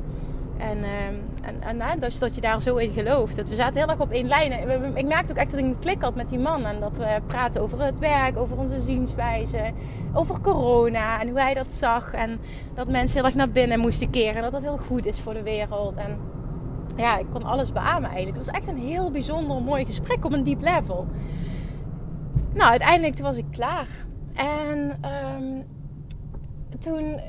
En, 0.58 0.78
um, 0.78 1.22
en, 1.60 1.82
en 1.82 2.00
dus 2.00 2.20
dat 2.20 2.36
je 2.36 2.42
daar 2.42 2.62
zo 2.62 2.76
in 2.76 2.92
gelooft. 2.92 3.50
We 3.50 3.56
zaten 3.56 3.82
heel 3.82 3.90
erg 3.90 4.00
op 4.00 4.12
één 4.12 4.28
lijn. 4.28 4.52
Ik 4.96 5.08
merkte 5.08 5.32
ook 5.32 5.38
echt 5.38 5.52
dat 5.52 5.60
ik 5.60 5.66
een 5.66 5.80
klik 5.80 6.02
had 6.02 6.16
met 6.16 6.30
die 6.30 6.40
man. 6.40 6.66
En 6.66 6.80
dat 6.80 6.98
we 6.98 7.20
praten 7.28 7.62
over 7.62 7.82
het 7.82 8.00
werk, 8.00 8.38
over 8.38 8.58
onze 8.58 8.82
zienswijze, 8.82 9.72
over 10.14 10.42
corona 10.42 11.22
en 11.22 11.30
hoe 11.30 11.40
hij 11.40 11.54
dat 11.54 11.74
zag. 11.74 12.14
En 12.14 12.40
dat 12.76 12.90
mensen 12.90 13.18
heel 13.18 13.26
erg 13.26 13.36
naar 13.36 13.50
binnen 13.50 13.80
moesten 13.80 14.10
keren. 14.10 14.36
En 14.36 14.42
dat 14.42 14.52
dat 14.52 14.62
heel 14.62 14.78
goed 14.78 15.06
is 15.06 15.20
voor 15.20 15.34
de 15.34 15.44
wereld. 15.44 15.98
En 15.98 16.18
ja, 16.98 17.18
ik 17.18 17.26
kon 17.32 17.44
alles 17.44 17.72
beamen 17.72 18.10
eigenlijk. 18.10 18.38
Het 18.38 18.46
was 18.46 18.56
echt 18.56 18.68
een 18.68 18.78
heel 18.78 19.12
bijzonder 19.12 19.62
mooi 19.62 19.86
gesprek 19.86 20.26
op 20.26 20.34
een 20.34 20.44
diep 20.44 20.62
level. 20.62 21.08
Nou, 22.54 22.70
uiteindelijk 22.70 23.20
was 23.20 23.38
ik 23.38 23.46
klaar. 23.52 23.88
En 24.36 25.00
um, 25.36 25.64
toen 26.80 27.20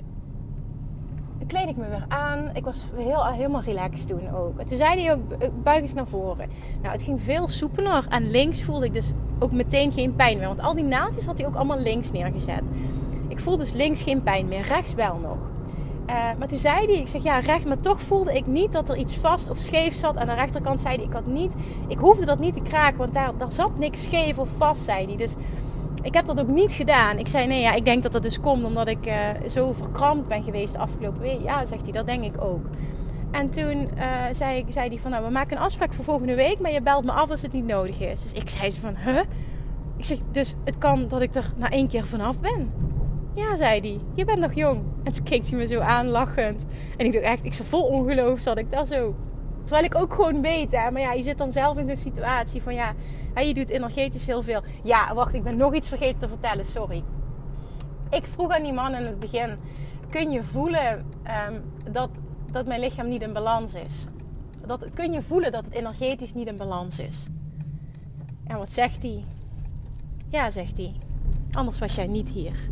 kleed 1.47 1.69
ik 1.69 1.77
me 1.77 1.89
weer 1.89 2.05
aan. 2.09 2.51
Ik 2.53 2.65
was 2.65 2.85
heel, 2.95 3.27
helemaal 3.27 3.63
relaxed 3.63 4.09
toen 4.09 4.35
ook. 4.35 4.59
En 4.59 4.67
toen 4.67 4.77
zei 4.77 5.03
hij 5.03 5.13
ook, 5.13 5.33
eh, 5.33 5.49
buig 5.63 5.81
eens 5.81 5.95
naar 5.95 6.07
voren. 6.07 6.49
Nou, 6.83 6.93
het 6.93 7.03
ging 7.03 7.21
veel 7.21 7.49
soepeler. 7.49 8.07
En 8.09 8.31
links 8.31 8.63
voelde 8.63 8.87
ik 8.87 8.95
dus 8.95 9.13
ook 9.39 9.53
meteen 9.53 9.93
geen 9.93 10.15
pijn 10.17 10.39
meer. 10.39 10.47
Want 10.47 10.61
al 10.61 10.75
die 10.75 10.85
naaldjes 10.85 11.27
had 11.27 11.39
hij 11.39 11.47
ook 11.47 11.55
allemaal 11.55 11.79
links 11.79 12.13
neergezet. 12.13 12.63
Ik 13.29 13.41
voel 13.41 13.57
dus 13.57 13.73
links 13.73 14.03
geen 14.03 14.23
pijn 14.23 14.49
meer, 14.49 14.63
rechts 14.63 14.95
wel 14.95 15.19
nog. 15.19 15.39
Uh, 16.09 16.15
maar 16.39 16.49
toen 16.49 16.59
zei 16.59 16.87
hij, 16.87 16.95
ik 16.95 17.09
zeg 17.09 17.23
ja, 17.23 17.39
rechts, 17.39 17.65
maar 17.65 17.81
toch 17.81 18.03
voelde 18.03 18.35
ik 18.35 18.47
niet 18.47 18.73
dat 18.73 18.89
er 18.89 18.97
iets 18.97 19.17
vast 19.17 19.51
of 19.51 19.59
scheef 19.59 19.95
zat. 19.95 20.17
Aan 20.17 20.27
de 20.27 20.35
rechterkant 20.35 20.81
zei 20.81 20.97
hij, 20.97 21.05
ik 21.05 21.13
had 21.13 21.27
niet, 21.27 21.55
ik 21.89 21.99
hoefde 21.99 22.25
dat 22.25 22.39
niet 22.39 22.55
te 22.55 22.63
kraken, 22.63 22.99
want 22.99 23.15
daar, 23.15 23.33
daar 23.39 23.53
zat 23.53 23.79
niks 23.79 24.03
scheef 24.03 24.39
of 24.39 24.49
vast, 24.57 24.85
zei 24.85 25.07
hij. 25.07 25.17
Dus 25.17 25.35
ik 26.03 26.15
heb 26.15 26.27
dat 26.27 26.41
ook 26.41 26.49
niet 26.49 26.73
gedaan. 26.73 27.19
Ik 27.19 27.27
zei 27.27 27.47
nee, 27.47 27.61
ja, 27.61 27.73
ik 27.73 27.85
denk 27.85 28.03
dat 28.03 28.13
dat 28.13 28.23
dus 28.23 28.41
komt 28.41 28.65
omdat 28.65 28.89
ik 28.89 29.07
uh, 29.07 29.15
zo 29.49 29.73
verkrampt 29.73 30.29
ben 30.29 30.43
geweest 30.43 30.73
de 30.73 30.79
afgelopen 30.79 31.21
week. 31.21 31.43
Ja, 31.43 31.65
zegt 31.65 31.83
hij, 31.83 31.93
dat 31.93 32.07
denk 32.07 32.25
ik 32.25 32.41
ook. 32.41 32.65
En 33.31 33.51
toen 33.51 33.89
uh, 33.97 34.13
zei, 34.33 34.65
zei 34.69 34.89
hij 34.89 34.99
van, 34.99 35.11
nou, 35.11 35.25
we 35.25 35.31
maken 35.31 35.57
een 35.57 35.63
afspraak 35.63 35.93
voor 35.93 36.05
volgende 36.05 36.35
week, 36.35 36.61
maar 36.61 36.73
je 36.73 36.83
belt 36.83 37.05
me 37.05 37.13
af 37.13 37.31
als 37.31 37.43
het 37.43 37.53
niet 37.53 37.67
nodig 37.67 38.01
is. 38.01 38.23
Dus 38.23 38.33
ik 38.33 38.49
zei 38.49 38.71
ze 38.71 38.81
van, 38.81 38.95
huh? 39.05 39.21
Ik 39.97 40.05
zeg, 40.05 40.19
dus 40.33 40.55
het 40.65 40.79
kan 40.79 41.09
dat 41.09 41.21
ik 41.21 41.35
er 41.35 41.53
na 41.57 41.71
één 41.71 41.89
keer 41.89 42.05
vanaf 42.05 42.41
ben. 42.41 42.73
Ja, 43.39 43.57
zei 43.57 43.81
hij, 43.81 44.01
je 44.15 44.25
bent 44.25 44.39
nog 44.39 44.55
jong. 44.55 44.83
En 45.05 45.13
toen 45.13 45.25
keek 45.25 45.47
hij 45.47 45.59
me 45.59 45.67
zo 45.67 45.81
aan, 45.81 46.07
lachend. 46.07 46.65
En 46.97 47.07
ik 47.07 47.13
dacht 47.13 47.25
echt, 47.25 47.45
ik 47.45 47.53
zat 47.53 47.67
vol 47.67 47.83
ongeloof, 47.83 48.41
zat 48.41 48.59
ik 48.59 48.71
daar 48.71 48.87
zo. 48.87 49.15
Terwijl 49.65 49.85
ik 49.85 49.95
ook 49.95 50.15
gewoon 50.15 50.43
weet, 50.43 50.73
hè. 50.73 50.91
Maar 50.91 51.01
ja, 51.01 51.13
je 51.13 51.23
zit 51.23 51.39
dan 51.39 51.53
zelf 51.53 51.77
in 51.77 51.87
zo'n 51.87 51.97
situatie 51.97 52.63
van, 52.63 52.75
ja, 52.75 52.95
je 53.35 53.55
doet 53.55 53.69
energetisch 53.69 54.27
heel 54.27 54.43
veel. 54.43 54.63
Ja, 54.83 55.15
wacht, 55.15 55.35
ik 55.35 55.43
ben 55.43 55.57
nog 55.57 55.75
iets 55.75 55.89
vergeten 55.89 56.21
te 56.21 56.29
vertellen, 56.29 56.65
sorry. 56.65 57.05
Ik 58.11 58.27
vroeg 58.27 58.51
aan 58.51 58.63
die 58.63 58.73
man 58.73 58.95
in 58.95 59.03
het 59.05 59.19
begin, 59.19 59.57
kun 60.11 60.31
je 60.31 60.43
voelen 60.43 61.07
um, 61.49 61.63
dat, 61.93 62.11
dat 62.53 62.67
mijn 62.67 62.81
lichaam 62.81 63.09
niet 63.09 63.23
in 63.23 63.33
balans 63.33 63.75
is? 63.75 64.05
Dat, 64.67 64.87
kun 64.95 65.13
je 65.13 65.23
voelen 65.23 65.53
dat 65.53 65.65
het 65.65 65.75
energetisch 65.75 66.35
niet 66.35 66.49
in 66.49 66.57
balans 66.57 66.99
is? 66.99 67.27
En 68.47 68.59
wat 68.59 68.73
zegt 68.73 69.03
hij? 69.03 69.25
Ja, 70.29 70.51
zegt 70.51 70.77
hij. 70.77 70.93
Anders 71.53 71.79
was 71.79 71.95
jij 71.95 72.07
niet 72.07 72.29
hier. 72.29 72.71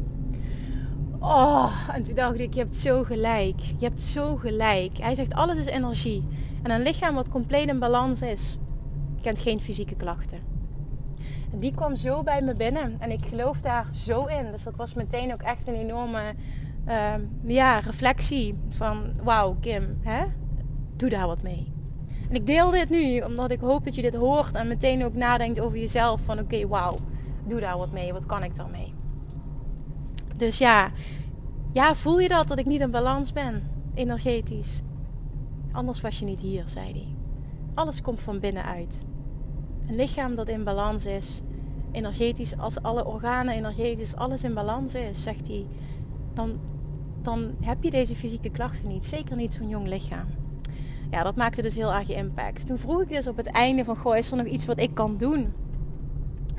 Oh, 1.28 1.72
en 1.92 2.02
toen 2.02 2.14
dacht 2.14 2.38
ik, 2.38 2.54
je 2.54 2.60
hebt 2.60 2.74
zo 2.74 3.02
gelijk. 3.02 3.60
Je 3.60 3.84
hebt 3.86 4.00
zo 4.00 4.36
gelijk. 4.36 4.98
Hij 4.98 5.14
zegt, 5.14 5.34
alles 5.34 5.58
is 5.58 5.66
energie. 5.66 6.24
En 6.62 6.70
een 6.70 6.82
lichaam 6.82 7.14
wat 7.14 7.28
compleet 7.28 7.68
in 7.68 7.78
balans 7.78 8.22
is, 8.22 8.58
kent 9.20 9.38
geen 9.38 9.60
fysieke 9.60 9.96
klachten. 9.96 10.38
En 11.52 11.58
die 11.58 11.74
kwam 11.74 11.96
zo 11.96 12.22
bij 12.22 12.42
me 12.42 12.54
binnen. 12.54 12.96
En 12.98 13.10
ik 13.10 13.20
geloof 13.24 13.60
daar 13.60 13.86
zo 13.92 14.24
in. 14.24 14.50
Dus 14.50 14.62
dat 14.62 14.76
was 14.76 14.94
meteen 14.94 15.32
ook 15.32 15.42
echt 15.42 15.68
een 15.68 15.74
enorme 15.74 16.34
uh, 16.88 17.14
ja, 17.46 17.78
reflectie. 17.78 18.58
Van, 18.68 19.12
wauw 19.22 19.56
Kim, 19.60 19.98
hè? 20.02 20.24
doe 20.96 21.10
daar 21.10 21.26
wat 21.26 21.42
mee. 21.42 21.72
En 22.28 22.34
ik 22.34 22.46
deel 22.46 22.70
dit 22.70 22.90
nu, 22.90 23.20
omdat 23.20 23.50
ik 23.50 23.60
hoop 23.60 23.84
dat 23.84 23.94
je 23.94 24.02
dit 24.02 24.14
hoort. 24.14 24.54
En 24.54 24.68
meteen 24.68 25.04
ook 25.04 25.14
nadenkt 25.14 25.60
over 25.60 25.78
jezelf. 25.78 26.20
Van, 26.20 26.38
oké, 26.38 26.66
wauw, 26.66 26.96
doe 27.46 27.60
daar 27.60 27.78
wat 27.78 27.92
mee. 27.92 28.12
Wat 28.12 28.26
kan 28.26 28.42
ik 28.42 28.56
daarmee? 28.56 28.94
Dus 30.36 30.58
ja, 30.58 30.90
ja, 31.72 31.94
voel 31.94 32.20
je 32.20 32.28
dat, 32.28 32.48
dat 32.48 32.58
ik 32.58 32.66
niet 32.66 32.80
in 32.80 32.90
balans 32.90 33.32
ben, 33.32 33.70
energetisch? 33.94 34.82
Anders 35.72 36.00
was 36.00 36.18
je 36.18 36.24
niet 36.24 36.40
hier, 36.40 36.62
zei 36.68 36.92
hij. 36.92 37.14
Alles 37.74 38.02
komt 38.02 38.20
van 38.20 38.40
binnenuit. 38.40 39.02
Een 39.86 39.96
lichaam 39.96 40.34
dat 40.34 40.48
in 40.48 40.64
balans 40.64 41.06
is, 41.06 41.42
energetisch, 41.92 42.58
als 42.58 42.82
alle 42.82 43.06
organen 43.06 43.54
energetisch, 43.54 44.16
alles 44.16 44.44
in 44.44 44.54
balans 44.54 44.94
is, 44.94 45.22
zegt 45.22 45.46
hij, 45.46 45.66
dan, 46.34 46.58
dan 47.22 47.54
heb 47.60 47.82
je 47.82 47.90
deze 47.90 48.16
fysieke 48.16 48.50
klachten 48.50 48.88
niet. 48.88 49.04
Zeker 49.04 49.36
niet 49.36 49.54
zo'n 49.54 49.68
jong 49.68 49.86
lichaam. 49.86 50.26
Ja, 51.10 51.22
dat 51.22 51.36
maakte 51.36 51.62
dus 51.62 51.74
heel 51.74 51.92
erg 51.92 52.10
impact. 52.10 52.66
Toen 52.66 52.78
vroeg 52.78 53.02
ik 53.02 53.08
dus 53.08 53.26
op 53.26 53.36
het 53.36 53.46
einde 53.46 53.84
van, 53.84 53.96
goh, 53.96 54.16
is 54.16 54.30
er 54.30 54.36
nog 54.36 54.46
iets 54.46 54.66
wat 54.66 54.80
ik 54.80 54.94
kan 54.94 55.16
doen? 55.16 55.52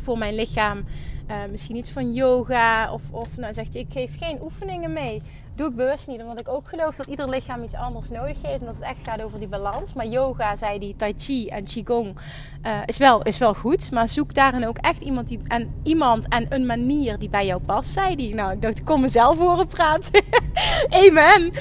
Voor 0.01 0.17
mijn 0.17 0.35
lichaam. 0.35 0.83
Uh, 1.29 1.35
misschien 1.51 1.75
iets 1.75 1.91
van 1.91 2.13
yoga. 2.13 2.93
Of, 2.93 3.01
of 3.11 3.37
nou 3.37 3.53
zegt 3.53 3.73
hij, 3.73 3.81
ik 3.81 3.91
geef 3.91 4.17
geen 4.17 4.41
oefeningen 4.41 4.93
mee. 4.93 5.21
Doe 5.55 5.69
ik 5.69 5.75
bewust 5.75 6.07
niet, 6.07 6.21
omdat 6.21 6.39
ik 6.39 6.47
ook 6.47 6.69
geloof 6.69 6.95
dat 6.95 7.05
ieder 7.05 7.29
lichaam 7.29 7.63
iets 7.63 7.73
anders 7.73 8.09
nodig 8.09 8.41
heeft. 8.41 8.59
En 8.59 8.65
dat 8.65 8.75
het 8.75 8.83
echt 8.83 9.03
gaat 9.03 9.21
over 9.21 9.39
die 9.39 9.47
balans. 9.47 9.93
Maar 9.93 10.07
yoga, 10.07 10.55
zei 10.55 10.79
die, 10.79 10.95
tai 10.95 11.13
chi 11.17 11.47
en 11.47 11.63
qigong 11.63 12.17
uh, 12.65 12.79
is, 12.85 12.97
wel, 12.97 13.21
is 13.21 13.37
wel 13.37 13.53
goed. 13.53 13.91
Maar 13.91 14.09
zoek 14.09 14.33
daarin 14.33 14.67
ook 14.67 14.77
echt 14.77 15.01
iemand, 15.01 15.27
die, 15.27 15.39
en, 15.47 15.73
iemand 15.83 16.27
en 16.27 16.45
een 16.49 16.65
manier 16.65 17.19
die 17.19 17.29
bij 17.29 17.45
jou 17.45 17.61
past, 17.61 17.89
zei 17.89 18.15
die. 18.15 18.35
Nou, 18.35 18.51
ik 18.51 18.61
dacht, 18.61 18.79
ik 18.79 18.85
kom 18.85 19.01
mezelf 19.01 19.37
horen 19.37 19.67
praten. 19.67 20.23
Amen. 21.05 21.51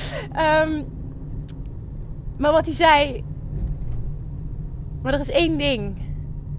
Um, 0.68 0.87
maar 2.37 2.53
wat 2.53 2.64
hij 2.64 2.75
zei... 2.75 3.25
Maar 5.03 5.14
er 5.14 5.20
is 5.20 5.31
één 5.31 5.57
ding 5.57 5.96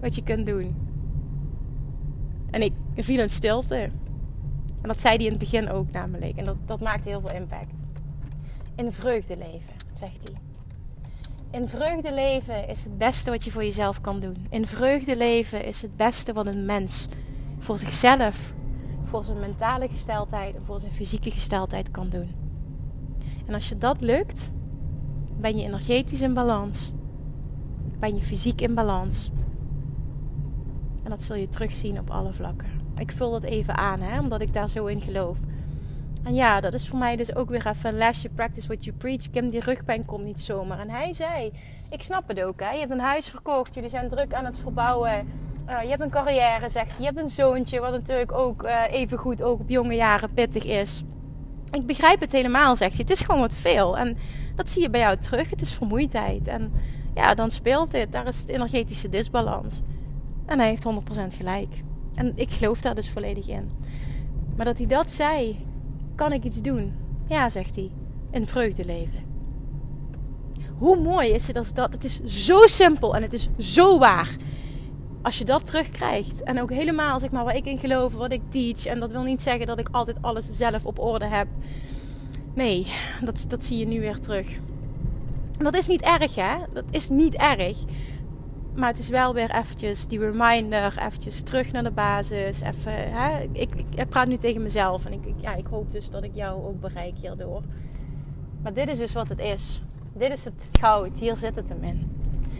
wat 0.01 0.15
je 0.15 0.23
kunt 0.23 0.45
doen. 0.45 0.86
En 2.51 2.61
ik 2.61 2.73
viel 2.95 3.19
in 3.19 3.29
stilte. 3.29 3.89
En 4.81 4.87
dat 4.87 4.99
zei 5.01 5.15
hij 5.15 5.25
in 5.25 5.29
het 5.31 5.39
begin 5.39 5.69
ook 5.69 5.91
namelijk. 5.91 6.37
En 6.37 6.45
dat, 6.45 6.55
dat 6.65 6.79
maakte 6.79 7.09
heel 7.09 7.21
veel 7.21 7.35
impact. 7.35 7.71
In 8.75 8.91
vreugde 8.91 9.37
leven, 9.37 9.73
zegt 9.93 10.19
hij. 10.23 10.37
In 11.51 11.67
vreugde 11.67 12.13
leven 12.13 12.67
is 12.67 12.83
het 12.83 12.97
beste 12.97 13.29
wat 13.29 13.43
je 13.43 13.51
voor 13.51 13.63
jezelf 13.63 14.01
kan 14.01 14.19
doen. 14.19 14.45
In 14.49 14.67
vreugde 14.67 15.17
leven 15.17 15.65
is 15.65 15.81
het 15.81 15.95
beste 15.95 16.33
wat 16.33 16.45
een 16.45 16.65
mens 16.65 17.07
voor 17.59 17.77
zichzelf, 17.77 18.53
voor 19.01 19.23
zijn 19.23 19.39
mentale 19.39 19.87
gesteldheid 19.87 20.55
en 20.55 20.65
voor 20.65 20.79
zijn 20.79 20.91
fysieke 20.91 21.31
gesteldheid 21.31 21.91
kan 21.91 22.09
doen. 22.09 22.35
En 23.45 23.53
als 23.53 23.69
je 23.69 23.77
dat 23.77 24.01
lukt, 24.01 24.51
ben 25.39 25.57
je 25.57 25.63
energetisch 25.63 26.21
in 26.21 26.33
balans. 26.33 26.91
Ben 27.99 28.15
je 28.15 28.23
fysiek 28.23 28.61
in 28.61 28.73
balans. 28.73 29.31
En 31.07 31.13
dat 31.13 31.23
zul 31.23 31.35
je 31.35 31.49
terugzien 31.49 31.99
op 31.99 32.09
alle 32.09 32.33
vlakken. 32.33 32.67
Ik 32.97 33.11
vul 33.11 33.31
dat 33.31 33.43
even 33.43 33.77
aan, 33.77 33.99
hè, 33.99 34.19
omdat 34.19 34.41
ik 34.41 34.53
daar 34.53 34.69
zo 34.69 34.85
in 34.85 35.01
geloof. 35.01 35.37
En 36.23 36.33
ja, 36.35 36.61
dat 36.61 36.73
is 36.73 36.87
voor 36.87 36.97
mij 36.97 37.15
dus 37.15 37.35
ook 37.35 37.49
weer 37.49 37.67
even 37.67 37.97
last 37.97 38.21
you 38.21 38.33
practice 38.33 38.67
what 38.67 38.85
you 38.85 38.97
preach. 38.97 39.29
Kim, 39.31 39.49
die 39.49 39.59
rugpijn 39.59 40.05
komt 40.05 40.25
niet 40.25 40.41
zomaar. 40.41 40.79
En 40.79 40.89
hij 40.89 41.13
zei, 41.13 41.51
ik 41.89 42.03
snap 42.03 42.27
het 42.27 42.41
ook, 42.41 42.59
hè. 42.59 42.71
Je 42.71 42.79
hebt 42.79 42.91
een 42.91 42.99
huis 42.99 43.27
verkocht, 43.27 43.73
jullie 43.73 43.89
zijn 43.89 44.09
druk 44.09 44.33
aan 44.33 44.45
het 44.45 44.57
verbouwen. 44.57 45.27
Uh, 45.69 45.81
je 45.81 45.89
hebt 45.89 46.01
een 46.01 46.09
carrière, 46.09 46.69
zegt. 46.69 46.97
Je 46.97 47.03
hebt 47.03 47.19
een 47.19 47.29
zoontje, 47.29 47.79
wat 47.79 47.91
natuurlijk 47.91 48.31
ook 48.31 48.65
uh, 48.65 48.81
even 48.89 49.17
goed 49.17 49.41
ook 49.41 49.59
op 49.59 49.69
jonge 49.69 49.95
jaren 49.95 50.33
pittig 50.33 50.63
is. 50.63 51.03
Ik 51.71 51.85
begrijp 51.85 52.19
het 52.19 52.31
helemaal, 52.31 52.75
zegt 52.75 52.91
hij. 52.91 53.01
Het 53.07 53.19
is 53.19 53.25
gewoon 53.25 53.41
wat 53.41 53.53
veel. 53.53 53.97
En 53.97 54.17
dat 54.55 54.69
zie 54.69 54.81
je 54.81 54.89
bij 54.89 54.99
jou 54.99 55.17
terug. 55.17 55.49
Het 55.49 55.61
is 55.61 55.73
vermoeidheid. 55.73 56.47
En 56.47 56.73
ja, 57.15 57.33
dan 57.35 57.51
speelt 57.51 57.91
dit. 57.91 58.11
Daar 58.11 58.27
is 58.27 58.39
het 58.39 58.49
energetische 58.49 59.09
disbalans. 59.09 59.81
En 60.47 60.59
hij 60.59 60.69
heeft 60.69 60.85
100% 60.85 61.35
gelijk. 61.37 61.83
En 62.13 62.31
ik 62.35 62.51
geloof 62.51 62.81
daar 62.81 62.95
dus 62.95 63.09
volledig 63.09 63.47
in. 63.47 63.71
Maar 64.55 64.65
dat 64.65 64.77
hij 64.77 64.87
dat 64.87 65.11
zei, 65.11 65.65
kan 66.15 66.33
ik 66.33 66.43
iets 66.43 66.61
doen? 66.61 66.93
Ja, 67.27 67.49
zegt 67.49 67.75
hij. 67.75 67.89
In 68.31 68.47
vreugde 68.47 68.85
leven. 68.85 69.25
Hoe 70.77 71.01
mooi 71.01 71.29
is 71.29 71.47
het 71.47 71.57
als 71.57 71.73
dat? 71.73 71.91
Het 71.91 72.03
is 72.03 72.23
zo 72.23 72.57
simpel 72.65 73.15
en 73.15 73.21
het 73.21 73.33
is 73.33 73.49
zo 73.57 73.99
waar. 73.99 74.35
Als 75.21 75.37
je 75.37 75.45
dat 75.45 75.65
terugkrijgt. 75.65 76.43
En 76.43 76.61
ook 76.61 76.71
helemaal 76.71 77.19
zeg 77.19 77.31
maar 77.31 77.43
waar 77.43 77.55
ik 77.55 77.65
in 77.65 77.77
geloof, 77.77 78.13
wat 78.13 78.31
ik 78.31 78.41
teach. 78.49 78.85
En 78.85 78.99
dat 78.99 79.11
wil 79.11 79.23
niet 79.23 79.41
zeggen 79.41 79.67
dat 79.67 79.79
ik 79.79 79.89
altijd 79.91 80.21
alles 80.21 80.49
zelf 80.51 80.85
op 80.85 80.99
orde 80.99 81.25
heb. 81.25 81.47
Nee, 82.53 82.87
dat, 83.23 83.45
dat 83.47 83.63
zie 83.63 83.77
je 83.77 83.87
nu 83.87 83.99
weer 83.99 84.19
terug. 84.19 84.47
Dat 85.57 85.77
is 85.77 85.87
niet 85.87 86.01
erg, 86.01 86.35
hè? 86.35 86.55
Dat 86.73 86.83
is 86.91 87.09
niet 87.09 87.35
erg. 87.35 87.77
Maar 88.77 88.89
het 88.89 88.99
is 88.99 89.09
wel 89.09 89.33
weer 89.33 89.55
eventjes 89.55 90.07
die 90.07 90.19
reminder, 90.19 90.97
eventjes 90.97 91.41
terug 91.41 91.71
naar 91.71 91.83
de 91.83 91.91
basis. 91.91 92.61
Even, 92.61 93.11
hè? 93.11 93.41
Ik, 93.51 93.69
ik, 93.95 94.09
praat 94.09 94.27
nu 94.27 94.37
tegen 94.37 94.61
mezelf 94.61 95.05
en 95.05 95.13
ik, 95.13 95.19
ja, 95.37 95.55
ik 95.55 95.67
hoop 95.67 95.91
dus 95.91 96.09
dat 96.09 96.23
ik 96.23 96.31
jou 96.33 96.65
ook 96.65 96.79
bereik 96.79 97.17
hierdoor. 97.17 97.61
Maar 98.61 98.73
dit 98.73 98.87
is 98.87 98.97
dus 98.97 99.13
wat 99.13 99.29
het 99.29 99.39
is. 99.39 99.81
Dit 100.13 100.31
is 100.31 100.45
het 100.45 100.67
goud, 100.79 101.19
hier 101.19 101.37
zit 101.37 101.55
het 101.55 101.69
hem 101.69 101.83
in. 101.83 102.11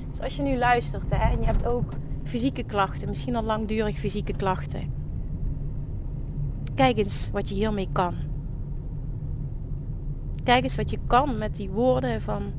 Dus 0.10 0.22
als 0.22 0.36
je 0.36 0.42
nu 0.42 0.58
luistert 0.58 1.10
hè, 1.10 1.32
en 1.32 1.40
je 1.40 1.46
hebt 1.46 1.68
ook 1.68 1.92
fysieke 2.24 2.64
klachten, 2.64 3.08
misschien 3.08 3.36
al 3.36 3.44
langdurig 3.44 3.98
fysieke 3.98 4.36
klachten. 4.36 4.94
Kijk 6.76 6.98
eens 6.98 7.30
wat 7.32 7.50
je 7.50 7.56
hiermee 7.56 7.90
kan. 7.92 8.16
Kijk 10.44 10.64
eens 10.64 10.76
wat 10.76 10.90
je 10.90 11.00
kan 11.08 11.38
met 11.38 11.56
die 11.56 11.70
woorden 11.70 12.22
van 12.22 12.54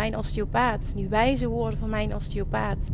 mijn 0.00 0.16
osteopaat, 0.16 0.92
die 0.94 1.08
wijze 1.08 1.48
woorden 1.48 1.78
van 1.78 1.90
mijn 1.90 2.14
osteopaat. 2.14 2.90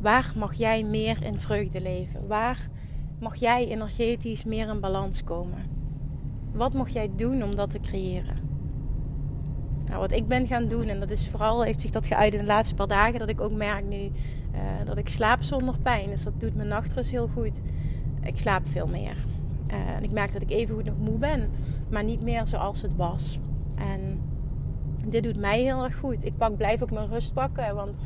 Waar 0.00 0.32
mag 0.36 0.54
jij 0.54 0.82
meer 0.82 1.22
in 1.22 1.38
vreugde 1.38 1.80
leven? 1.80 2.26
Waar 2.26 2.68
mag 3.20 3.36
jij 3.36 3.68
energetisch 3.68 4.44
meer 4.44 4.68
in 4.68 4.80
balans 4.80 5.24
komen? 5.24 5.58
Wat 6.52 6.72
mag 6.72 6.88
jij 6.88 7.10
doen 7.16 7.42
om 7.42 7.54
dat 7.54 7.70
te 7.70 7.80
creëren? 7.80 8.36
Nou, 9.84 10.00
wat 10.00 10.12
ik 10.12 10.28
ben 10.28 10.46
gaan 10.46 10.68
doen, 10.68 10.88
en 10.88 11.00
dat 11.00 11.10
is 11.10 11.28
vooral, 11.28 11.62
heeft 11.62 11.80
zich 11.80 11.90
dat 11.90 12.06
geuit 12.06 12.32
in 12.32 12.38
de 12.38 12.46
laatste 12.46 12.74
paar 12.74 12.88
dagen, 12.88 13.18
dat 13.18 13.28
ik 13.28 13.40
ook 13.40 13.52
merk 13.52 13.84
nu 13.84 14.02
uh, 14.54 14.60
dat 14.84 14.98
ik 14.98 15.08
slaap 15.08 15.42
zonder 15.42 15.78
pijn. 15.78 16.10
Dus 16.10 16.22
dat 16.22 16.40
doet 16.40 16.54
mijn 16.54 16.68
nachtrust 16.68 17.10
heel 17.10 17.28
goed. 17.28 17.60
Ik 18.22 18.38
slaap 18.38 18.68
veel 18.68 18.86
meer. 18.86 19.16
Uh, 19.70 19.96
en 19.96 20.04
ik 20.04 20.10
merk 20.10 20.32
dat 20.32 20.42
ik 20.42 20.50
even 20.50 20.74
goed 20.74 20.84
nog 20.84 20.98
moe 20.98 21.18
ben, 21.18 21.50
maar 21.90 22.04
niet 22.04 22.22
meer 22.22 22.46
zoals 22.46 22.82
het 22.82 22.96
was. 22.96 23.38
En 23.76 24.20
dit 25.10 25.22
doet 25.22 25.36
mij 25.36 25.60
heel 25.60 25.84
erg 25.84 25.96
goed. 25.96 26.24
Ik 26.24 26.36
pak, 26.36 26.56
blijf 26.56 26.82
ook 26.82 26.90
mijn 26.90 27.08
rust 27.08 27.32
pakken. 27.32 27.74
Want 27.74 27.96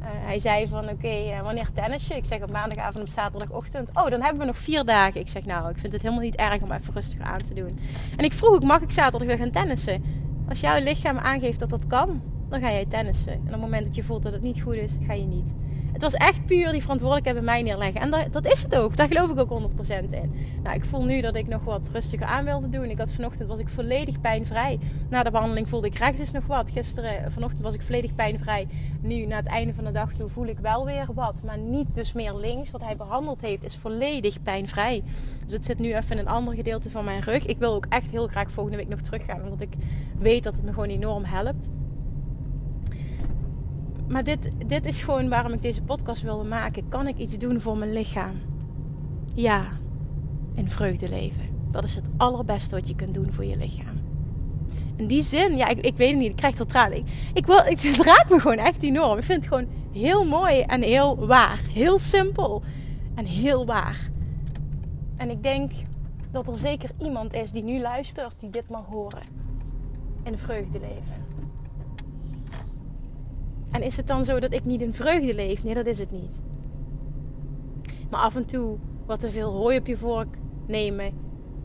hij 0.00 0.38
zei 0.38 0.68
van 0.68 0.88
oké, 0.88 1.08
uh, 1.08 1.40
wanneer 1.40 1.68
tennisje? 1.74 2.16
Ik 2.16 2.24
zeg 2.24 2.42
op 2.42 2.50
maandagavond 2.50 3.00
op 3.00 3.08
zaterdagochtend. 3.08 3.88
Oh, 3.88 4.08
dan 4.08 4.22
hebben 4.22 4.40
we 4.40 4.46
nog 4.46 4.58
vier 4.58 4.84
dagen. 4.84 5.20
Ik 5.20 5.28
zeg 5.28 5.44
nou, 5.44 5.70
ik 5.70 5.78
vind 5.78 5.92
het 5.92 6.02
helemaal 6.02 6.24
niet 6.24 6.36
erg 6.36 6.62
om 6.62 6.72
even 6.72 6.94
rustig 6.94 7.20
aan 7.20 7.38
te 7.38 7.54
doen. 7.54 7.78
En 8.16 8.24
ik 8.24 8.32
vroeg 8.32 8.62
mag 8.62 8.80
ik 8.80 8.90
zaterdag 8.90 9.28
weer 9.28 9.38
gaan 9.38 9.50
tennissen? 9.50 10.04
Als 10.48 10.60
jouw 10.60 10.82
lichaam 10.82 11.16
aangeeft 11.16 11.58
dat 11.58 11.70
dat 11.70 11.86
kan, 11.86 12.22
dan 12.48 12.60
ga 12.60 12.70
jij 12.70 12.86
tennissen. 12.86 13.32
En 13.32 13.38
op 13.38 13.50
het 13.50 13.60
moment 13.60 13.86
dat 13.86 13.94
je 13.94 14.02
voelt 14.02 14.22
dat 14.22 14.32
het 14.32 14.42
niet 14.42 14.62
goed 14.62 14.74
is, 14.74 14.96
ga 15.06 15.12
je 15.12 15.26
niet. 15.26 15.54
Het 15.98 16.12
was 16.12 16.28
echt 16.28 16.46
puur 16.46 16.70
die 16.70 16.80
verantwoordelijkheid 16.80 17.36
bij 17.36 17.44
mij 17.44 17.62
neerleggen. 17.62 18.00
En 18.00 18.10
dat, 18.10 18.32
dat 18.32 18.46
is 18.46 18.62
het 18.62 18.76
ook. 18.76 18.96
Daar 18.96 19.08
geloof 19.08 19.30
ik 19.30 19.38
ook 19.38 19.62
100% 19.62 20.10
in. 20.10 20.32
Nou, 20.62 20.76
ik 20.76 20.84
voel 20.84 21.04
nu 21.04 21.20
dat 21.20 21.34
ik 21.34 21.48
nog 21.48 21.64
wat 21.64 21.90
rustiger 21.92 22.26
aan 22.26 22.44
wilde 22.44 22.68
doen. 22.68 22.84
Ik 22.84 22.98
had 22.98 23.10
vanochtend 23.10 23.48
was 23.48 23.58
ik 23.58 23.68
volledig 23.68 24.20
pijnvrij. 24.20 24.78
Na 25.10 25.22
de 25.22 25.30
behandeling 25.30 25.68
voelde 25.68 25.86
ik 25.86 25.94
rechts 25.94 26.18
dus 26.18 26.30
nog 26.30 26.46
wat. 26.46 26.70
Gisteren, 26.70 27.32
vanochtend 27.32 27.62
was 27.62 27.74
ik 27.74 27.82
volledig 27.82 28.14
pijnvrij. 28.14 28.66
Nu, 29.00 29.26
na 29.26 29.36
het 29.36 29.46
einde 29.46 29.74
van 29.74 29.84
de 29.84 29.92
dag 29.92 30.10
voel 30.14 30.46
ik 30.46 30.58
wel 30.58 30.84
weer 30.84 31.06
wat. 31.14 31.42
Maar 31.44 31.58
niet 31.58 31.94
dus 31.94 32.12
meer 32.12 32.34
links. 32.34 32.70
Wat 32.70 32.82
hij 32.84 32.96
behandeld 32.96 33.40
heeft, 33.40 33.64
is 33.64 33.76
volledig 33.76 34.42
pijnvrij. 34.42 35.02
Dus 35.44 35.52
het 35.52 35.64
zit 35.64 35.78
nu 35.78 35.94
even 35.94 36.10
in 36.10 36.18
een 36.18 36.28
ander 36.28 36.54
gedeelte 36.54 36.90
van 36.90 37.04
mijn 37.04 37.20
rug. 37.20 37.46
Ik 37.46 37.58
wil 37.58 37.74
ook 37.74 37.86
echt 37.88 38.10
heel 38.10 38.26
graag 38.26 38.50
volgende 38.52 38.78
week 38.78 38.88
nog 38.88 39.00
teruggaan. 39.00 39.42
Omdat 39.42 39.60
ik 39.60 39.74
weet 40.18 40.42
dat 40.42 40.54
het 40.54 40.64
me 40.64 40.72
gewoon 40.72 40.88
enorm 40.88 41.24
helpt 41.24 41.68
maar 44.08 44.24
dit, 44.24 44.50
dit 44.66 44.86
is 44.86 45.02
gewoon 45.02 45.28
waarom 45.28 45.52
ik 45.52 45.62
deze 45.62 45.82
podcast 45.82 46.22
wilde 46.22 46.48
maken. 46.48 46.88
Kan 46.88 47.06
ik 47.06 47.16
iets 47.16 47.38
doen 47.38 47.60
voor 47.60 47.76
mijn 47.76 47.92
lichaam? 47.92 48.34
Ja, 49.34 49.64
in 50.54 50.68
vreugde 50.68 51.08
leven. 51.08 51.42
Dat 51.70 51.84
is 51.84 51.94
het 51.94 52.04
allerbeste 52.16 52.74
wat 52.74 52.88
je 52.88 52.94
kunt 52.94 53.14
doen 53.14 53.32
voor 53.32 53.44
je 53.44 53.56
lichaam. 53.56 54.00
In 54.96 55.06
die 55.06 55.22
zin, 55.22 55.56
ja, 55.56 55.68
ik, 55.68 55.80
ik 55.80 55.96
weet 55.96 56.10
het 56.10 56.18
niet, 56.18 56.30
ik 56.30 56.36
krijg 56.36 56.58
er 56.58 56.66
tranen. 56.66 56.98
Ik, 56.98 57.04
ik 57.34 57.46
wil, 57.46 57.58
ik, 57.66 57.82
het 57.96 58.04
raakt 58.04 58.30
me 58.30 58.40
gewoon 58.40 58.58
echt 58.58 58.82
enorm. 58.82 59.18
Ik 59.18 59.24
vind 59.24 59.44
het 59.44 59.54
gewoon 59.54 59.68
heel 59.92 60.24
mooi 60.24 60.60
en 60.60 60.82
heel 60.82 61.26
waar. 61.26 61.60
Heel 61.72 61.98
simpel 61.98 62.62
en 63.14 63.24
heel 63.24 63.66
waar. 63.66 64.10
En 65.16 65.30
ik 65.30 65.42
denk 65.42 65.70
dat 66.30 66.48
er 66.48 66.54
zeker 66.54 66.90
iemand 67.02 67.32
is 67.32 67.52
die 67.52 67.62
nu 67.62 67.80
luistert, 67.80 68.34
die 68.40 68.50
dit 68.50 68.68
mag 68.68 68.86
horen. 68.86 69.22
In 70.22 70.38
vreugde 70.38 70.80
leven. 70.80 71.27
En 73.70 73.82
is 73.82 73.96
het 73.96 74.06
dan 74.06 74.24
zo 74.24 74.40
dat 74.40 74.52
ik 74.52 74.64
niet 74.64 74.80
in 74.80 74.94
vreugde 74.94 75.34
leef? 75.34 75.64
Nee, 75.64 75.74
dat 75.74 75.86
is 75.86 75.98
het 75.98 76.10
niet. 76.10 76.42
Maar 78.10 78.20
af 78.20 78.36
en 78.36 78.46
toe 78.46 78.78
wat 79.06 79.20
te 79.20 79.30
veel 79.30 79.52
hooi 79.52 79.78
op 79.78 79.86
je 79.86 79.96
vork 79.96 80.36
nemen 80.66 81.12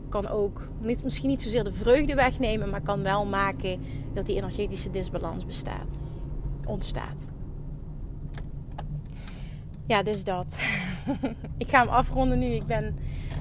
kan 0.08 0.28
ook 0.28 0.68
niet, 0.80 1.04
misschien 1.04 1.28
niet 1.28 1.42
zozeer 1.42 1.64
de 1.64 1.72
vreugde 1.72 2.14
wegnemen, 2.14 2.70
maar 2.70 2.80
kan 2.80 3.02
wel 3.02 3.24
maken 3.24 3.80
dat 4.12 4.26
die 4.26 4.36
energetische 4.36 4.90
disbalans 4.90 5.46
bestaat, 5.46 5.98
ontstaat. 6.66 7.26
Ja, 9.86 10.02
dus 10.02 10.24
dat. 10.24 10.56
ik 11.58 11.68
ga 11.68 11.78
hem 11.78 11.88
afronden 11.88 12.38
nu. 12.38 12.46
Ik 12.46 12.66
ben 12.66 12.96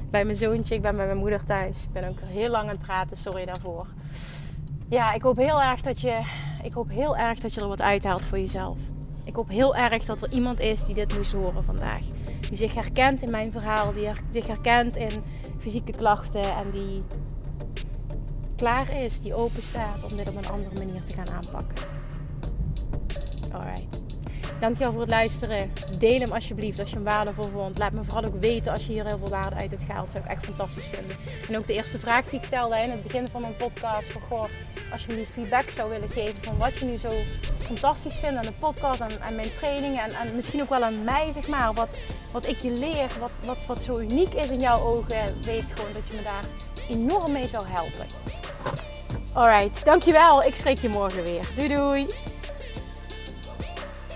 bij 0.10 0.26
mijn 0.26 0.38
zoontje, 0.38 0.76
ik 0.76 0.82
ben 0.82 0.96
bij 0.96 1.06
mijn 1.06 1.18
moeder 1.18 1.44
thuis. 1.44 1.84
Ik 1.84 1.92
ben 1.92 2.10
ook 2.10 2.20
heel 2.20 2.50
lang 2.50 2.64
aan 2.64 2.76
het 2.76 2.82
praten, 2.82 3.18
sorry 3.18 3.46
daarvoor. 3.46 3.88
Ja, 4.90 5.14
ik 5.14 5.22
hoop 5.22 5.38
heel 5.38 5.62
erg 5.62 5.82
dat 5.82 6.02
je 6.02 6.22
ik 6.64 6.72
hoop 6.74 6.90
heel 6.90 7.18
erg 7.18 7.40
dat 7.40 7.54
je 7.54 7.62
er 7.62 7.68
wat 7.68 7.82
uithaalt 7.82 8.26
voor 8.26 8.40
jezelf. 8.40 8.80
Ik 9.24 9.36
hoop 9.36 9.50
heel 9.50 9.76
erg 9.76 10.06
dat 10.06 10.22
er 10.22 10.32
iemand 10.32 10.60
is 10.60 10.86
die 10.86 10.96
dit 10.96 11.18
moest 11.18 11.32
horen 11.32 11.64
vandaag. 11.64 12.06
Die 12.50 12.58
zich 12.58 12.74
herkent 12.74 13.22
in 13.22 13.30
mijn 13.30 13.52
verhaal, 13.52 13.94
die 13.94 14.10
zich 14.30 14.48
herkent 14.48 14.96
in 14.96 15.24
fysieke 15.58 15.92
klachten 15.92 16.56
en 16.56 16.72
die 16.72 17.04
klaar 18.56 18.96
is, 19.04 19.20
die 19.20 19.34
open 19.34 19.64
staat 19.64 20.12
om 20.12 20.18
dit 20.18 20.30
op 20.30 20.36
een 20.36 20.50
andere 20.50 20.86
manier 20.86 21.04
te 21.04 21.14
gaan 21.14 21.30
aanpakken. 21.30 21.86
Alright. 23.52 24.03
Dankjewel 24.64 24.92
voor 24.92 25.02
het 25.02 25.10
luisteren. 25.10 25.74
Deel 26.00 26.20
hem 26.20 26.32
alsjeblieft 26.32 26.80
als 26.80 26.90
je 26.90 26.96
hem 26.96 27.04
waardevol 27.04 27.50
vond. 27.54 27.78
Laat 27.78 27.92
me 27.92 28.04
vooral 28.04 28.24
ook 28.24 28.42
weten 28.42 28.72
als 28.72 28.86
je 28.86 28.92
hier 28.92 29.06
heel 29.06 29.18
veel 29.18 29.30
waarde 29.30 29.56
uit 29.56 29.70
hebt 29.70 29.84
gehaald. 29.84 30.04
Dat 30.04 30.12
zou 30.12 30.24
ik 30.24 30.30
echt 30.30 30.46
fantastisch 30.46 30.86
vinden. 30.86 31.16
En 31.50 31.58
ook 31.58 31.68
de 31.68 31.74
eerste 31.74 32.00
vraag 32.00 32.26
die 32.26 32.40
ik 32.40 32.46
stelde 32.46 32.78
in 32.78 32.90
het 32.90 33.04
begin 33.04 33.28
van 33.28 33.42
mijn 33.42 33.56
podcast. 33.56 34.12
Van, 34.12 34.22
goh, 34.22 34.46
me 35.08 35.26
feedback 35.26 35.70
zou 35.70 35.90
willen 35.90 36.10
geven 36.10 36.44
van 36.44 36.58
wat 36.58 36.78
je 36.78 36.86
nu 36.86 36.98
zo 36.98 37.12
fantastisch 37.62 38.16
vindt 38.16 38.36
aan 38.36 38.46
de 38.46 38.60
podcast 38.60 39.00
en 39.00 39.22
aan 39.22 39.36
mijn 39.36 39.50
trainingen. 39.50 40.04
En, 40.04 40.12
en, 40.12 40.36
misschien 40.36 40.62
ook 40.62 40.70
wel 40.70 40.84
aan 40.84 41.04
mij, 41.04 41.32
zeg 41.34 41.48
maar. 41.48 41.74
Wat, 41.74 41.90
wat 42.32 42.48
ik 42.48 42.58
je 42.58 42.72
leer, 42.72 43.08
wat, 43.20 43.32
wat, 43.46 43.58
wat 43.68 43.84
zo 43.84 44.00
uniek 44.00 44.34
is 44.34 44.50
in 44.50 44.60
jouw 44.60 44.80
ogen. 44.80 45.42
Weet 45.42 45.66
gewoon 45.74 45.94
dat 45.94 46.08
je 46.10 46.16
me 46.16 46.24
daar 46.24 46.46
enorm 46.90 47.32
mee 47.32 47.48
zou 47.48 47.66
helpen. 47.68 48.06
Alright, 49.34 49.86
dankjewel. 49.86 50.44
Ik 50.44 50.56
spreek 50.56 50.78
je 50.78 50.90
morgen 50.90 51.24
weer. 51.24 51.50
Doei 51.56 51.68
doei. 51.68 52.33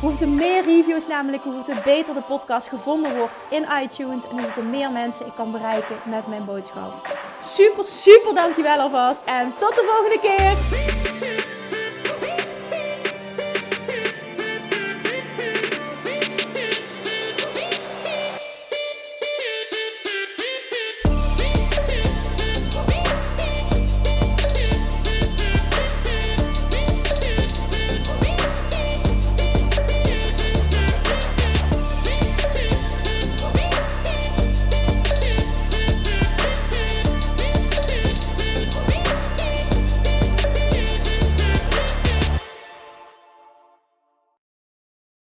Hoe 0.00 0.12
er 0.20 0.28
meer 0.28 0.62
reviews 0.64 1.06
namelijk, 1.06 1.42
hoe 1.42 1.64
er 1.66 1.82
beter 1.84 2.14
de 2.14 2.22
podcast 2.22 2.68
gevonden 2.68 3.16
wordt 3.16 3.32
in 3.50 3.66
iTunes. 3.82 4.24
En 4.28 4.30
hoe 4.30 4.50
er 4.56 4.64
meer 4.64 4.90
mensen 4.92 5.26
ik 5.26 5.32
kan 5.34 5.50
bereiken 5.50 5.96
met 6.04 6.26
mijn 6.26 6.44
boodschap. 6.44 7.16
Super, 7.40 7.86
super 7.86 8.34
dankjewel 8.34 8.78
alvast. 8.78 9.22
En 9.24 9.54
tot 9.58 9.74
de 9.74 9.84
volgende 9.88 10.20
keer. 10.20 11.57